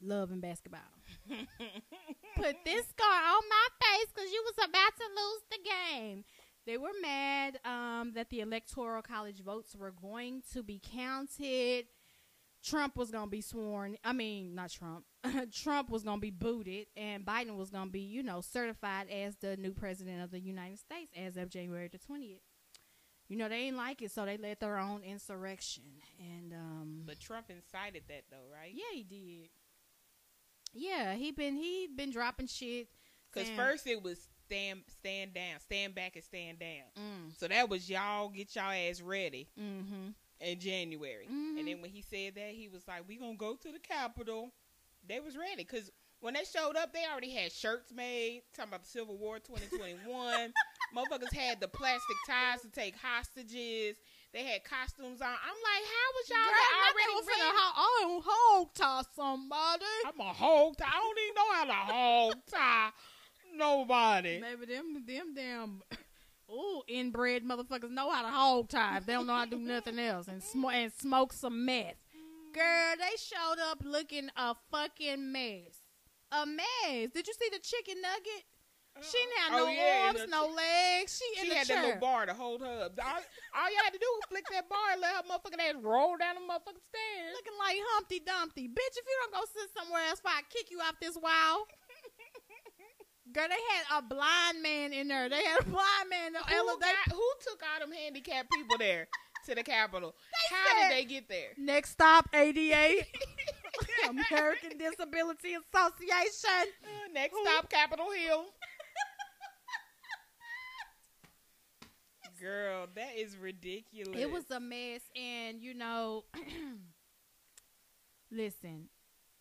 [0.00, 0.80] Love and Basketball.
[1.28, 6.24] Put this scar on my face because you was about to lose the game.
[6.66, 11.86] They were mad um, that the electoral college votes were going to be counted.
[12.62, 13.96] Trump was gonna be sworn.
[14.02, 15.04] I mean, not Trump.
[15.52, 19.56] Trump was gonna be booted, and Biden was gonna be, you know, certified as the
[19.56, 22.40] new president of the United States as of January the twentieth.
[23.28, 25.84] You know, they ain't like it, so they led their own insurrection.
[26.20, 28.72] And um But Trump incited that though, right?
[28.74, 29.48] yeah, he did.
[30.72, 32.88] Yeah, he been he been dropping shit.
[33.32, 36.84] Because saying- first it was stand stand down, stand back and stand down.
[36.98, 40.08] Mm, So that was y'all get y'all ass ready mm-hmm.
[40.40, 41.26] in January.
[41.26, 41.58] Mhm.
[41.58, 44.52] And then when he said that, he was like, "We gonna go to the Capitol."
[45.08, 45.90] They was ready because
[46.20, 50.52] when they showed up, they already had shirts made talking about the Civil War 2021.
[50.96, 53.96] Motherfuckers had the plastic ties to take hostages.
[54.32, 55.28] They had costumes on.
[55.28, 56.38] I'm like, how was y'all
[56.90, 57.40] already ready?
[57.76, 59.84] I don't hog tie somebody.
[60.06, 60.86] I'm a hog tie.
[60.88, 62.90] I don't even know how to hog tie
[63.56, 64.40] nobody.
[64.40, 65.82] Maybe them them damn
[66.50, 68.98] ooh inbred motherfuckers know how to hog tie.
[68.98, 71.94] If they don't know how to do nothing else and sm- and smoke some meth.
[72.54, 75.74] Girl, they showed up looking a fucking mess.
[76.30, 77.10] A mess.
[77.12, 78.46] Did you see the chicken nugget?
[79.02, 79.42] She didn't uh-uh.
[79.42, 81.18] have Oh, no yeah, arms, no legs.
[81.18, 81.82] She, in She had chair.
[81.82, 82.94] that little bar to hold her up.
[82.94, 83.18] All,
[83.58, 86.14] all you had to do was flick that bar and let her motherfucking ass roll
[86.14, 87.34] down the motherfucking stairs.
[87.34, 88.68] Looking like Humpty Dumpty.
[88.70, 91.66] Bitch, if you don't go sit somewhere else, I kick you off this wall.
[93.34, 95.28] Girl, they had a blind man in there.
[95.28, 96.94] They had a blind man in the Who, elevator.
[97.10, 99.08] got, who took all them handicapped people there
[99.46, 100.14] to the Capitol?
[100.50, 101.50] How said- did they get there?
[101.56, 103.04] Next stop, ADA.
[104.08, 106.72] American Disability Association.
[106.84, 108.46] Uh, next stop, Capitol Hill.
[112.40, 114.18] Girl, that is ridiculous.
[114.20, 116.24] It was a mess, and you know,
[118.30, 118.88] listen,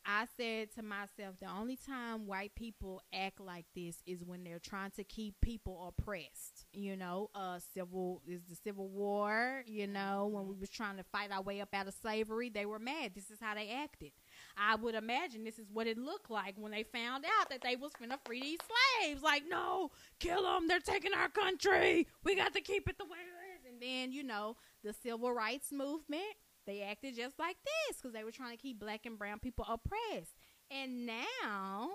[0.05, 4.59] I said to myself, the only time white people act like this is when they're
[4.59, 6.52] trying to keep people oppressed.
[6.75, 9.63] You know, uh, civil is the Civil War.
[9.67, 12.65] You know, when we was trying to fight our way up out of slavery, they
[12.65, 13.11] were mad.
[13.13, 14.11] This is how they acted.
[14.57, 17.75] I would imagine this is what it looked like when they found out that they
[17.75, 18.59] was finna free these
[19.01, 19.21] slaves.
[19.21, 20.67] Like, no, kill them.
[20.67, 22.07] They're taking our country.
[22.23, 23.71] We got to keep it the way it is.
[23.71, 26.23] And then, you know, the civil rights movement,
[26.65, 29.65] they acted just like this because they were trying to keep black and brown people
[29.69, 30.33] oppressed.
[30.71, 31.89] And now,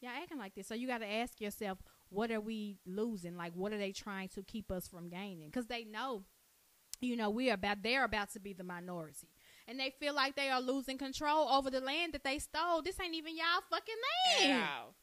[0.00, 0.66] y'all acting like this.
[0.66, 1.78] So you got to ask yourself,
[2.08, 3.36] what are we losing?
[3.36, 5.48] Like, what are they trying to keep us from gaining?
[5.48, 6.22] Because they know,
[7.00, 9.28] you know, we are about, they're about to be the minority.
[9.68, 12.82] And they feel like they are losing control over the land that they stole.
[12.82, 13.94] This ain't even y'all fucking
[14.40, 14.62] land.
[14.62, 14.94] At all.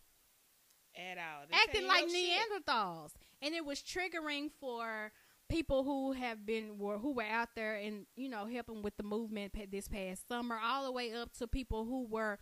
[0.95, 1.47] At all.
[1.49, 2.29] This acting like shit.
[2.39, 3.11] Neanderthals,
[3.41, 5.11] and it was triggering for
[5.49, 9.03] people who have been were who were out there and you know helping with the
[9.03, 12.39] movement this past summer, all the way up to people who were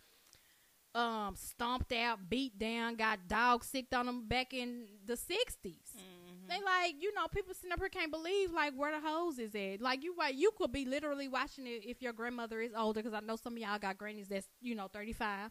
[0.94, 5.92] um stomped out, beat down, got dog sicked on them back in the 60s.
[5.96, 6.48] Mhm.
[6.48, 9.54] They like, you know, people sitting up here can't believe like where the hose is
[9.54, 9.80] at.
[9.80, 13.14] Like you, like you could be literally watching it if your grandmother is older, because
[13.14, 15.50] I know some of y'all got grannies that's you know thirty five.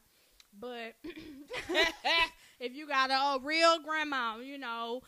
[0.59, 0.95] But
[2.59, 5.01] if you got a, a real grandma, you know,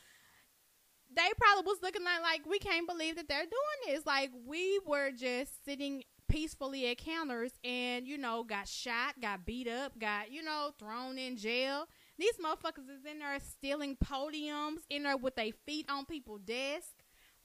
[1.16, 4.06] they probably was looking at like we can't believe that they're doing this.
[4.06, 6.04] Like we were just sitting
[6.34, 11.18] peacefully at counters and you know got shot, got beat up, got you know thrown
[11.18, 11.86] in jail.
[12.18, 16.90] These motherfuckers is in there stealing podiums, in there with their feet on people's desk,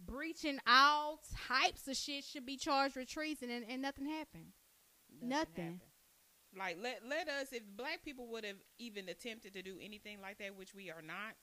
[0.05, 2.24] breaching all types of shit.
[2.24, 4.52] Should be charged with treason, and, and nothing happened.
[5.20, 5.65] Nothing.
[5.65, 5.81] happened.
[6.59, 10.39] Like let let us if black people would have even attempted to do anything like
[10.39, 11.35] that, which we are not,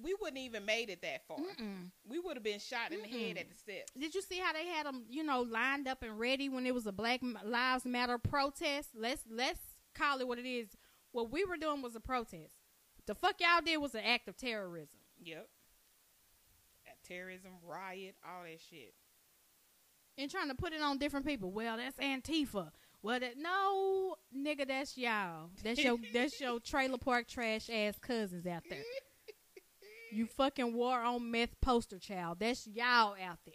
[0.00, 1.38] we wouldn't even made it that far.
[1.38, 1.90] Mm-mm.
[2.08, 3.92] We would have been shot in the head at the steps.
[3.98, 6.74] Did you see how they had them, you know, lined up and ready when it
[6.74, 8.90] was a Black Lives Matter protest?
[8.94, 9.60] Let's let's
[9.94, 10.68] call it what it is.
[11.12, 12.54] What we were doing was a protest.
[13.06, 15.00] The fuck y'all did was an act of terrorism.
[15.22, 15.48] Yep.
[16.86, 18.94] That terrorism, riot, all that shit.
[20.16, 21.50] And trying to put it on different people.
[21.50, 22.70] Well, that's Antifa.
[23.02, 25.50] Well, that no, nigga, that's y'all.
[25.62, 28.82] That's your that's your trailer park trash ass cousins out there.
[30.12, 32.38] You fucking war on meth poster child.
[32.40, 33.54] That's y'all out there.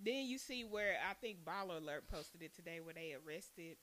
[0.00, 3.76] Then you see where I think Baller Alert posted it today, where they arrested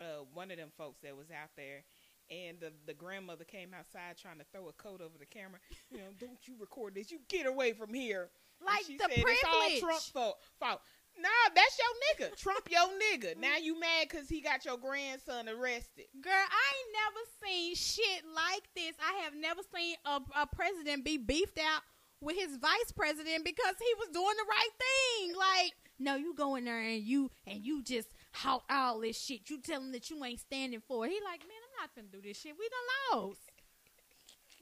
[0.00, 1.84] uh, one of them folks that was out there,
[2.30, 5.60] and the the grandmother came outside trying to throw a coat over the camera.
[5.90, 7.10] You know, don't you record this?
[7.10, 8.30] You get away from here.
[8.60, 9.80] And Like she the said, It's all privilege.
[9.80, 10.38] Trump fault.
[10.58, 10.80] fault.
[11.18, 12.36] Nah, that's your nigga.
[12.36, 13.36] Trump your nigga.
[13.38, 16.06] Now you mad because he got your grandson arrested.
[16.20, 18.94] Girl, I ain't never seen shit like this.
[19.00, 21.82] I have never seen a, a president be beefed out
[22.20, 25.36] with his vice president because he was doing the right thing.
[25.36, 29.48] Like, no, you go in there and you and you just halt all this shit.
[29.48, 31.12] You tell him that you ain't standing for it.
[31.12, 32.54] He like, man, I'm not finna do this shit.
[32.58, 33.40] We done lost.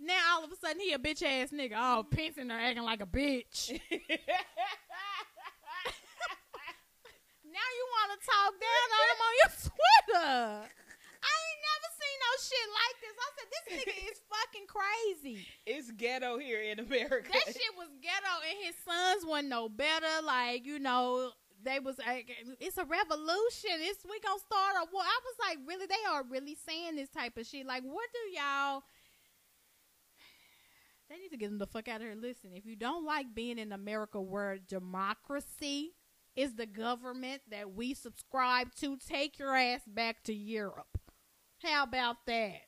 [0.00, 1.74] Now all of a sudden he a bitch ass nigga.
[1.76, 3.80] Oh, Pence in there acting like a bitch.
[7.54, 10.68] Now you want to talk down on him on your Twitter.
[11.24, 13.16] I ain't never seen no shit like this.
[13.16, 15.46] I said, this nigga is fucking crazy.
[15.64, 17.30] It's ghetto here in America.
[17.32, 20.20] That shit was ghetto, and his sons wasn't no better.
[20.24, 21.30] Like, you know,
[21.62, 22.28] they was like,
[22.60, 23.80] it's a revolution.
[23.80, 25.02] It's we gonna start a war.
[25.02, 25.86] I was like, really?
[25.86, 27.64] They are really saying this type of shit.
[27.66, 28.82] Like, what do y'all?
[31.08, 32.16] They need to get them the fuck out of here.
[32.16, 35.92] Listen, if you don't like being in America where democracy
[36.36, 40.98] is the government that we subscribe to, take your ass back to Europe.
[41.62, 42.60] How about that?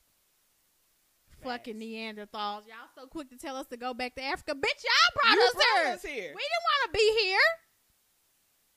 [1.43, 2.65] Fucking Neanderthals.
[2.65, 4.55] Y'all so quick to tell us to go back to Africa.
[4.55, 5.93] Bitch, y'all brought, us, brought here.
[5.93, 6.33] us here.
[6.35, 7.39] We didn't want to be here.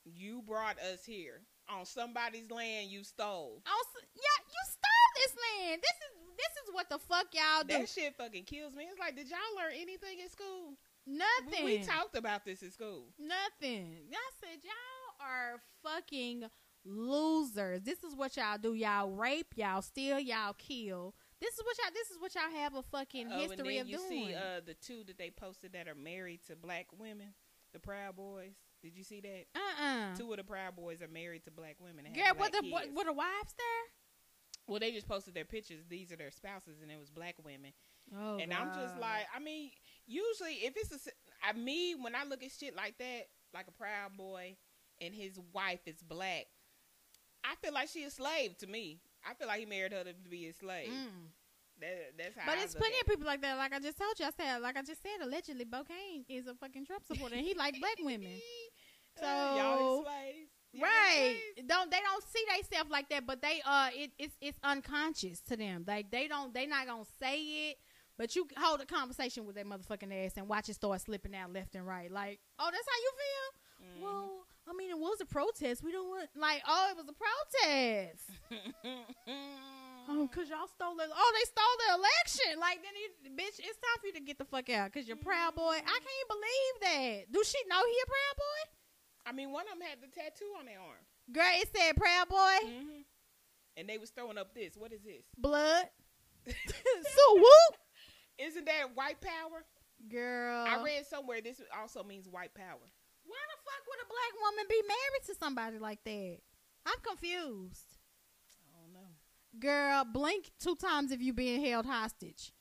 [0.03, 3.61] You brought us here on somebody's land you stole.
[3.65, 5.81] On s- yeah, you stole this land.
[5.81, 7.77] This is this is what the fuck y'all do.
[7.77, 8.85] That shit fucking kills me.
[8.89, 10.77] It's like, did y'all learn anything in school?
[11.07, 11.65] Nothing.
[11.65, 13.05] We, we talked about this in school.
[13.19, 13.97] Nothing.
[14.09, 16.43] Y'all said y'all are fucking
[16.85, 17.81] losers.
[17.81, 18.73] This is what y'all do.
[18.73, 21.13] Y'all rape, y'all steal, y'all kill.
[21.39, 21.91] This is what y'all.
[21.93, 24.09] This is what y'all have a fucking Oh, and history then of you doing.
[24.27, 27.33] see uh, the two that they posted that are married to black women,
[27.73, 28.53] the Proud Boys.
[28.83, 29.45] Did you see that?
[29.55, 32.05] uh uh Two of the Proud Boys are married to black women.
[32.05, 34.00] and Girl, what the what, what the wives there?
[34.67, 35.83] Well, they just posted their pictures.
[35.89, 37.73] These are their spouses, and it was black women.
[38.17, 39.71] Oh, and I'm just like, I mean,
[40.05, 41.11] usually if it's a,
[41.47, 43.23] I me when I look at shit like that,
[43.53, 44.55] like a proud boy
[44.99, 46.45] and his wife is black,
[47.43, 48.99] I feel like she a slave to me.
[49.27, 50.89] I feel like he married her to be a slave.
[50.89, 51.29] Mm.
[51.79, 52.43] That, that's how.
[52.45, 53.57] But I it's plenty of people like that.
[53.57, 56.53] Like I just told you, I said, like I just said, allegedly, Bocane is a
[56.55, 58.31] fucking Trump supporter, and he like black women.
[59.21, 59.25] Uh,
[59.57, 60.49] y'all So- slaves.
[60.79, 61.37] Right.
[61.67, 65.57] don't they don't see themselves like that but they uh it, it's it's unconscious to
[65.57, 65.83] them.
[65.87, 67.77] Like they don't they not gonna say it
[68.17, 71.51] but you hold a conversation with that motherfucking ass and watch it start slipping out
[71.51, 72.11] left and right.
[72.11, 73.51] Like oh that's how you feel?
[73.81, 74.03] Mhm.
[74.03, 74.31] well
[74.69, 75.83] i mean it was a protest.
[75.83, 78.29] We don't want like oh it was a protest.
[80.09, 82.59] Oh because y'all stole it oh they stole the election.
[82.59, 85.15] Like then you, bitch it's time for you to get the fuck out because you're
[85.15, 85.77] proud boy.
[85.77, 87.31] I can't believe that.
[87.31, 88.61] Do she know he a proud boy
[89.25, 92.29] I mean, one of them had the tattoo on their arm, girl it said proud
[92.29, 93.01] boy mm-hmm.
[93.77, 94.75] and they was throwing up this.
[94.75, 95.23] What is this?
[95.37, 95.85] blood.
[96.47, 97.77] so whoop,
[98.39, 99.63] Isn't that white power?
[100.09, 100.65] girl.
[100.67, 102.89] I read somewhere this also means white power.
[103.25, 106.37] Why the fuck would a black woman be married to somebody like that?
[106.85, 107.97] I'm confused.
[108.65, 109.09] I don't know.
[109.59, 112.51] Girl, blink two times if you being held hostage.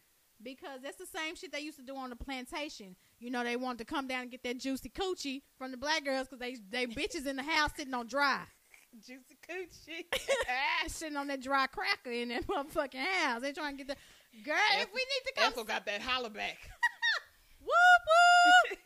[0.43, 2.97] Because that's the same shit they used to do on the plantation.
[3.21, 6.05] You know, they wanted to come down and get that juicy coochie from the black
[6.05, 8.41] girls because they they bitches in the house sitting on dry.
[9.07, 10.05] Juicy coochie.
[10.89, 13.43] sitting on that dry cracker in that motherfucking house.
[13.43, 14.57] They trying to get the girl.
[14.81, 16.59] if we need to go, Ethel got that holler back.
[17.61, 17.71] whoop
[18.71, 18.79] whoop.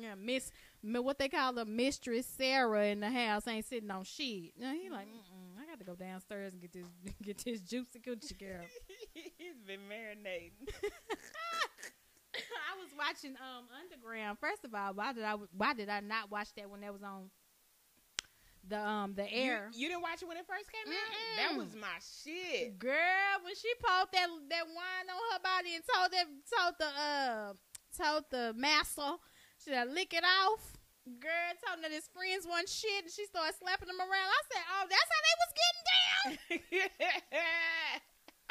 [0.00, 0.50] Yeah, Miss,
[0.82, 4.52] what they call the mistress Sarah in the house ain't sitting on shit.
[4.58, 5.31] Now he like, Mm-mm,
[5.72, 6.86] got to go downstairs and get this
[7.22, 8.60] get this juicy coochie girl.
[9.14, 10.52] He's been marinating.
[12.34, 14.38] I was watching um Underground.
[14.38, 17.02] First of all, why did I why did I not watch that when that was
[17.02, 17.30] on
[18.68, 19.70] the um the air?
[19.72, 20.98] You, you didn't watch it when it first came out?
[20.98, 21.36] Mm-mm.
[21.36, 22.78] That was my shit.
[22.78, 26.86] Girl, when she poured that that wine on her body and told that told the
[27.00, 27.52] uh
[27.96, 29.16] told the master
[29.64, 30.81] should I lick it off.
[31.06, 34.28] Girl told him that his friends want shit and she started slapping them around.
[34.30, 36.30] I said, Oh, that's how they was getting down.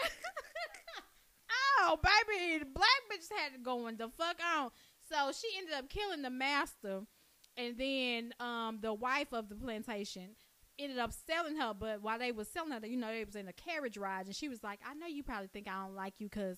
[1.79, 4.71] oh, baby, the black bitches had it going the fuck on.
[5.09, 7.01] So she ended up killing the master
[7.57, 10.35] and then um the wife of the plantation
[10.79, 13.47] ended up selling her, but while they was selling her, you know, they was in
[13.47, 16.15] a carriage ride, and she was like, "I know you probably think I don't like
[16.17, 16.57] you because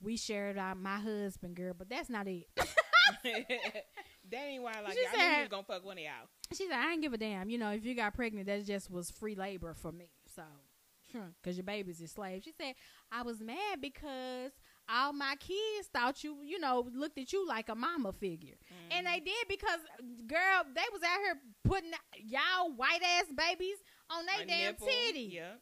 [0.00, 2.48] we shared our, my husband, girl, but that's not it."
[3.24, 5.06] that ain't why I like She you.
[5.12, 6.28] I knew you was gonna fuck one of y'all.
[6.52, 7.50] She said, "I ain't give a damn.
[7.50, 10.10] You know, if you got pregnant, that just was free labor for me.
[10.34, 10.42] So,
[11.42, 12.74] because your baby's a slave." She said,
[13.10, 14.52] "I was mad because."
[14.88, 18.56] All my kids thought you, you know, looked at you like a mama figure.
[18.90, 19.24] And they mm-hmm.
[19.24, 19.78] did because,
[20.26, 23.76] girl, they was out here putting y'all white ass babies
[24.10, 25.30] on their damn nipple, titty.
[25.34, 25.60] Yep.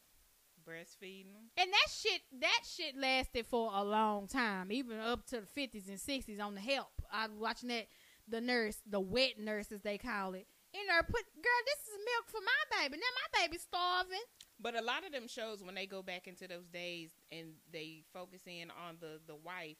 [0.67, 1.51] Breastfeeding them.
[1.57, 5.89] And that shit, that shit lasted for a long time, even up to the fifties
[5.89, 7.00] and sixties on the help.
[7.13, 7.87] I was watching that
[8.29, 11.99] the nurse, the wet nurse as they call it, in there put, girl, this is
[11.99, 12.97] milk for my baby.
[12.97, 14.19] Now my baby's starving.
[14.61, 18.03] But a lot of them shows when they go back into those days and they
[18.13, 19.79] focus in on the the wife,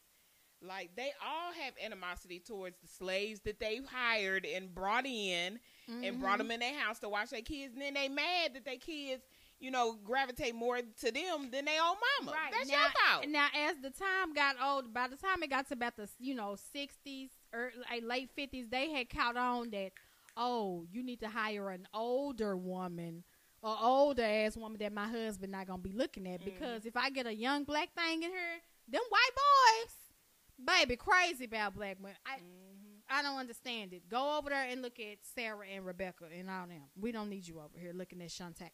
[0.61, 6.19] like they all have animosity towards the slaves that they hired and brought in and
[6.19, 6.47] brought mm-hmm.
[6.47, 9.23] them in their house to watch their kids, and then they mad that their kids,
[9.61, 12.31] you know, gravitate more to them than they own mama.
[12.31, 13.27] Right That's now, your fault.
[13.29, 16.35] Now, as the time got old, by the time it got to about the you
[16.35, 19.91] know sixties or like late fifties, they had caught on that
[20.37, 23.23] oh, you need to hire an older woman,
[23.63, 26.41] An older ass woman that my husband not gonna be looking at.
[26.41, 26.49] Mm-hmm.
[26.49, 31.45] Because if I get a young black thing in here, them white boys, baby, crazy
[31.45, 32.17] about black women.
[32.25, 32.81] I mm-hmm.
[33.09, 34.07] I don't understand it.
[34.09, 36.83] Go over there and look at Sarah and Rebecca and all them.
[36.99, 38.69] We don't need you over here looking at Shantae.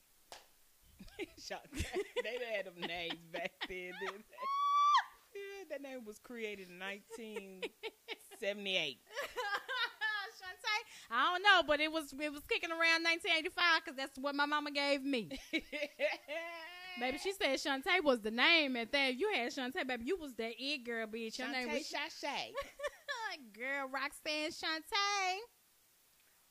[1.40, 1.86] Shantae.
[2.24, 3.91] they had them names back then.
[3.99, 4.38] Didn't they?
[5.36, 8.98] Yeah, that name was created in 1978.
[10.38, 14.36] Shantae, I don't know, but it was it was kicking around 1985 because that's what
[14.36, 15.30] my mama gave me.
[16.99, 20.06] Baby, she said Shantae was the name, and then you had Shantae, baby.
[20.06, 21.38] You was that it girl, bitch.
[21.38, 22.53] Your name Shantae was Shashay.
[23.53, 25.38] girl Roxanne Shanté.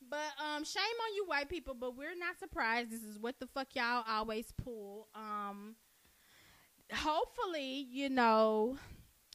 [0.08, 1.74] But um, shame on you, white people.
[1.74, 2.90] But we're not surprised.
[2.90, 5.08] This is what the fuck y'all always pull.
[5.14, 5.76] Um,
[6.92, 8.76] hopefully, you know,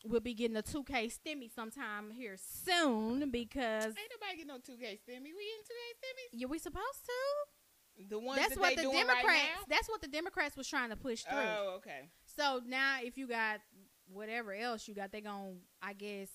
[0.06, 4.99] we'll be getting a 2K stimmy sometime here soon because Ain't nobody getting no 2K
[4.99, 5.23] stimmy.
[5.23, 6.30] We in 2K stimmies?
[6.34, 8.07] yeah, we supposed to.
[8.10, 9.27] The ones That's that what they the doing Democrats.
[9.27, 9.64] right now?
[9.69, 11.38] that's what the Democrats was trying to push through.
[11.38, 12.10] Oh, okay.
[12.38, 13.60] So now, if you got
[14.11, 16.30] whatever else you got, they gon' I guess.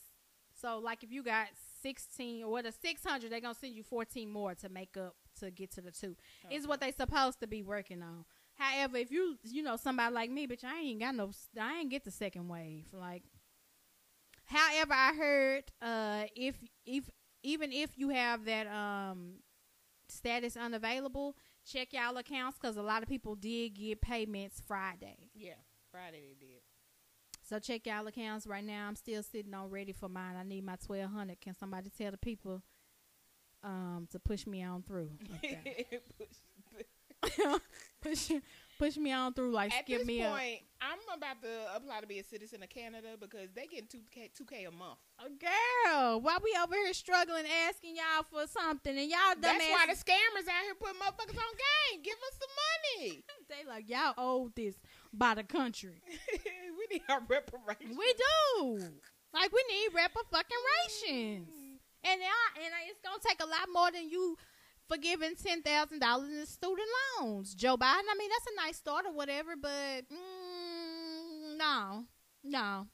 [0.60, 1.48] So like, if you got
[1.86, 5.50] sixteen or a six hundred, they're gonna send you fourteen more to make up to
[5.50, 6.16] get to the two.
[6.50, 8.24] Is what they supposed to be working on.
[8.54, 11.30] However, if you you know somebody like me, bitch, I ain't got no,
[11.60, 12.86] I ain't get the second wave.
[12.92, 13.22] Like,
[14.44, 17.08] however, I heard uh if if
[17.42, 19.34] even if you have that um
[20.08, 25.30] status unavailable, check y'all accounts because a lot of people did get payments Friday.
[25.34, 25.60] Yeah,
[25.92, 26.55] Friday they did.
[27.48, 28.88] So check y'all accounts right now.
[28.88, 30.34] I'm still sitting on ready for mine.
[30.36, 31.40] I need my twelve hundred.
[31.40, 32.60] Can somebody tell the people
[33.62, 35.10] um to push me on through?
[35.44, 35.86] Okay.
[38.02, 38.30] push
[38.78, 42.06] push me on through like At skip this me point, I'm about to apply to
[42.06, 44.98] be a citizen of Canada because they get 2K, 2K a month.
[45.18, 49.86] Oh, Girl, why we over here struggling asking y'all for something and y'all That's why
[49.86, 52.02] the scammers out here putting motherfuckers on game.
[52.02, 52.54] Give us some
[53.00, 53.24] money.
[53.48, 54.74] they like y'all owe this
[55.18, 56.02] by the country.
[56.78, 57.96] we need our reparations.
[57.96, 58.78] We do.
[59.32, 61.48] Like we need reparations.
[62.04, 64.36] And I, and I, it's gonna take a lot more than you
[64.88, 66.88] for giving ten thousand dollars in student
[67.20, 68.06] loans, Joe Biden.
[68.08, 72.04] I mean, that's a nice start or whatever, but mm, no,
[72.44, 72.86] no.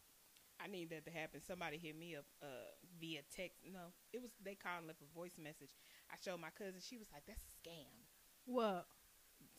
[0.63, 1.41] I need that to happen.
[1.47, 2.71] Somebody hit me up uh,
[3.01, 3.59] via text.
[3.71, 5.71] No, it was they called and left a voice message.
[6.11, 6.81] I showed my cousin.
[6.81, 8.07] She was like, "That's a scam."
[8.45, 8.87] What?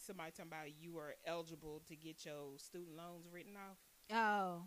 [0.06, 3.78] Somebody talking about you are eligible to get your student loans written off.
[4.16, 4.64] Oh,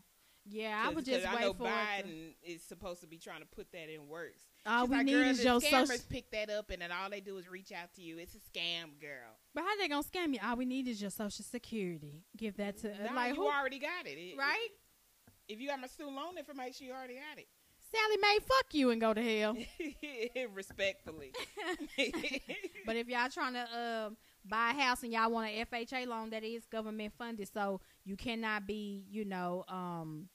[0.49, 0.83] yeah.
[0.87, 1.71] I would just I know for it.
[1.71, 4.43] to- Biden is supposed to be trying to put that in works.
[4.65, 6.05] All She's we like, need is your scammers social.
[6.09, 8.19] pick that up, and then all they do is reach out to you.
[8.19, 9.37] It's a scam, girl.
[9.55, 10.41] But how they gonna scam you?
[10.43, 12.23] All we need is your social security.
[12.37, 13.49] Give that to Nah, like you who?
[13.49, 14.11] already got it.
[14.19, 14.69] It- right?
[15.49, 17.47] If you got my student loan information, you already got it.
[17.93, 19.57] Sallie Mae, fuck you and go to hell.
[20.55, 21.33] Respectfully.
[22.85, 24.17] But if y'all trying to um,
[24.49, 28.17] buy a house and y'all want an FHA loan, that is government funded, so you
[28.17, 30.29] cannot be, you know, um,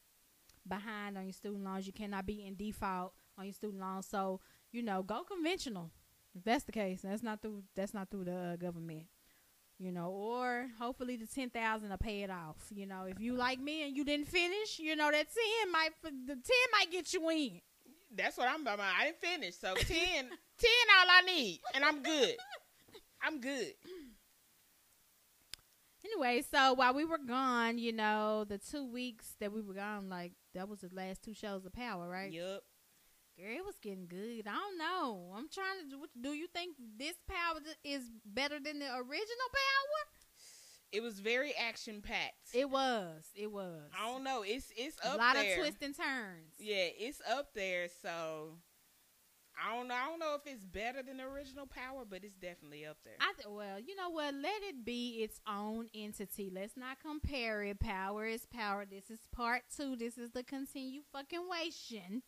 [0.68, 1.88] behind on your student loans.
[1.88, 4.08] You cannot be in default on your student loans.
[4.08, 4.40] So
[4.72, 5.92] you know, go conventional.
[6.34, 7.64] If that's the case, that's not through.
[7.76, 9.04] That's not through the uh, government.
[9.78, 12.58] You know, or hopefully the ten thousand will pay it off.
[12.74, 15.90] You know, if you like me and you didn't finish, you know that ten might
[16.04, 17.62] the ten might get you in.
[18.16, 18.80] That's what I'm about.
[18.80, 19.56] I didn't finish.
[19.56, 21.62] So 10, 10 all I need.
[21.74, 22.36] And I'm good.
[23.24, 23.74] I'm good.
[26.04, 30.10] Anyway, so while we were gone, you know, the two weeks that we were gone,
[30.10, 32.32] like that was the last two shows of Power, right?
[32.32, 32.62] Yep.
[33.38, 34.48] Girl, it was getting good.
[34.48, 35.32] I don't know.
[35.36, 35.90] I'm trying to.
[35.90, 40.12] Do, do you think this Power is better than the original Power?
[40.92, 42.54] It was very action packed.
[42.54, 43.24] It was.
[43.34, 43.90] It was.
[43.98, 44.44] I don't know.
[44.46, 45.14] It's it's up there.
[45.14, 45.54] a lot there.
[45.54, 46.52] of twists and turns.
[46.60, 47.88] Yeah, it's up there.
[48.02, 48.58] So
[49.64, 49.94] I don't know.
[49.96, 53.14] I don't know if it's better than the original Power, but it's definitely up there.
[53.20, 54.34] I th- well, you know what?
[54.34, 56.50] Let it be its own entity.
[56.54, 57.80] Let's not compare it.
[57.80, 58.86] Power is power.
[58.90, 59.96] This is part two.
[59.96, 62.24] This is the continued fucking wation.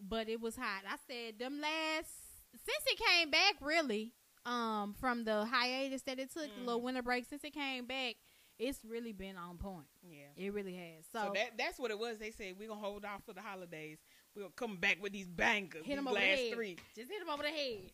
[0.00, 0.82] But it was hot.
[0.86, 2.10] I said them last
[2.52, 4.12] since it came back, really,
[4.44, 6.84] um, from the hiatus that it took, the little Mhm.
[6.84, 7.24] winter break.
[7.24, 8.16] Since it came back,
[8.58, 9.86] it's really been on point.
[10.02, 10.28] yeah.
[10.36, 11.06] It really has.
[11.12, 12.18] So, So, that that's what it was.
[12.18, 13.98] They said we're gonna hold off for the holidays.
[14.36, 15.82] We're gonna come back with these bangers.
[15.84, 16.52] hit these him over the head.
[16.54, 16.76] three.
[16.94, 17.90] Just hit him over the head.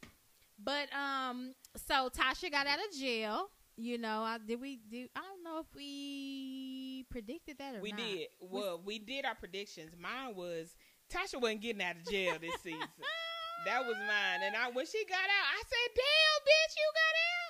[0.63, 3.49] But um, so Tasha got out of jail.
[3.77, 5.07] You know, I, did we do?
[5.17, 7.99] I don't know if we predicted that or We not.
[8.01, 8.27] did.
[8.41, 9.93] Well, we did our predictions.
[9.99, 10.75] Mine was
[11.11, 12.81] Tasha wasn't getting out of jail this season.
[13.67, 14.41] that was mine.
[14.45, 17.42] And I when she got out, I said, "Damn, bitch, you got out."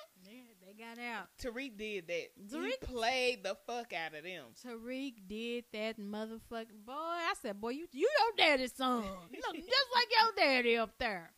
[0.75, 1.27] They got out.
[1.41, 2.27] Tariq did that.
[2.35, 4.45] He Tariq- played the fuck out of them.
[4.65, 6.93] Tariq did that motherfucking boy.
[6.93, 9.03] I said, boy, you you your daddy's son.
[9.31, 11.31] You look just like your daddy up there.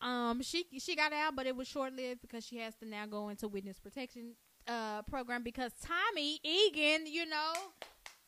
[0.00, 3.06] Um, she she got out, but it was short lived because she has to now
[3.06, 4.34] go into witness protection
[4.68, 7.52] uh program because Tommy Egan, you know,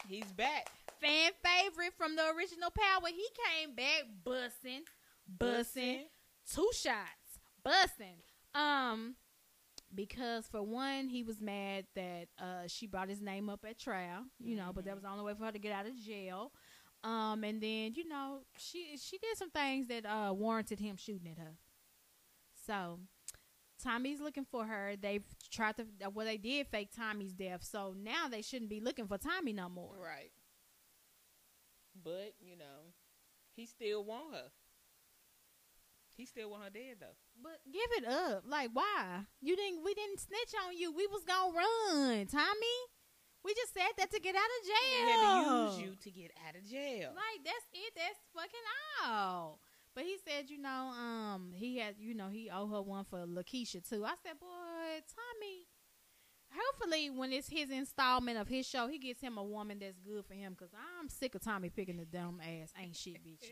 [0.09, 0.69] he's back,
[1.01, 3.09] fan favorite from the original Power.
[3.09, 3.27] He
[3.59, 4.83] came back bussing,
[5.39, 6.03] bussing,
[6.53, 8.23] two shots, bussing.
[8.59, 9.17] Um,
[9.95, 14.25] because for one, he was mad that uh she brought his name up at trial,
[14.39, 14.73] you know, mm-hmm.
[14.75, 14.97] but that mm-hmm.
[14.97, 16.53] was the only way for her to get out of jail.
[17.03, 21.29] Um, and then you know she she did some things that uh warranted him shooting
[21.31, 21.57] at her.
[22.67, 22.99] So
[23.83, 24.95] Tommy's looking for her.
[25.01, 29.07] They've tried to well they did fake Tommy's death, so now they shouldn't be looking
[29.07, 29.97] for Tommy no more.
[30.03, 30.33] Right.
[32.03, 32.93] But you know,
[33.55, 34.51] he still want her.
[36.17, 37.17] He still want her dead though.
[37.43, 38.45] But give it up.
[38.47, 39.23] Like why?
[39.41, 40.93] You didn't we didn't snitch on you.
[40.93, 42.79] We was gonna run, Tommy.
[43.45, 45.05] We just said that to get out of jail.
[45.05, 47.11] We had to use you to get out of jail.
[47.15, 47.93] Like that's it.
[47.95, 48.67] That's fucking
[49.05, 49.59] all.
[49.95, 53.19] But he said, you know, um, he had, you know, he owe her one for
[53.27, 54.05] Lakeisha too.
[54.05, 55.69] I said, boy, Tommy.
[56.57, 60.25] Hopefully, when it's his installment of his show, he gets him a woman that's good
[60.25, 60.57] for him.
[60.59, 60.71] Cause
[61.01, 63.51] I'm sick of Tommy picking the dumb ass ain't shit bitches.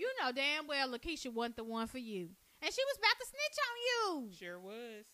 [0.00, 2.30] You know damn well Lakeisha wasn't the one for you,
[2.62, 3.76] and she was about to snitch on
[4.24, 4.32] you.
[4.32, 5.04] Sure was.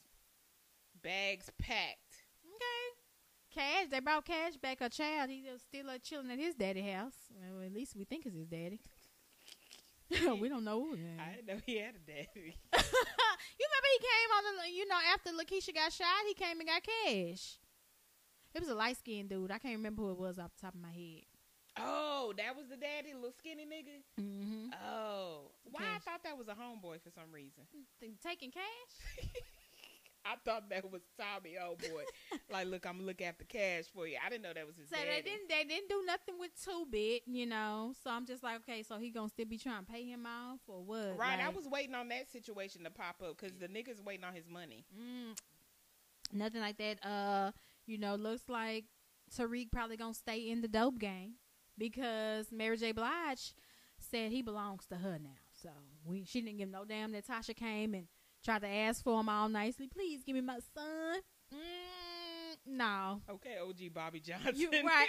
[1.02, 2.24] Bags packed.
[2.44, 2.96] Okay.
[3.54, 5.30] Cash, they brought Cash back a child.
[5.30, 7.14] He was still uh, chilling at his daddy house.
[7.30, 8.80] Well, at least we think it's his daddy.
[10.40, 10.80] we don't know.
[10.80, 12.28] Who I didn't know he had a daddy.
[12.34, 16.68] you remember he came on the, you know, after Lakeisha got shot, he came and
[16.68, 17.58] got Cash.
[18.54, 19.50] It was a light skinned dude.
[19.50, 21.24] I can't remember who it was off the top of my head.
[21.78, 24.22] Oh, that was the daddy, little skinny nigga.
[24.22, 24.70] Mm-hmm.
[24.88, 26.02] Oh, why cash.
[26.06, 27.64] I thought that was a homeboy for some reason.
[28.22, 29.22] Taking cash.
[30.26, 31.54] I thought that was Tommy.
[31.62, 32.02] Oh boy!
[32.52, 34.16] like, look, I'm gonna look after cash for you.
[34.24, 34.88] I didn't know that was his.
[34.88, 35.08] So daddy.
[35.08, 35.48] they didn't.
[35.48, 37.94] They didn't do nothing with Two Bit, you know.
[38.02, 40.60] So I'm just like, okay, so he gonna still be trying to pay him off
[40.66, 41.16] or what?
[41.16, 41.38] Right.
[41.38, 44.34] Like, I was waiting on that situation to pop up because the niggas waiting on
[44.34, 44.84] his money.
[44.98, 45.38] Mm,
[46.32, 47.06] nothing like that.
[47.06, 47.52] Uh,
[47.86, 48.86] you know, looks like
[49.36, 51.34] Tariq probably gonna stay in the dope game
[51.78, 52.92] because Mary J.
[52.92, 53.54] Blige
[53.98, 55.38] said he belongs to her now.
[55.62, 55.70] So
[56.04, 58.06] we she didn't give no damn that Tasha came and
[58.46, 59.88] Tried to ask for him all nicely.
[59.88, 61.20] Please give me my son.
[61.52, 63.20] Mm, no.
[63.28, 64.52] Okay, OG Bobby Johnson.
[64.54, 65.08] You right.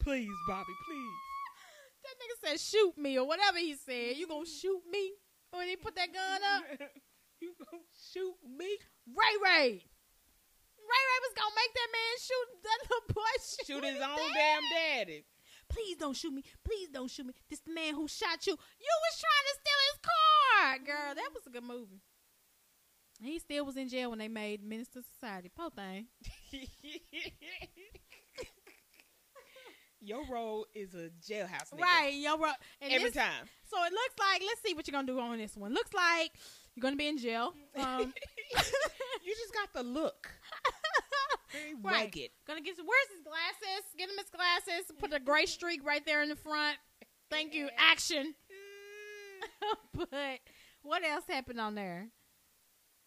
[0.00, 1.18] please, Bobby, please.
[2.04, 4.16] That nigga said shoot me or whatever he said.
[4.16, 5.14] You gonna shoot me
[5.50, 6.62] when he put that gun up?
[7.40, 7.82] you gonna
[8.12, 8.78] shoot me?
[9.08, 9.84] Ray Ray.
[10.94, 14.30] Ray Ray was gonna make that man shoot that little boy shoot, shoot his own
[14.30, 15.26] damn daddy.
[15.68, 16.44] Please don't shoot me.
[16.62, 17.34] Please don't shoot me.
[17.50, 18.52] This man who shot you.
[18.52, 21.14] You was trying to steal his car, girl.
[21.14, 22.00] That was a good movie.
[23.20, 25.50] He still was in jail when they made Menace II Society.
[25.54, 26.06] Poor thing.
[30.00, 31.80] your role is a jailhouse nigga.
[31.80, 32.52] Right, your role.
[32.82, 33.48] Every this, time.
[33.64, 35.72] So it looks like, let's see what you're going to do on this one.
[35.72, 36.32] Looks like
[36.74, 37.54] you're going to be in jail.
[37.76, 38.12] Um,
[39.24, 40.30] you just got the look.
[41.54, 42.04] Very right.
[42.04, 42.30] rugged.
[42.46, 42.86] Gonna get some.
[42.86, 43.84] Where's his glasses?
[43.96, 44.92] Get him his glasses.
[44.98, 46.76] Put a gray streak right there in the front.
[47.30, 47.68] Thank you.
[47.78, 48.34] Action.
[49.94, 50.40] but
[50.82, 52.08] what else happened on there?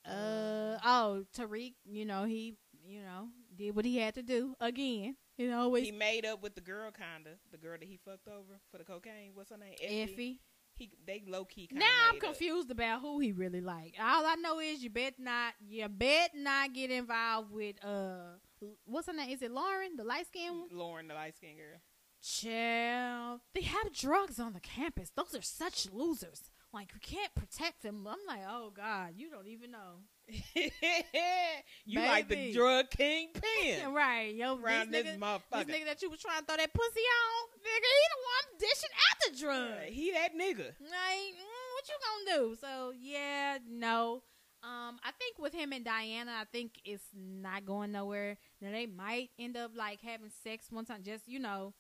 [0.06, 1.74] Uh oh, Tariq.
[1.86, 2.56] You know he.
[2.86, 5.18] You know did what he had to do again.
[5.38, 8.62] You know he made up with the girl, kinda the girl that he fucked over
[8.72, 9.32] for the cocaine.
[9.34, 9.74] What's her name?
[9.82, 10.02] Effie.
[10.14, 10.42] Effie
[10.78, 11.70] he they low key.
[11.72, 12.78] Now I'm confused up.
[12.78, 13.96] about who he really like.
[14.00, 18.38] All I know is you bet not you bet not get involved with uh
[18.86, 19.30] what's her name?
[19.30, 20.68] Is it Lauren, the light skin one?
[20.72, 21.80] Lauren, the light skin girl.
[22.22, 23.42] Chill.
[23.54, 25.12] They have drugs on the campus.
[25.16, 26.52] Those are such losers.
[26.78, 28.08] Like we can't protect them.
[28.08, 29.98] I'm like, oh God, you don't even know.
[30.28, 30.70] you
[32.00, 32.08] Baby.
[32.08, 34.32] like the drug kingpin, right?
[34.36, 35.66] Yo, around this, nigga, motherfucker.
[35.66, 38.60] This nigga that you was trying to throw that pussy on, nigga, he the one
[38.60, 39.86] dishing out the drug.
[39.88, 40.68] he that nigga.
[40.80, 41.96] Like, mm, what you
[42.28, 42.56] gonna do?
[42.62, 44.22] So yeah, no.
[44.62, 48.38] Um, I think with him and Diana, I think it's not going nowhere.
[48.62, 51.74] Now they might end up like having sex one time, just you know.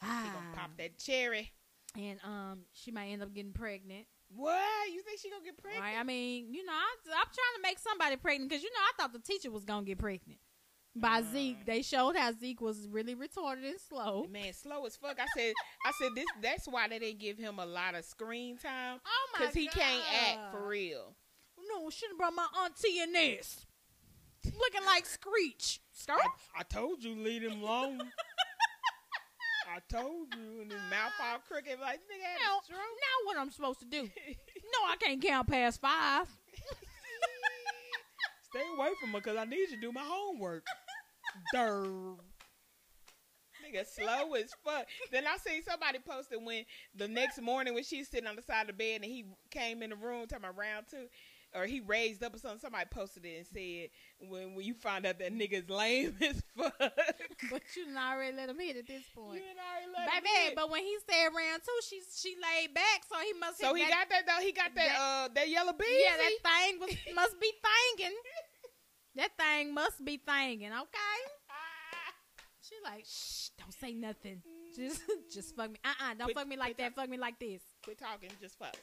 [0.00, 1.52] He gonna pop that cherry
[1.96, 4.06] and um, she might end up getting pregnant.
[4.34, 5.84] What you think she gonna get pregnant?
[5.84, 5.98] Right.
[5.98, 9.02] I mean, you know, I, am trying to make somebody pregnant because you know I
[9.02, 10.38] thought the teacher was gonna get pregnant
[10.96, 11.64] by uh, Zeke.
[11.66, 14.26] They showed how Zeke was really retarded and slow.
[14.30, 15.18] Man, slow as fuck.
[15.20, 15.52] I said,
[15.84, 16.26] I said this.
[16.40, 19.00] That's why they didn't give him a lot of screen time.
[19.04, 21.14] Oh my Because he can't act for real.
[21.68, 23.66] No, should have brought my auntie in this.
[24.44, 25.80] Looking like Screech.
[26.08, 26.18] I,
[26.58, 28.00] I told you, leave him alone.
[29.72, 32.78] I told you, and his mouth all crooked, like nigga had now, a stroke.
[32.78, 34.02] Now what I'm supposed to do?
[34.02, 36.26] no, I can't count past five.
[38.50, 40.66] Stay away from her, cause I need you to do my homework.
[41.54, 42.16] Durr.
[43.64, 44.86] Nigga slow as fuck.
[45.10, 48.62] Then I seen somebody posted when the next morning when she's sitting on the side
[48.62, 51.06] of the bed and he came in the room talking about round two
[51.54, 52.60] or he raised up or something.
[52.60, 56.72] Somebody posted it and said, "When when you find out that nigga's lame as fuck."
[56.78, 59.40] but you done already let him hit at this point.
[59.40, 60.54] You done already let him hit.
[60.56, 63.60] but when he said round two, she she laid back, so he must.
[63.60, 64.44] So he that, got that though.
[64.44, 65.86] He got that that- uh that yellow bead.
[65.88, 68.14] Yeah, that thing was must be thinging.
[69.16, 70.70] That thing must be thinging.
[70.72, 71.22] Okay.
[72.62, 74.40] She like, shh, don't say nothing.
[74.74, 75.02] Just
[75.32, 75.78] just fuck me.
[75.84, 76.94] Uh uh-uh, uh, do not fuck me like that.
[76.94, 77.60] Fuck me like this.
[77.84, 78.76] Quit talking, just fuck.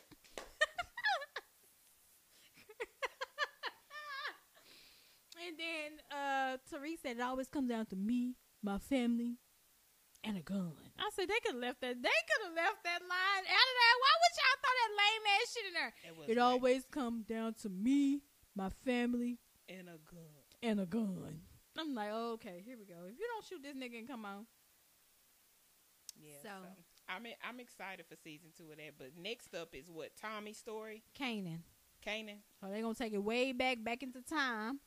[5.49, 6.57] And then uh
[7.01, 9.37] said it always comes down to me, my family,
[10.23, 10.73] and a gun.
[10.99, 13.75] I said they could have left that they could have left that line out of
[13.79, 13.95] there.
[14.03, 15.93] Why would y'all throw that lame ass shit in there?
[16.27, 18.21] It, It always comes down to me,
[18.55, 20.29] my family, and a gun.
[20.61, 21.41] and a gun.
[21.77, 23.05] I'm like, oh, okay, here we go.
[23.07, 24.45] If you don't shoot this nigga and come on.
[26.21, 26.33] Yeah.
[26.43, 26.85] So- So,
[27.15, 28.93] I'm I'm excited for season two of that.
[28.99, 31.61] But next up is what Tommy's story, Kanan.
[32.05, 32.37] Kanan.
[32.61, 34.79] So they're gonna take it way back back into time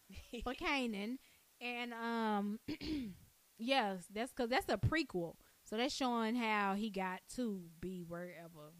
[0.44, 1.18] for Kanan.
[1.60, 2.58] And um
[3.58, 5.34] yes, that's cause that's a prequel.
[5.64, 8.72] So that's showing how he got to be wherever.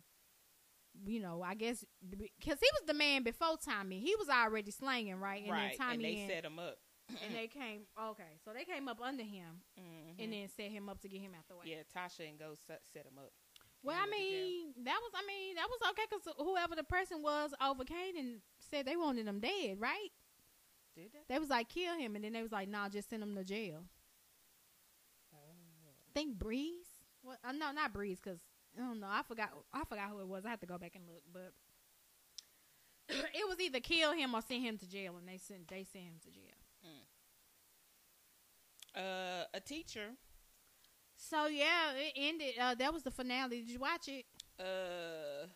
[1.06, 4.00] You know, I guess because he was the man before Tommy.
[4.00, 5.42] He was already slanging, right?
[5.42, 6.76] And right, then Tommy and they set him up.
[7.08, 7.82] and they came.
[8.10, 10.22] Okay, so they came up under him Mhm.
[10.22, 11.62] and then set him up to get him out the way.
[11.66, 13.32] yeah, Tasha and Ghost set him up.
[13.82, 14.46] Well, I with the jail.
[14.46, 18.38] mean, that was I mean that was okay because whoever the person was over Kanan
[18.70, 20.10] said they wanted him dead, right?
[20.94, 21.34] Did they?
[21.34, 23.44] They was like kill him, and then they was like, nah, just send him to
[23.44, 23.84] jail.
[26.14, 26.86] Think Breeze?
[27.22, 27.38] What?
[27.42, 28.38] Uh, no, not Breeze, because
[28.76, 29.08] I don't know.
[29.10, 29.50] I forgot.
[29.72, 30.44] I forgot who it was.
[30.44, 31.52] I have to go back and look, but
[33.34, 36.04] it was either kill him or send him to jail, and they sent they sent
[36.04, 36.42] him to jail.
[38.94, 40.10] Uh, a teacher.
[41.30, 42.54] So yeah, it ended.
[42.60, 43.60] Uh, that was the finale.
[43.60, 44.24] Did you watch it
[44.58, 45.46] Uh,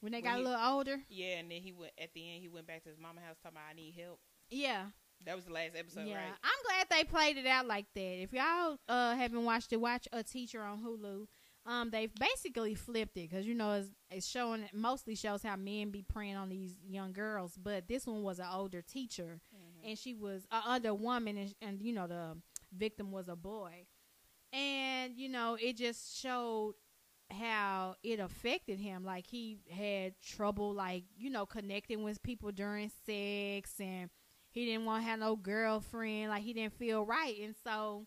[0.00, 1.02] when they When got he- a little older?
[1.08, 2.42] yeah, and then he went at the end.
[2.42, 4.20] He went back to his mama house talking about I need help.
[4.50, 4.86] Yeah,
[5.24, 6.16] That was the last episode, yeah.
[6.16, 6.34] right?
[6.42, 8.22] I'm glad they played it out like that.
[8.22, 11.26] If y'all uh haven't watched it, watch a teacher on Hulu.
[11.66, 15.56] Um, they've basically flipped it because you know it's, it's showing it mostly shows how
[15.56, 19.88] men be preying on these young girls, but this one was an older teacher Mhm.
[19.88, 22.36] and she was a other woman, and, and you know the
[22.76, 23.86] victim was a boy,
[24.54, 26.74] and you know it just showed
[27.30, 29.04] how it affected him.
[29.04, 34.10] Like he had trouble, like you know, connecting with people during sex, and
[34.50, 36.30] he didn't want to have no girlfriend.
[36.30, 38.06] Like he didn't feel right, and so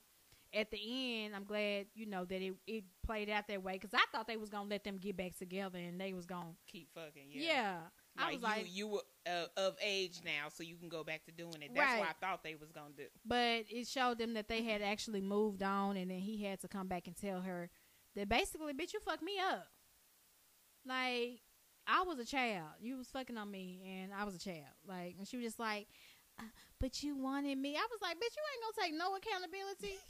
[0.53, 0.79] at the
[1.25, 4.27] end, I'm glad you know that it it played out that way because I thought
[4.27, 7.27] they was gonna let them get back together and they was gonna Keep fucking.
[7.31, 7.41] yeah.
[7.41, 7.77] Yeah.
[8.17, 11.03] I Like was like, you, you were uh, of age now, so you can go
[11.03, 11.71] back to doing it.
[11.75, 13.05] That's what I thought they was gonna do.
[13.25, 16.67] but it showed them that they had actually moved on, and then he had to
[16.67, 17.69] come back and tell her
[18.15, 19.67] that basically, bitch, you fucked me up.
[20.85, 21.41] Like
[21.85, 24.73] I was a child, you was fucking on me, and I was a child.
[24.87, 25.87] Like, and she was just like,
[26.39, 26.43] uh,
[26.79, 29.97] "But you wanted me." I was like, "Bitch, you ain't gonna take no accountability."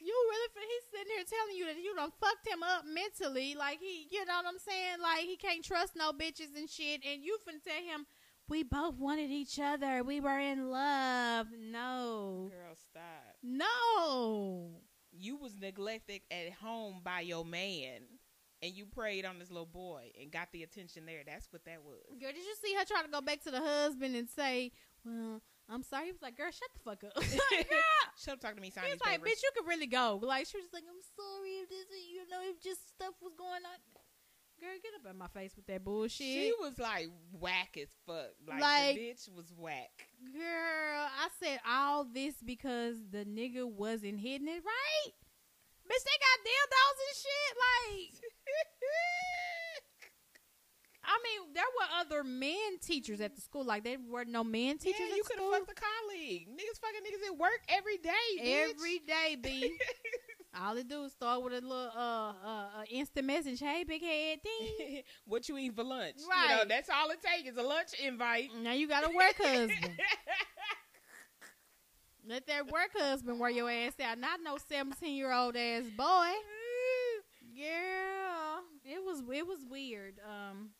[0.00, 3.54] You really, he's sitting here telling you that you done fucked him up mentally.
[3.54, 5.00] Like he, you know what I'm saying?
[5.02, 7.02] Like he can't trust no bitches and shit.
[7.04, 8.06] And you finna tell him,
[8.48, 10.02] we both wanted each other.
[10.02, 11.48] We were in love.
[11.58, 12.50] No.
[12.50, 13.36] Girl, stop.
[13.42, 14.80] No.
[15.12, 18.02] You was neglected at home by your man,
[18.62, 21.22] and you preyed on this little boy and got the attention there.
[21.26, 21.98] That's what that was.
[22.20, 24.72] Girl, did you see her try to go back to the husband and say,
[25.04, 26.06] well, I'm sorry?
[26.06, 27.16] He was like, girl, shut the fuck up.
[27.52, 27.78] like, girl.
[28.16, 30.18] Shut up, talk to me, He sign was like, bitch, you could really go.
[30.22, 33.62] Like, she was like, I'm sorry if this, you know, if just stuff was going
[33.64, 33.76] on.
[34.60, 36.26] Girl, get up in my face with that bullshit.
[36.26, 37.06] She was like
[37.38, 38.34] whack as fuck.
[38.46, 40.08] Like, Like- the bitch was whack.
[40.32, 45.12] Girl, I said all this because the nigga wasn't hitting it right.
[45.86, 47.52] Bitch, they got dildos and shit.
[47.56, 48.20] Like,
[51.10, 53.64] I mean, there were other men teachers at the school.
[53.64, 56.48] Like, there were no men teachers yeah, you could have fucked a colleague.
[56.50, 58.10] Niggas fucking niggas at work every day.
[58.38, 58.74] Bitch.
[58.74, 59.78] Every day, B.
[60.60, 63.58] all they do is start with a little uh uh, uh instant message.
[63.60, 65.02] Hey, big head thing.
[65.26, 66.16] what you eat for lunch?
[66.18, 66.68] You know, Right.
[66.68, 68.50] that's all it takes is a lunch invite.
[68.62, 69.92] now you got a work husband.
[72.26, 74.18] Let that work husband wear your ass out.
[74.18, 76.32] Not no seventeen year old ass boy.
[77.56, 80.20] Girl, it was it was weird.
[80.28, 80.70] Um,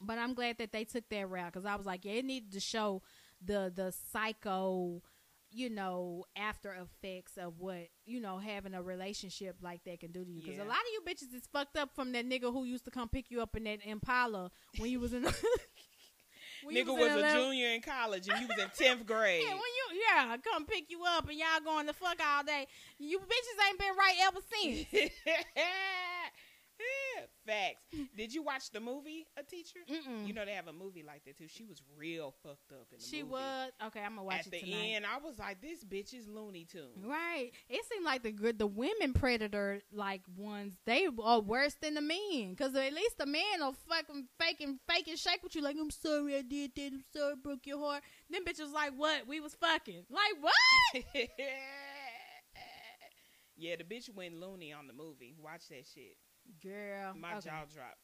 [0.00, 2.52] but I'm glad that they took that route because I was like, yeah, it needed
[2.52, 3.02] to show
[3.44, 5.02] the the psycho,
[5.50, 10.24] you know, after effects of what you know having a relationship like that can do
[10.24, 10.40] to you.
[10.42, 10.64] Because Yeah.
[10.64, 13.08] a lot of you bitches is fucked up from that nigga who used to come
[13.08, 15.26] pick you up in that Impala when you was in.
[16.70, 19.42] Nigga in was a junior in college and you was in tenth grade.
[19.42, 22.66] Yeah, when you yeah, come pick you up and y'all going to fuck all day.
[22.98, 24.86] You bitches ain't been right ever since.
[27.46, 27.82] Facts.
[28.16, 29.80] Did you watch the movie A Teacher?
[29.90, 30.26] Mm-mm.
[30.26, 31.48] You know they have a movie like that too.
[31.48, 33.32] She was real fucked up in the she movie.
[33.32, 34.00] was okay.
[34.00, 34.92] I'm gonna watch At it the tonight.
[34.94, 37.50] end, I was like, "This bitch is Looney Tune." Right.
[37.68, 42.00] It seemed like the good the women predator like ones they are worse than the
[42.02, 45.62] men because at least the men will fucking fake and fake and shake with you
[45.62, 48.02] like I'm sorry I did that I'm sorry I broke your heart.
[48.28, 51.04] Then bitches like what we was fucking like what?
[53.56, 55.34] yeah, the bitch went loony on the movie.
[55.42, 56.16] Watch that shit.
[56.62, 57.48] Girl, My okay.
[57.48, 57.98] jaw dropped.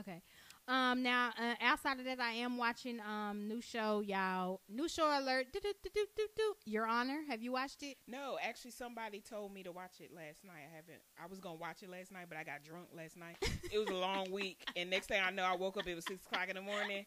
[0.00, 0.22] Okay.
[0.68, 1.02] Um.
[1.04, 4.60] Now, uh, outside of that, I am watching um new show, y'all.
[4.68, 5.46] New show alert.
[5.52, 6.54] Do, do, do, do, do, do.
[6.64, 7.96] Your Honor, have you watched it?
[8.08, 10.66] No, actually, somebody told me to watch it last night.
[10.68, 11.02] I haven't.
[11.22, 13.36] I was gonna watch it last night, but I got drunk last night.
[13.72, 15.86] it was a long week, and next thing I know, I woke up.
[15.86, 17.06] It was six o'clock in the morning.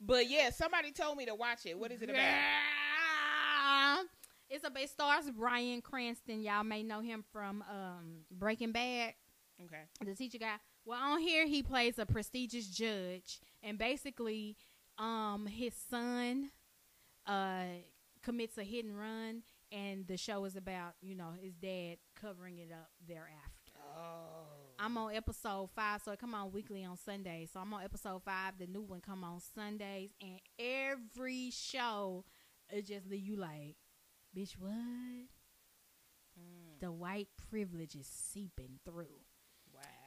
[0.00, 1.78] But yeah, somebody told me to watch it.
[1.78, 2.26] What is it about?
[4.52, 6.42] It's a it stars Bryan Cranston.
[6.42, 9.14] Y'all may know him from um Breaking Bad.
[9.66, 9.82] Okay.
[10.04, 10.56] the teacher guy.
[10.84, 14.56] Well, on here he plays a prestigious judge, and basically,
[14.98, 16.50] um, his son,
[17.26, 17.64] uh,
[18.22, 22.58] commits a hit and run, and the show is about you know his dad covering
[22.58, 23.72] it up thereafter.
[23.96, 24.46] Oh.
[24.78, 27.50] I'm on episode five, so it come on weekly on Sundays.
[27.52, 28.54] So I'm on episode five.
[28.58, 32.24] The new one come on Sundays, and every show
[32.70, 33.76] it just leave you like,
[34.36, 34.70] bitch, what?
[36.38, 39.20] Mm, The white privilege is seeping through.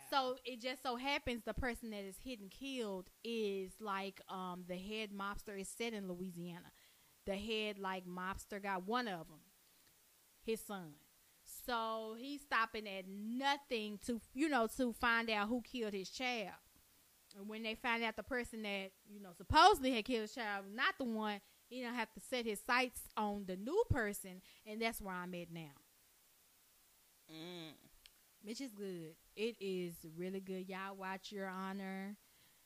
[0.10, 4.64] So it just so happens the person that is hit and killed is like um
[4.68, 6.72] the head mobster is set in Louisiana.
[7.26, 9.40] The head like mobster got one of them,
[10.45, 10.94] his son.
[11.65, 16.53] So he's stopping at nothing to you know to find out who killed his child.
[17.38, 20.65] And when they find out the person that you know supposedly had killed his child,
[20.65, 24.41] was not the one, he don't have to set his sights on the new person,
[24.65, 25.73] and that's where I'm at now.
[27.32, 27.73] Mm.
[28.45, 29.15] Which is good.
[29.35, 30.69] It is really good.
[30.69, 32.15] Y'all watch Your Honor.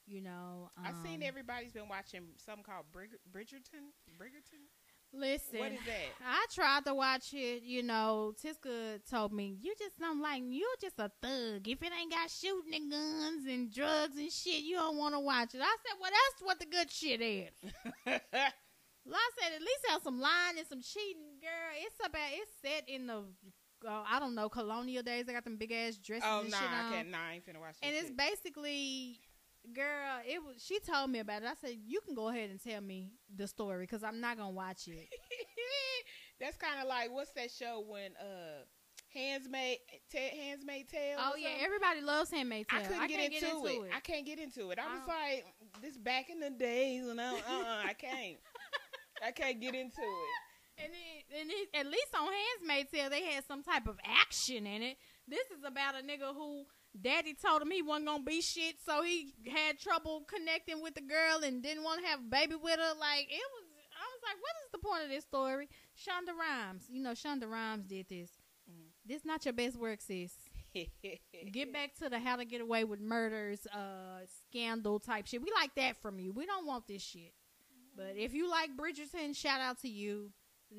[0.06, 3.94] You know, um, I've seen everybody's been watching something called Brig- Bridgerton.
[4.20, 4.66] Bridgerton.
[5.14, 6.10] Listen, What is that?
[6.28, 7.64] I tried to watch it.
[7.64, 11.68] You know, Tiska told me you just don't like You're just a thug.
[11.68, 15.20] If it ain't got shooting and guns and drugs and shit, you don't want to
[15.20, 15.62] watch it.
[15.62, 17.52] I said, well, that's what the good shit is.
[19.06, 21.74] Well, I said at least have some lying and some cheating, girl.
[21.82, 23.24] It's about it's set in the
[23.88, 25.26] uh, I don't know colonial days.
[25.26, 27.12] They got them big ass dresses oh and nah, shit I can't.
[27.12, 27.76] Nah, I ain't finna watch.
[27.82, 29.20] And it's basically,
[29.74, 30.64] girl, it was.
[30.64, 31.48] She told me about it.
[31.48, 34.52] I said, you can go ahead and tell me the story because I'm not gonna
[34.52, 35.08] watch it.
[36.40, 38.64] That's kind of like what's that show when uh
[39.14, 39.78] Handsmaid
[40.12, 41.18] Ta- Handsmaid Tale?
[41.20, 42.88] oh yeah, everybody loves Handmaid's I Tale.
[42.88, 43.92] couldn't get, can't into, it.
[43.96, 44.80] I can't get into it.
[44.80, 45.46] I, I was like,
[45.82, 48.38] this back in the days, and I, uh-uh, I can't.
[49.26, 50.49] I can't get into it.
[50.84, 54.66] And it, and it, at least on Handmaid's Tale, they had some type of action
[54.68, 54.98] in it.
[55.28, 56.64] This is about a nigga who
[57.00, 61.02] daddy told him he wasn't gonna be shit, so he had trouble connecting with the
[61.02, 62.94] girl and didn't want to have a baby with her.
[63.00, 65.70] Like it was, I was like, what is the point of this story?
[65.98, 68.32] Shonda Rhimes, you know, Shonda Rhimes did this.
[68.70, 68.90] Mhm.
[69.06, 70.34] This not your best work, sis.
[71.52, 75.42] Get back to the how to get away with murders, uh, scandal type shit.
[75.42, 76.32] We like that from you.
[76.32, 77.34] We don't want this shit.
[77.96, 80.32] But if you like Bridgerton, shout out to you.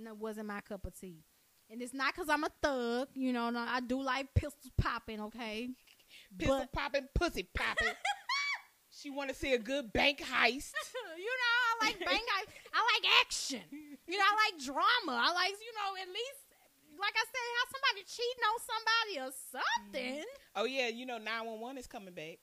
[0.04, 1.24] That wasn't my cup of tea.
[1.70, 3.50] And it's not because I'm a thug, you know.
[3.50, 5.70] No, I do like pistols popping, okay.
[6.36, 7.94] Pistol popping, pussy popping.
[8.90, 10.72] she want to see a good bank heist.
[11.16, 12.20] you know, I like bang.
[12.20, 12.44] I,
[12.74, 13.62] I like action.
[13.70, 15.22] You know, I like drama.
[15.22, 16.42] I like, you know, at least,
[17.00, 20.24] like I said, how somebody cheating on somebody or something.
[20.56, 22.38] Oh yeah, you know 911 is coming back.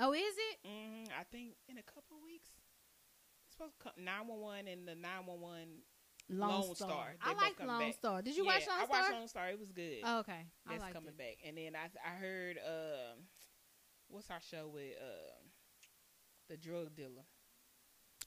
[0.00, 0.58] Oh, is it?
[0.64, 2.50] hmm I think in a couple of weeks.
[3.44, 5.84] It's supposed to come 911 and the 911.
[6.30, 6.88] Lone, Lone Star.
[6.88, 7.14] Star.
[7.22, 7.94] I like Lone back.
[7.94, 8.22] Star.
[8.22, 8.96] Did you yeah, watch Lone I Star?
[8.96, 9.48] I watched Lone Star.
[9.50, 9.98] It was good.
[10.04, 10.46] Oh, okay.
[10.66, 11.18] I That's coming it.
[11.18, 11.38] back.
[11.46, 13.24] And then I I heard um
[14.08, 15.50] what's our show with um
[16.48, 17.24] the drug dealer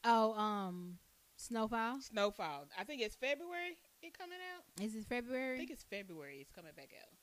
[0.05, 0.97] Oh, um,
[1.37, 2.01] Snowfall.
[2.01, 2.67] Snowfall.
[2.77, 3.77] I think it's February.
[4.01, 4.83] It coming out.
[4.83, 5.55] Is it February?
[5.55, 6.39] I think it's February.
[6.41, 7.13] It's coming back out.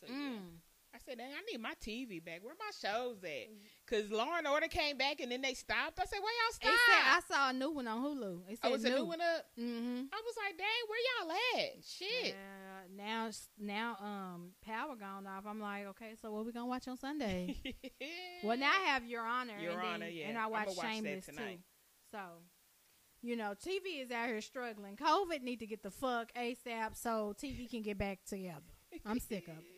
[0.00, 0.36] So yeah.
[0.94, 2.44] I said, Dang, I need my TV back.
[2.44, 3.48] Where my shows at?
[3.90, 5.98] Cause Law and Order came back and then they stopped.
[5.98, 8.42] I said, Where y'all It said I saw a new one on Hulu.
[8.48, 9.44] It said Oh, it's a new one up.
[9.58, 10.02] Mm-hmm.
[10.12, 11.84] I was like, Dang, where y'all at?
[11.84, 12.34] Shit.
[12.34, 15.44] Uh, now, now, um, power gone off.
[15.48, 17.56] I'm like, okay, so what we gonna watch on Sunday?
[18.44, 19.54] well, now I have Your Honor.
[19.60, 20.28] Your and then- Honor, yeah.
[20.28, 21.58] And I watch watch Shameless too.
[22.12, 22.20] So,
[23.20, 24.96] you know, TV is out here struggling.
[24.96, 28.62] COVID need to get the fuck ASAP so TV can get back together.
[29.04, 29.73] I'm sick of it.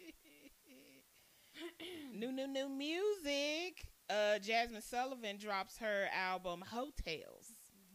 [2.15, 3.87] new, new, new music.
[4.11, 7.53] uh, Jazmine Sullivan drops her album Heaux Tales.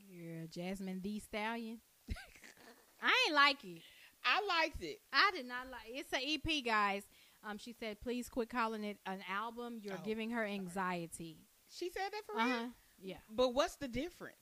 [0.10, 1.80] Yeah, Jazmine the Stallion.
[3.02, 3.82] I ain't like it.
[4.24, 5.00] I liked it.
[5.12, 5.88] I did not like.
[5.90, 6.00] it.
[6.00, 7.04] It's an EP, guys.
[7.44, 9.80] Um, she said, "Please quit calling it an album.
[9.82, 11.38] You're Oh, giving her anxiety."
[11.70, 12.70] She said that for Uh real.
[13.02, 13.18] Yeah.
[13.32, 14.36] But what's the difference?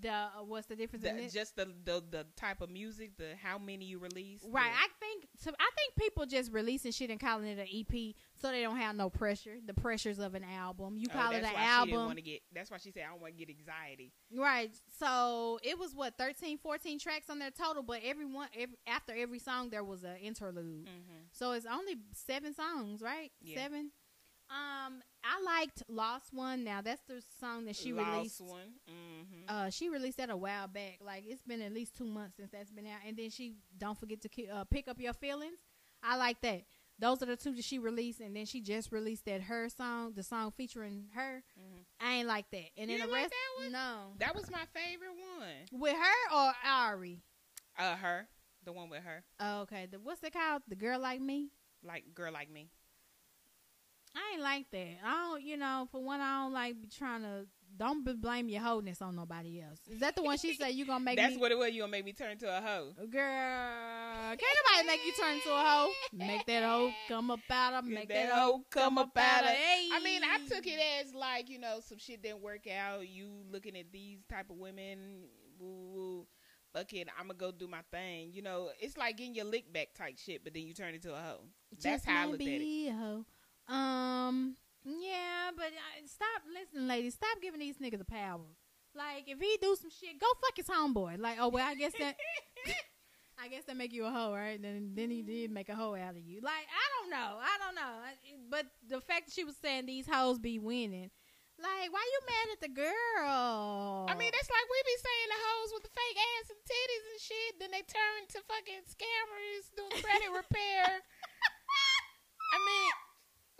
[0.00, 3.58] The uh, what's the difference The, just the, the the type of music, the how
[3.58, 4.40] many you release.
[4.48, 5.50] Right, the- I think so.
[5.58, 8.96] I think people just releasing shit and calling it an EP so they don't have
[8.96, 9.56] no pressure.
[9.64, 10.96] The pressures of an album.
[10.98, 12.40] You Oh, call it an why She didn't album, want to get.
[12.52, 14.12] That's why she said I don't want to get anxiety.
[14.36, 14.70] right?
[14.98, 19.12] So it was what 13, 14 tracks on their total, but every one, every, after
[19.16, 20.86] every song there was an interlude.
[20.86, 21.22] Mm-hmm.
[21.32, 23.30] So it's only seven songs, right?
[23.40, 23.62] Yeah.
[23.62, 23.90] Seven.
[24.50, 28.40] Um, I liked "Lost One." Now that's the song that she released.
[28.40, 28.40] Lost released.
[28.40, 28.72] one.
[28.90, 29.44] Mm-hmm.
[29.48, 30.98] Uh, she released that a while back.
[31.00, 33.00] Like it's been at least two months since that's been out.
[33.06, 35.58] And then she don't forget to ki- uh, pick up your feelings.
[36.02, 36.62] I like that.
[36.98, 40.12] Those are the two that she released, and then she just released that her song,
[40.14, 41.42] the song featuring her.
[41.58, 41.84] Mhm.
[42.00, 42.70] I ain't like that.
[42.76, 43.72] And You then the didn't like that one?
[43.72, 45.80] no, that was my favorite one.
[45.80, 47.20] with her or Ari.
[47.76, 48.28] Uh, her,
[48.62, 50.62] the one with her, Oh, okay, the what's it called?
[50.68, 51.48] The girl like me.
[51.82, 52.70] like girl like me.
[54.14, 54.98] I ain't like that.
[55.04, 57.46] I don't, you know, for one, I don't like be trying to.
[57.76, 59.80] Don't be blame your wholeness on nobody else.
[59.90, 61.40] Is that the one she said you gonna make That's me?
[61.40, 61.72] what it was.
[61.72, 62.92] You gonna make me turn to a hoe.
[63.10, 65.90] Girl, can't nobody make you turn into a hoe.
[66.12, 67.84] Make that hoe come up out of.
[67.86, 69.50] Make that, that hoe hoe come up out of.
[69.50, 69.88] Hey.
[69.92, 73.08] I mean, I took it as like you know some shit didn't work out.
[73.08, 75.24] You looking at these type of women,
[75.58, 76.26] woo woo.
[76.72, 78.30] Fuck it, I'm gonna go do my thing.
[78.32, 81.12] You know, it's like getting your lick back type shit, but then you turn into
[81.12, 81.40] a hoe.
[81.72, 83.24] That's Just how I might looked at it.
[83.68, 83.80] Be a hoe.
[83.80, 87.14] Um, yeah, but uh, stop listening, ladies.
[87.14, 88.40] Stop giving these niggas the power.
[88.96, 91.18] Like, if he do some shit, go fuck his homeboy.
[91.18, 92.16] Like, oh well, I guess that.
[93.36, 94.60] I guess that make you a hoe, right?
[94.62, 96.38] Then then he did make a hoe out of you.
[96.40, 97.92] Like I don't know, I don't know.
[98.06, 101.10] I- But the fact that she was saying these hoes be winning,
[101.58, 104.06] like why you mad at the girl?
[104.06, 107.04] I mean, that's like we be saying the hoes with the fake ass and titties
[107.10, 107.52] and shit.
[107.58, 111.02] Then they turn to fucking scammers doing credit repair.
[112.54, 112.92] I mean,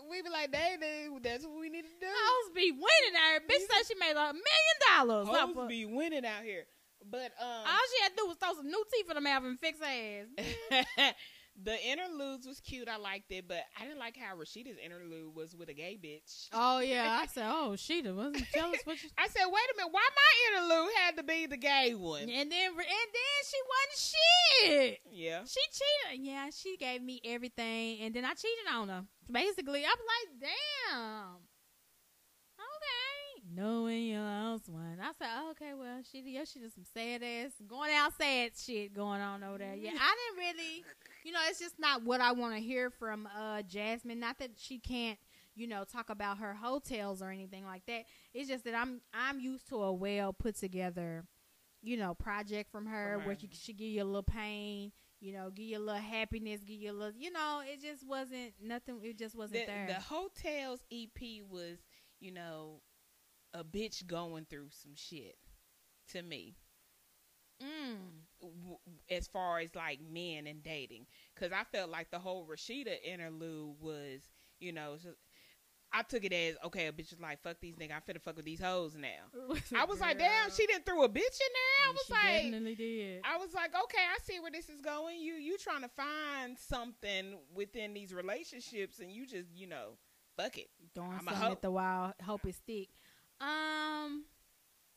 [0.09, 2.07] we be like, they, they, that's what we need to do.
[2.07, 3.39] hoes be winning her.
[3.41, 5.27] Bitch said she made a million dollars.
[5.27, 6.65] Hoes be winning out here.
[7.09, 9.43] But um, All she had to do was throw some new teeth in the mouth
[9.43, 11.13] and fix her ass.
[11.63, 12.87] the interludes was cute.
[12.87, 16.49] I liked it, but I didn't like how Rashida's interlude was with a gay bitch.
[16.53, 19.09] Oh yeah, I said, oh Shida wasn't jealous what you.
[19.17, 22.23] I said, wait a minute, why my interlude had to be the gay one?
[22.23, 24.15] And then and then she wasn't
[24.63, 24.99] shit.
[25.11, 25.41] Yeah.
[25.45, 26.25] She cheated.
[26.25, 29.03] Yeah, she gave me everything, and then I cheated on her.
[29.31, 30.51] Basically, I'm like,
[30.91, 31.54] damn.
[33.55, 34.97] Knowing you lost one.
[35.01, 38.93] I said, okay, well, she yeah, she did some sad ass going out sad shit
[38.93, 39.75] going on over there.
[39.75, 40.83] Yeah, I didn't really,
[41.23, 44.17] you know, it's just not what I want to hear from uh Jazmine.
[44.17, 45.17] Not that she can't,
[45.55, 48.03] you know, talk about her Heaux Tales or anything like that.
[48.33, 51.23] It's just that I'm I'm used to a well put together,
[51.81, 53.25] you know, project from her her.
[53.25, 54.91] where she, she give you a little pain.
[55.21, 58.05] You know, give you a little happiness, give you a little, you know, it just
[58.07, 58.99] wasn't nothing.
[59.01, 59.87] It just wasn't The, there.
[59.87, 61.77] the Heaux Tales EP was,
[62.19, 62.81] you know,
[63.55, 65.37] a bitch going through some shit
[66.11, 66.55] to me.
[67.63, 67.97] mm.
[69.09, 73.75] as far as like men and dating because i felt like the whole rashida interlude
[73.79, 74.21] was
[74.59, 74.97] you know
[75.93, 78.35] i took it as okay a bitch was like fuck these niggas i'm finna fuck
[78.35, 81.87] with these hoes now i was like damn she didn't throw a bitch in there
[81.87, 83.21] i was she like definitely did.
[83.23, 85.19] I was like, okay, I see where this is going.
[85.21, 89.91] You you trying to find something within these relationships, and you just you know,
[90.37, 90.67] fuck it.
[90.93, 92.89] Throwing I'm something at the wall, hope it stick.
[93.41, 94.25] Um,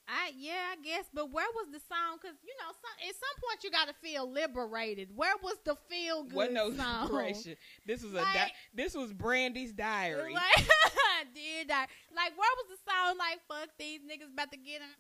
[0.09, 1.05] I yeah, I guess.
[1.13, 2.19] But where was the song?
[2.21, 5.09] Because you know, some, at some point you got to feel liberated.
[5.15, 7.09] Where was the feel good What no song?
[7.11, 7.57] liberation.
[7.87, 10.35] This was a di- this was Brandy's diary.
[10.35, 10.45] Like,
[11.35, 11.87] did I?
[12.15, 13.19] Like, where was the song?
[13.19, 14.93] Like, fuck these niggas about to get on.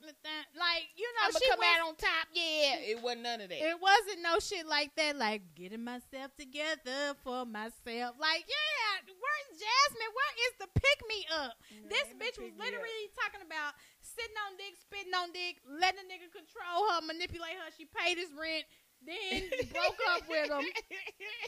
[0.56, 2.24] Like, you know, oh, I'm gonna she come went out on top.
[2.32, 2.90] Yeah, mm.
[2.94, 3.60] it wasn't none of that.
[3.60, 8.18] It wasn't no shit like that, like getting myself together for myself.
[8.18, 10.12] Like, yeah, where's Jazmine?
[10.14, 11.54] Where is the pick me up?
[11.88, 16.28] this bitch was literally talking about sitting on dick, spitting on dick, letting a nigga
[16.30, 17.70] control her, manipulate her.
[17.76, 18.66] She paid his rent,
[19.04, 20.66] then broke up with him.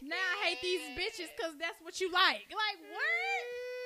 [0.03, 2.47] Now I hate these bitches because that's what you like.
[2.51, 3.03] Like, what?
[3.03, 3.80] Mm-hmm.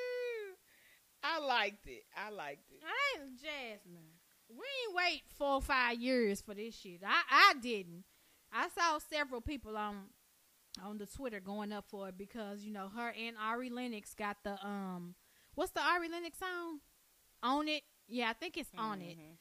[1.25, 2.05] I liked it.
[2.17, 2.81] I liked it.
[2.85, 4.13] I ain't Jazmine.
[4.51, 7.01] We ain't wait four or five years for this shit.
[7.05, 8.05] I I didn't.
[8.53, 10.11] I saw several people on
[10.85, 14.37] on the Twitter going up for it because you know her and Ari Lennox got
[14.45, 15.15] the um
[15.55, 16.81] what's the Ari Lennox song?
[17.43, 17.83] On it.
[18.07, 19.17] Yeah, I think it's on it.
[19.19, 19.37] Mhm.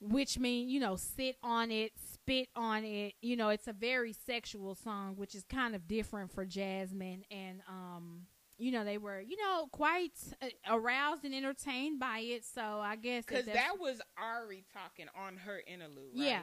[0.00, 3.14] Which mean, you know, sit on it, spit on it.
[3.20, 7.60] You know, it's a very sexual song, which is kind of different for Jazmine and
[7.68, 8.26] um
[8.58, 10.12] you know, they were, you know, quite
[10.42, 12.44] uh, aroused and entertained by it.
[12.44, 16.10] So I guess Because that was Ari talking on her interlude.
[16.16, 16.26] Right?
[16.26, 16.42] yeah,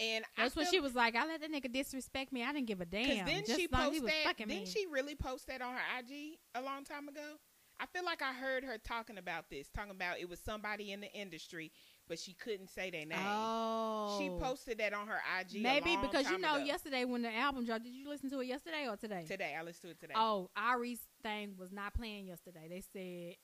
[0.00, 2.42] And that's I feel- she was like, "I let that nigga disrespect me.
[2.44, 4.24] I didn't give a damn." then just she as long as he posted was that.
[4.24, 4.70] fucking Didn't me.
[4.70, 7.36] she really post that on her IG a long time ago?
[7.80, 11.00] I feel like I heard her talking about this, talking about it was somebody in
[11.00, 11.70] the industry,
[12.08, 13.18] but she couldn't say their name.
[13.24, 15.62] Oh, She posted that on her IG.
[15.62, 16.64] maybe because you know ago.
[16.64, 17.84] yesterday when the album dropped.
[17.84, 19.24] Did you listen to it yesterday or today?
[19.28, 20.14] Today, I listened to it today.
[20.16, 22.68] Oh, Ari's thing was not playing yesterday.
[22.68, 23.36] They said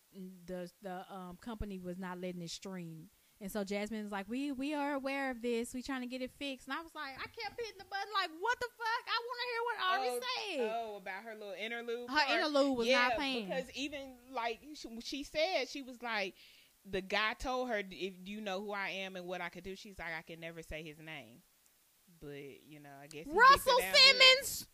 [0.46, 3.08] the the um company was not letting it stream.
[3.40, 5.74] And so Jazmine was like, "We we are aware of this.
[5.74, 8.08] We trying to get it fixed." And I was like, I kept hitting the button,
[8.14, 9.04] like, "What the fuck?
[9.06, 12.08] I want to hear what Ari oh, said." oh, about her little interlude.
[12.08, 12.30] Her part.
[12.30, 13.46] interlude was yeah, not playing.
[13.46, 14.00] because even
[14.32, 16.34] like she, she said, she was like,
[16.88, 19.74] the guy told her, "If you know who I am and what I could do,"
[19.76, 21.42] she's like, "I can never say his name."
[22.20, 24.00] But you know, I guess he gets it Russell down good.
[24.00, 24.66] Simmons,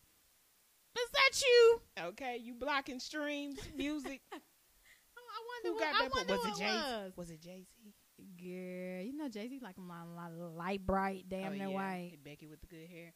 [0.97, 1.81] is that you?
[2.09, 4.21] Okay, you blocking streams, music.
[4.33, 5.95] Oh, I Who wonder got.
[5.95, 6.15] I that?
[6.15, 6.73] wonder was it Jay?
[6.75, 7.11] was.
[7.17, 7.93] Was it Jay Z?
[8.37, 11.73] Girl, you know Jay Z like a lot, of light, bright, damn oh, near yeah.
[11.73, 12.17] white.
[12.23, 13.13] Becky with the good hair.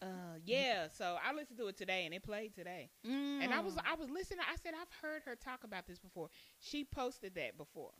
[0.00, 0.88] Uh, yeah.
[0.96, 2.90] So I listened to it today, and it played today.
[3.04, 3.82] And I was, Mm.
[3.90, 4.40] I was listening.
[4.50, 6.28] I said, I've heard her talk about this before.
[6.58, 7.92] She posted that before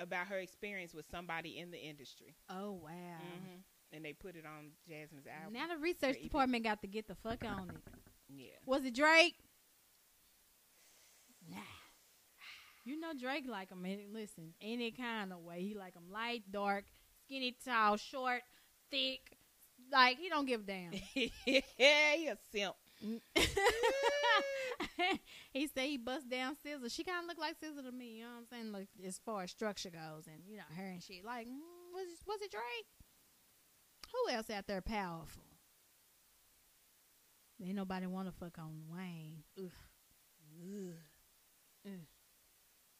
[0.00, 2.90] about her experience with somebody in the industry, oh wow.
[2.90, 3.56] hmm
[3.90, 5.54] and they put it on Jazmine's album.
[5.54, 7.80] Now the research department got to get the fuck on it.
[8.28, 8.50] yeah.
[8.66, 9.36] Was it Drake?
[11.50, 11.56] Nah.
[12.84, 13.84] You know Drake like him.
[13.86, 15.62] eh, Listen, any kind of way.
[15.62, 16.84] He like him light, dark,
[17.24, 18.42] skinny, tall, short,
[18.90, 19.20] thick.
[19.90, 20.92] Like he don't give a damn.
[21.46, 22.74] yeah, he a simp.
[25.52, 26.92] he said he bust down SZA.
[26.92, 28.18] She kind of look like SZA to me.
[28.18, 28.72] You know what I'm saying?
[28.72, 31.24] Like as far as structure goes, and you know her and shit.
[31.24, 32.86] Like mm, was was it Drake?
[34.12, 35.42] Who else out there powerful?
[37.62, 39.42] Ain't nobody want to fuck on Wayne.
[39.58, 39.70] Ugh.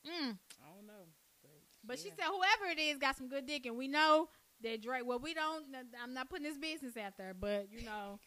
[0.06, 0.38] Mm.
[0.62, 1.06] I don't know,
[1.42, 1.50] but,
[1.84, 4.28] But she said whoever it is got some good dick, and we know
[4.62, 5.02] that Drake.
[5.06, 5.64] Well, we don't.
[6.02, 8.18] I'm not putting his business out there, but you know,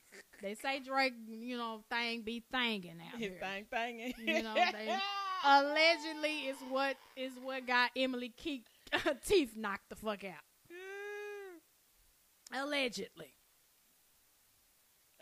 [0.41, 3.37] they say Drake, you know, thing be thangin' out here.
[3.39, 4.13] thing thing.
[4.17, 4.97] You know, they-
[5.43, 8.61] Allegedly, is what is what got Emily Keith
[9.25, 10.43] teeth knocked the fuck out.
[12.53, 13.33] Allegedly.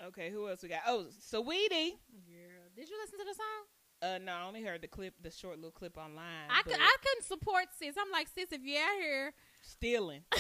[0.08, 0.82] okay, who else we got?
[0.88, 1.94] Oh, Saweetie.
[2.28, 2.68] Yeah.
[2.76, 3.66] did you listen to the song?
[4.02, 6.50] Uh, no, I only heard the clip, the short little clip online.
[6.50, 7.96] I could, I couldn't support sis.
[8.00, 10.22] I'm like sis, if you're out here stealing.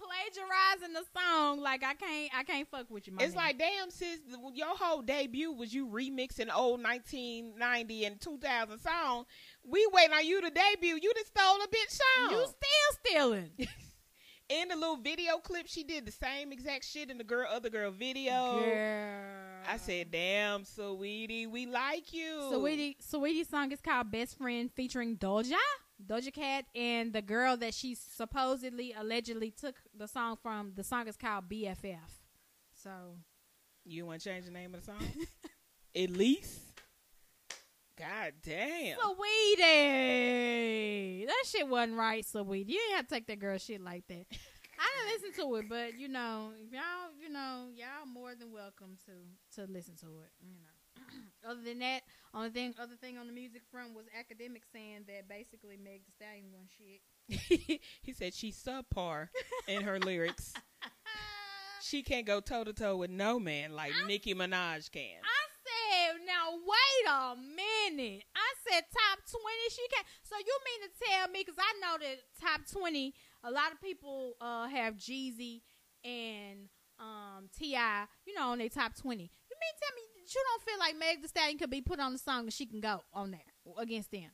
[0.00, 3.14] plagiarizing the song, like I can't, I can't fuck with you.
[3.20, 3.36] It's nigga.
[3.36, 4.20] like, damn, sis,
[4.54, 9.24] your whole debut was you remixing old 1990 and 2000 song.
[9.64, 10.98] We waiting on you to debut.
[11.00, 12.30] You just stole a bitch song.
[12.30, 13.50] you still stealing.
[14.48, 17.70] in the little video clip, she did the same exact shit in the girl, other
[17.70, 18.60] girl video.
[18.60, 19.40] Girl.
[19.68, 22.50] I said, damn, Saweetie, we like you.
[22.52, 25.54] Saweetie, Saweetie's song is called Best Friend featuring Doja.
[26.06, 30.72] Doja Cat and the girl that she supposedly, allegedly took the song from.
[30.74, 31.98] The song is called BFF.
[32.74, 32.90] So,
[33.84, 35.02] You want to change the name of the song?
[35.96, 36.60] At least.
[37.98, 38.96] God damn.
[38.96, 40.06] Saweetie,
[41.26, 42.68] that shit wasn't right, Saweetie.
[42.68, 44.24] You didn't have to take that girl shit like that.
[44.78, 48.96] I didn't listen to it, but you know, y'all, you know, y'all more than welcome
[49.04, 49.12] to
[49.60, 50.30] to listen to it.
[50.40, 50.69] You know.
[51.48, 52.02] other than that,
[52.34, 56.12] only thing, other thing on the music front was Akademiks saying that basically Meg Thee
[56.16, 57.80] Stallion won shit.
[58.02, 59.28] he said she's subpar
[59.68, 60.54] in her lyrics.
[61.82, 65.16] She can't go toe to toe with no man like Nicki Minaj can.
[65.24, 68.24] I said, now wait a minute.
[68.36, 69.40] I said top 20.
[69.70, 70.06] She can't.
[70.22, 73.14] So you mean to tell me, because I know that top 20,
[73.44, 75.62] a lot of people uh, have Jeezy
[76.04, 76.68] and
[77.00, 79.22] um, T.I., you know, on their top 20.
[79.22, 82.00] You mean to tell me you don't feel like Meg Thee Stallion could be put
[82.00, 83.40] on the song and she can go on there
[83.78, 84.30] against them?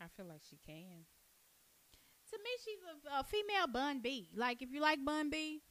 [0.00, 1.06] I feel like she can.
[2.30, 2.78] To me, she's
[3.12, 4.28] a, a female Bun B.
[4.34, 5.62] Like, if you like Bun B,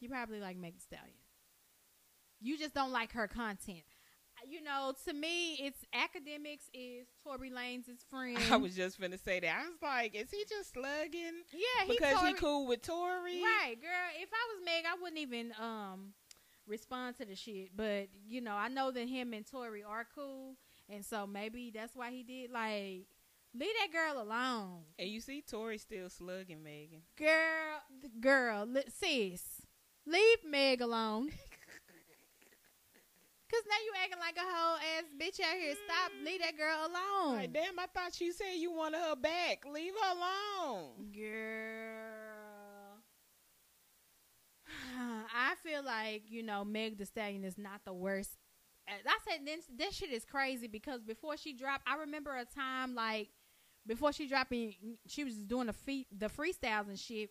[0.00, 1.16] you probably like Meg Thee Stallion.
[2.40, 3.82] You just don't like her content.
[4.48, 8.38] You know, to me, it's Akademiks is Tory Lanez' friend.
[8.50, 9.62] I was just gonna say that.
[9.64, 13.42] I was like, is he just slugging yeah, he because Tory, he cool with Tory?
[13.42, 14.08] Right, girl.
[14.16, 16.12] If I was Meg, I wouldn't even um
[16.68, 17.76] respond to the shit.
[17.76, 20.56] But you know, I know that him and Tory are cool,
[20.88, 22.50] and so maybe that's why he did.
[22.50, 23.06] Like,
[23.54, 24.82] leave that girl alone.
[24.98, 27.02] And you see Tory still slugging Megan.
[27.16, 27.82] Girl,
[28.20, 29.62] girl, sis,
[30.06, 31.30] leave Meg alone.
[33.50, 35.72] Cause now you acting like a whole ass bitch out here.
[35.72, 36.26] Stop, mm-hmm.
[36.26, 39.64] leave that girl alone, Like, damn, I thought you said you wanted her back.
[39.72, 41.10] Leave her alone.
[41.16, 41.97] girl.
[44.98, 48.36] I feel like you know Meg Thee Stallion is not the worst
[48.88, 52.94] I said this, this shit is crazy because before she dropped, I remember a time
[52.94, 53.28] like
[53.86, 54.74] before she dropping,
[55.06, 57.30] she was doing the feet, the freestyles and shit.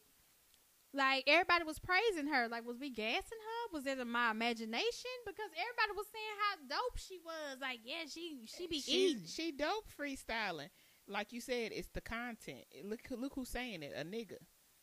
[0.94, 2.48] Like everybody was praising her.
[2.48, 3.74] Like, was we gassing her?
[3.74, 5.12] Was it in my imagination?
[5.26, 7.60] Because everybody was saying how dope she was.
[7.62, 9.24] Like, yeah, she she be she, eating.
[9.28, 10.70] She dope freestyling.
[11.08, 12.66] Like you said, it's the content.
[12.84, 13.94] Look look who's saying it.
[13.96, 14.38] A nigga.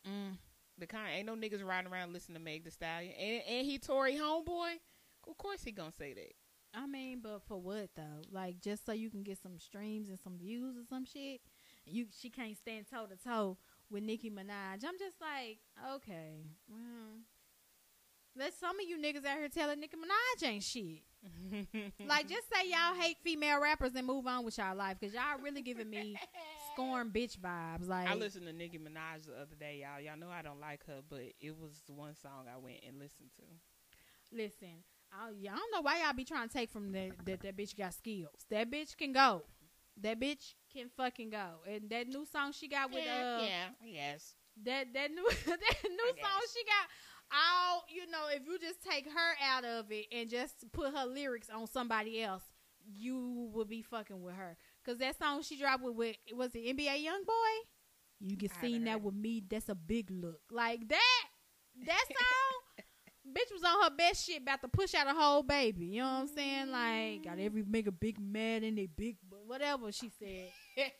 [0.07, 0.37] Mm.
[0.77, 3.13] The kind ain't no niggas riding around listening to Meg Thee Stallion.
[3.13, 4.73] And and he Tory homeboy.
[5.27, 6.33] Of course he gonna say that.
[6.73, 8.21] I mean, but for what though?
[8.31, 11.41] Like just so you can get some streams and some views or some shit.
[11.85, 13.57] You she can't stand toe to toe
[13.89, 14.83] with Nicki Minaj.
[14.85, 15.59] I'm just like,
[15.95, 17.19] okay, well,
[18.35, 21.03] let some of you niggas out here telling Nicki Minaj ain't shit.
[22.07, 25.39] like just say y'all hate female rappers and move on with y'all life because y'all
[25.41, 26.15] really giving me
[26.75, 27.87] scorn bitch vibes.
[27.87, 30.01] Like I listened to Nicki Minaj the other day, y'all.
[30.01, 33.29] Y'all know I don't like her, but it was one song I went and listened
[33.37, 34.35] to.
[34.35, 37.57] Listen, I, I don't know why y'all be trying to take from that that that
[37.57, 38.45] bitch got skills.
[38.49, 39.43] That bitch can go.
[40.01, 41.61] That bitch can fucking go.
[41.67, 44.35] And that new song she got with yeah, uh yeah, yes.
[44.65, 46.87] that that new that new song she got
[47.31, 51.05] all you know if you just take her out of it and just put her
[51.05, 52.43] lyrics on somebody else
[52.93, 56.77] you would be fucking with her because that song she dropped with, with was it
[56.77, 57.55] NBA YoungBoy?
[58.19, 59.43] You can I that with me.
[59.49, 60.41] That's a big look.
[60.51, 61.23] Like that
[61.85, 62.85] that song
[63.33, 65.85] bitch was on her best shit about to push out a whole baby.
[65.85, 66.71] You know what i'm saying?
[66.71, 70.49] Like got every make a big mad in they big whatever she said.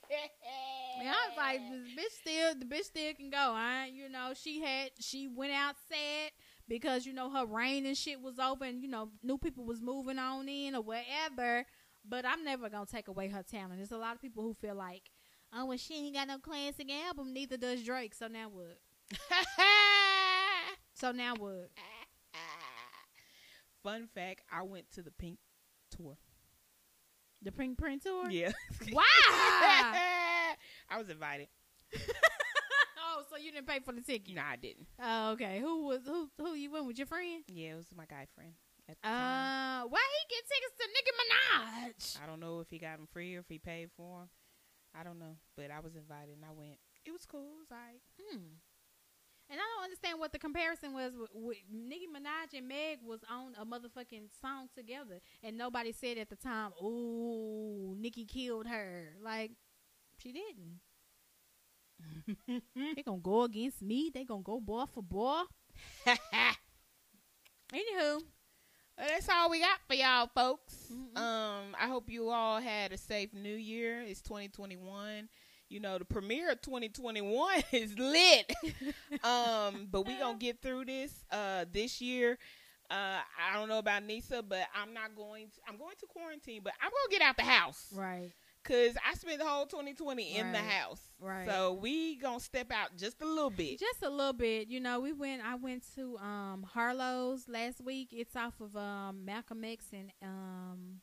[0.97, 3.37] And I was like, this bitch still, the bitch still can go.
[3.37, 6.31] I, you know, she had, she went out sad
[6.67, 9.81] because you know her reign and shit was over, and you know, new people was
[9.81, 11.65] moving on in or whatever.
[12.07, 13.77] But I'm never gonna take away her talent.
[13.77, 15.09] There's a lot of people who feel like,
[15.53, 17.33] oh, well, she ain't got no classic album.
[17.33, 18.13] Neither does Drake.
[18.13, 18.77] So now what?
[20.95, 21.69] So now what?
[23.83, 25.37] Fun fact: I went to the Pink
[25.91, 26.17] tour.
[27.41, 28.31] The Pinkprint tour?
[28.31, 28.51] Yeah.
[28.91, 29.03] Wow.
[30.89, 31.49] I was invited.
[31.93, 34.35] oh, so you didn't pay for the ticket?
[34.35, 34.87] No, I didn't.
[34.99, 35.59] Oh, okay.
[35.59, 36.29] Who was who?
[36.37, 37.43] Who you went with your friend?
[37.47, 38.53] Yeah, it was my guy friend.
[38.87, 39.83] At the time.
[39.83, 42.23] Uh, why he get tickets to Nicki Minaj?
[42.23, 44.29] I don't know if he got them free or if he paid for them.
[44.97, 46.77] I don't know, but I was invited and I went.
[47.05, 47.57] It was cool.
[47.57, 48.01] It was alright.
[48.19, 48.61] Hmm.
[49.49, 51.13] And I don't understand what the comparison was.
[51.15, 56.17] With, with Nicki Minaj and Meg was on a motherfucking song together, and nobody said
[56.17, 59.51] at the time, "Ooh, Nicki killed her." Like
[60.17, 60.79] she didn't.
[62.95, 64.09] they gonna go against me.
[64.13, 65.43] They gonna go boy for boy.
[67.73, 68.21] Anywho,
[68.97, 70.73] that's all we got for y'all, folks.
[70.91, 71.17] Mhm.
[71.17, 74.01] Um, I hope you all had a safe New Year.
[74.01, 75.29] It's 2021.
[75.67, 78.53] You know, the premiere of 2021 is lit.
[79.23, 82.37] um, but we gonna get through this uh this year.
[82.89, 83.17] Uh,
[83.51, 85.47] I don't know about Nicea, but I'm not going.
[85.47, 88.31] To, I'm going to quarantine, but I'm gonna get out the house right,
[88.65, 91.01] because I spent the whole 2020 in the house.
[91.19, 91.47] Right.
[91.47, 93.79] So we gonna step out just a little bit.
[93.79, 94.67] just a little bit.
[94.67, 95.41] You know, we went.
[95.45, 98.09] I went to um Harlowe's last week.
[98.11, 101.01] It's off of um Malcolm X and um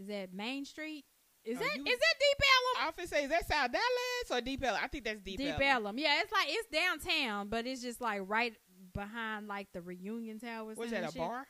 [0.00, 1.04] is that Main Street?
[1.44, 2.84] Is Oh, that you is that Deep Ellum?
[2.84, 4.80] I often say, is that South Dallas or Deep Ellum?
[4.82, 5.62] I think that's Deep, Deep Ellum.
[5.62, 5.98] Ellum.
[5.98, 8.54] Yeah, it's like it's downtown, but it's just like right
[8.94, 10.76] behind like the reunion towers.
[10.76, 11.16] Was that a shit.
[11.16, 11.46] bar?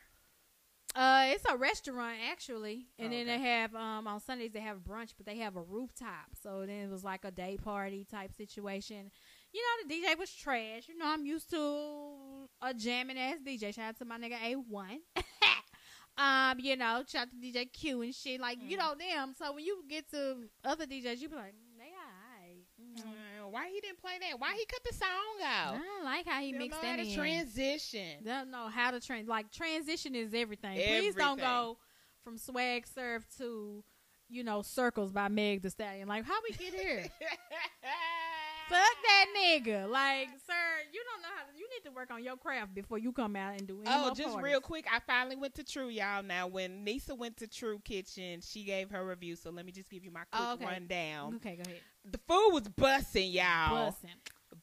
[0.94, 3.36] Uh, it's a restaurant actually, and Oh, then okay.
[3.36, 6.31] they have um on Sundays they have brunch, but they have a rooftop.
[6.43, 9.10] So then it was like a day party type situation.
[9.52, 10.89] You know, the DJ was trash.
[10.89, 13.70] You know, I'm used to a jamming ass DJ.
[13.73, 15.01] Shout out to my nigga A one.
[16.19, 18.40] um, you know, shout out to DJ Q and shit.
[18.40, 18.81] Like you Mm.
[18.81, 19.35] know them.
[19.39, 22.65] So when you get to other DJs, you be like, mm, they alright.
[22.81, 23.44] Mm.
[23.44, 24.39] Uh, why he didn't play that?
[24.40, 25.09] Why he cut the song
[25.44, 25.74] out?
[25.74, 27.16] I don't like how he He mixed don't know that how to in.
[27.16, 28.24] transition.
[28.24, 30.74] don't know how to trans like transition is everything.
[30.76, 31.78] Please don't go
[32.24, 33.82] from swag surf to
[34.28, 36.09] you know circles by Meg Thee Stallion.
[36.09, 37.06] Like how we get here?
[38.68, 39.88] Fuck that nigga.
[39.88, 40.54] Like sir,
[40.92, 41.58] you don't know how to.
[41.58, 43.80] You need to work on your craft before you come out and do.
[43.84, 44.42] Any Oh, just parties.
[44.44, 46.22] real quick, I finally went to True, y'all.
[46.22, 49.36] Now, when Nicea went to True Kitchen, she gave her review.
[49.36, 50.64] So let me just give you my quick Oh, okay.
[50.66, 51.34] rundown.
[51.36, 51.80] Okay, go ahead.
[52.10, 53.92] The food was bussing, y'all.
[53.92, 54.14] Bussing,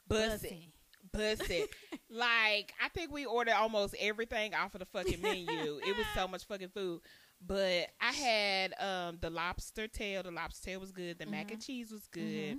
[0.10, 0.68] Bussing.
[1.16, 1.66] Bussing.
[2.10, 5.80] like, I think we ordered almost everything off of the fucking menu.
[5.86, 7.02] it was so much fucking food.
[7.46, 10.24] But I had um the lobster tail.
[10.24, 11.20] The lobster tail was good.
[11.20, 12.58] The mac and cheese was good.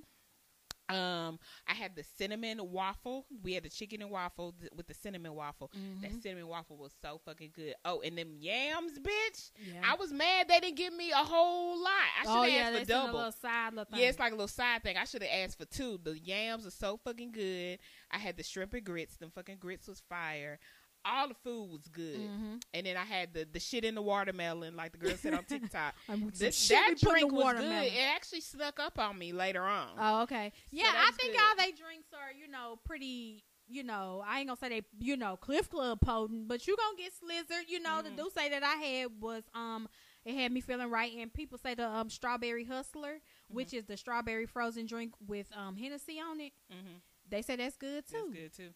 [0.89, 3.27] Um, I had the cinnamon waffle.
[3.43, 5.71] We had the chicken and waffle th- with the cinnamon waffle.
[6.01, 6.23] That Mhm.
[6.23, 7.75] cinnamon waffle was so fucking good.
[7.85, 9.51] Oh, and them yams, bitch.
[9.67, 9.83] Yeah.
[9.85, 11.91] I was mad they didn't give me a whole lot.
[12.21, 13.15] I should have oh yeah, asked for in a double.
[13.19, 14.01] little side little thing.
[14.01, 14.97] Yeah, it's like a little side thing.
[14.97, 15.99] I should have asked for two.
[16.03, 17.79] The yams are so fucking good.
[18.11, 19.17] I had the shrimp and grits.
[19.17, 20.59] Them fucking grits was fire.
[21.07, 22.19] All the food was good.
[22.21, 22.63] Mhm.
[22.75, 25.45] And then I had the the shit in the watermelon, like the girl said on
[25.49, 25.95] TikTok.
[26.39, 27.85] This, that drink was watermelon.
[27.85, 27.93] good.
[27.93, 29.89] It actually snuck up on me later on.
[29.99, 30.53] Oh, okay.
[30.71, 31.41] Yeah, that I think good.
[31.43, 33.45] all they drinks are, you know, pretty.
[33.69, 36.97] You know, I ain't gonna say they, you know, Cliff Club potent, but you gonna
[36.97, 37.69] get slizzard.
[37.69, 38.05] You know, Mhm.
[38.17, 39.89] the do say that I had was, um,
[40.25, 41.13] it had me feeling right.
[41.17, 43.77] And people say the um strawberry hustler, which Mm-hmm.
[43.79, 46.53] is the strawberry frozen drink with um Hennessy on it.
[46.71, 48.17] hmm They say that's good too.
[48.33, 48.71] That's good too.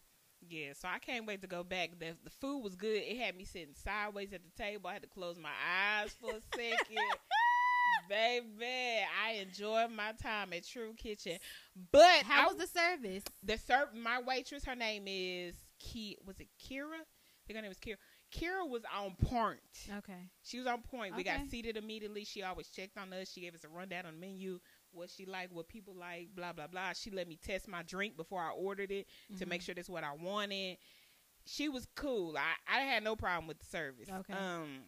[0.49, 1.91] Yeah, so I can't wait to go back.
[1.99, 2.97] The the food was good.
[2.97, 4.89] It had me sitting sideways at the table.
[4.89, 6.97] I had to close my eyes for a second.
[8.09, 11.37] Baby, I enjoyed my time at True Kitchen.
[11.91, 13.23] But How I, was the service?
[13.43, 16.95] the serv- my waitress, her name is Ki was it Kira?
[16.95, 17.95] I think her name was Kira.
[18.33, 19.59] Kira was on point.
[19.99, 20.29] Okay.
[20.43, 21.15] She was on point.
[21.15, 22.23] We got seated immediately.
[22.25, 23.31] She always checked on us.
[23.31, 24.59] She gave us a rundown on the menu,
[24.93, 26.93] what she like, what people like, blah blah blah.
[26.93, 29.07] She let me test my drink before I ordered it
[29.37, 29.49] to Mhm.
[29.49, 30.77] make sure that's what I wanted.
[31.45, 32.37] She was cool.
[32.37, 34.09] I, I had no problem with the service.
[34.09, 34.33] Okay.
[34.33, 34.83] Um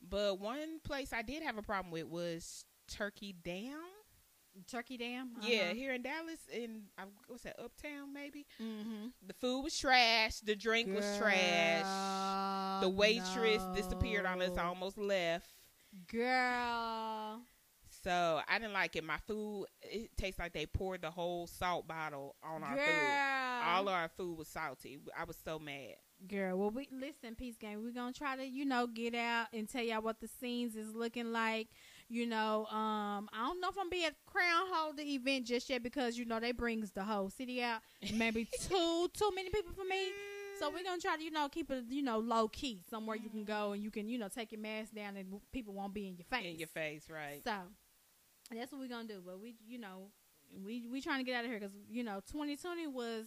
[0.00, 3.78] but one place I did have a problem with was Turkey Dam.
[4.70, 5.30] Turkey Dam.
[5.40, 6.82] Yeah, here in Dallas in
[7.26, 8.44] what's that, Uptown maybe?
[8.60, 9.06] Mm-hmm.
[9.26, 12.80] The food was trash, the drink was trash.
[12.82, 15.48] The waitress disappeared on us, almost left.
[16.06, 17.40] Girl.
[18.02, 19.04] So I didn't like it.
[19.04, 22.84] My food it tastes like they poured the whole salt bottle on our Girl.
[22.84, 23.64] food.
[23.64, 24.98] All of our food was salty.
[25.18, 25.94] I was so mad.
[26.28, 27.82] Girl, well, we listen, Peace Game.
[27.82, 30.94] We're gonna try to, you know, get out and tell y'all what the scenes is
[30.94, 31.68] looking like.
[32.08, 35.82] You know, um, I don't know if I'm be at Crown Holder event just yet
[35.82, 37.80] because you know they brings the whole city out.
[38.14, 40.10] Maybe too too many people for me.
[40.60, 43.28] So we're gonna try to, you know, keep it, you know, low key somewhere you
[43.28, 46.06] can go and you can, you know, take your mask down and people won't be
[46.06, 46.46] in your face.
[46.46, 47.42] in your face, right?
[47.42, 47.52] So
[48.58, 49.22] that's what we're gonna do.
[49.24, 50.10] But we, you know,
[50.64, 53.26] we we trying to get out of here because you know, 2020 was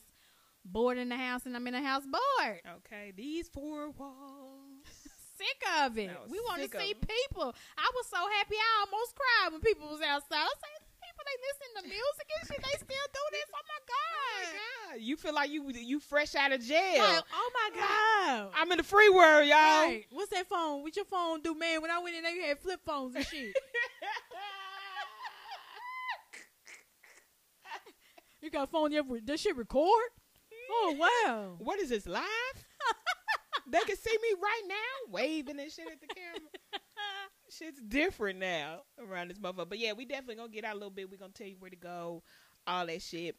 [0.64, 2.62] bored in the house and I'm in the house bored.
[2.78, 4.86] Okay, these four walls.
[5.38, 6.10] Sick of it.
[6.30, 7.54] We want to see people.
[7.78, 8.56] I was so happy.
[8.56, 10.40] I almost cried when people was outside.
[10.40, 12.64] I was like, people they listen to music and shit.
[12.64, 13.48] They still do this.
[13.54, 13.92] Oh my god.
[14.26, 17.04] Oh my God, you feel like you you fresh out of jail.
[17.04, 18.52] Like, oh my god.
[18.58, 19.56] I'm in the free world, y'all.
[19.56, 20.06] Right.
[20.12, 20.82] What's that phone?
[20.84, 21.82] What's your phone do, man?
[21.82, 23.56] When I went in there, you had flip phones and shit.
[28.46, 29.04] you got a phone there?
[29.24, 30.10] Does shit record?
[30.70, 31.56] Oh wow.
[31.60, 32.24] what is this live?
[33.72, 36.50] they can see me right now waving and shit at the camera.
[37.50, 39.70] Shit's different now around this motherfucker.
[39.70, 41.10] But yeah, we definitely gonna get out a little bit.
[41.10, 42.24] we gonna tell you where to go,
[42.68, 43.36] all that shit.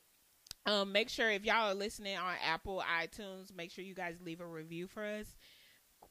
[0.64, 4.40] Um, make sure if y'all are listening on Apple iTunes, make sure you guys leave
[4.40, 5.36] a review for us.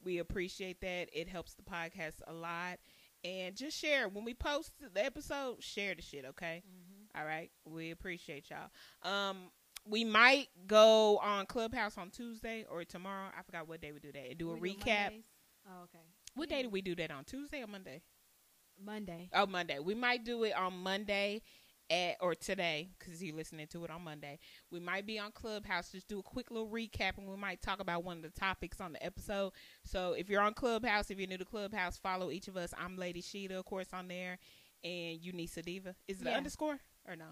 [0.04, 1.10] We appreciate that.
[1.14, 2.80] It helps the podcast a lot.
[3.24, 5.64] And just share when we post the episode.
[5.64, 6.64] Share the shit, okay?
[7.18, 9.10] All right, we appreciate y'all.
[9.12, 9.38] Um,
[9.88, 13.28] we might go on Clubhouse on Tuesday or tomorrow.
[13.38, 14.30] I forgot what day we do that.
[14.30, 15.04] And do a We recap.
[15.04, 15.24] Mondays?
[15.68, 16.04] Oh, okay.
[16.36, 17.24] What day do we do that on?
[17.24, 18.02] Tuesday or Monday?
[18.84, 19.30] Monday.
[19.34, 19.80] Oh, Monday.
[19.80, 21.42] We might do it on Monday
[21.90, 24.40] at or today because you're listening to it on Monday.
[24.72, 25.92] We might be on Clubhouse.
[25.92, 28.82] Just do a quick little recap, and we might talk about one of the topics
[28.82, 29.54] on the episode.
[29.86, 32.74] So if you're on Clubhouse, if you're new to Clubhouse, follow each of us.
[32.78, 34.40] I'm Lady Shida, of course, on there,
[34.84, 35.96] and you Nicea Diva.
[36.08, 36.36] Is it Yeah.
[36.38, 37.26] underscore or no?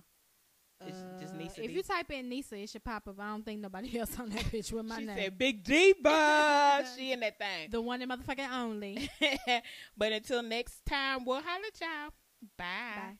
[0.85, 1.73] It's just Uh, Nicea If Diva.
[1.73, 3.17] you type in Nicea, it should pop up.
[3.19, 5.17] I don't think nobody else on that bitch with my she name.
[5.17, 6.85] said Big Diva.
[6.97, 7.69] she in that thing.
[7.71, 9.09] the one that motherfucking only.
[9.97, 12.11] but until next time, we'll holla, at y'all.
[12.57, 13.17] Bye.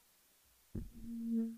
[0.75, 1.53] Bye.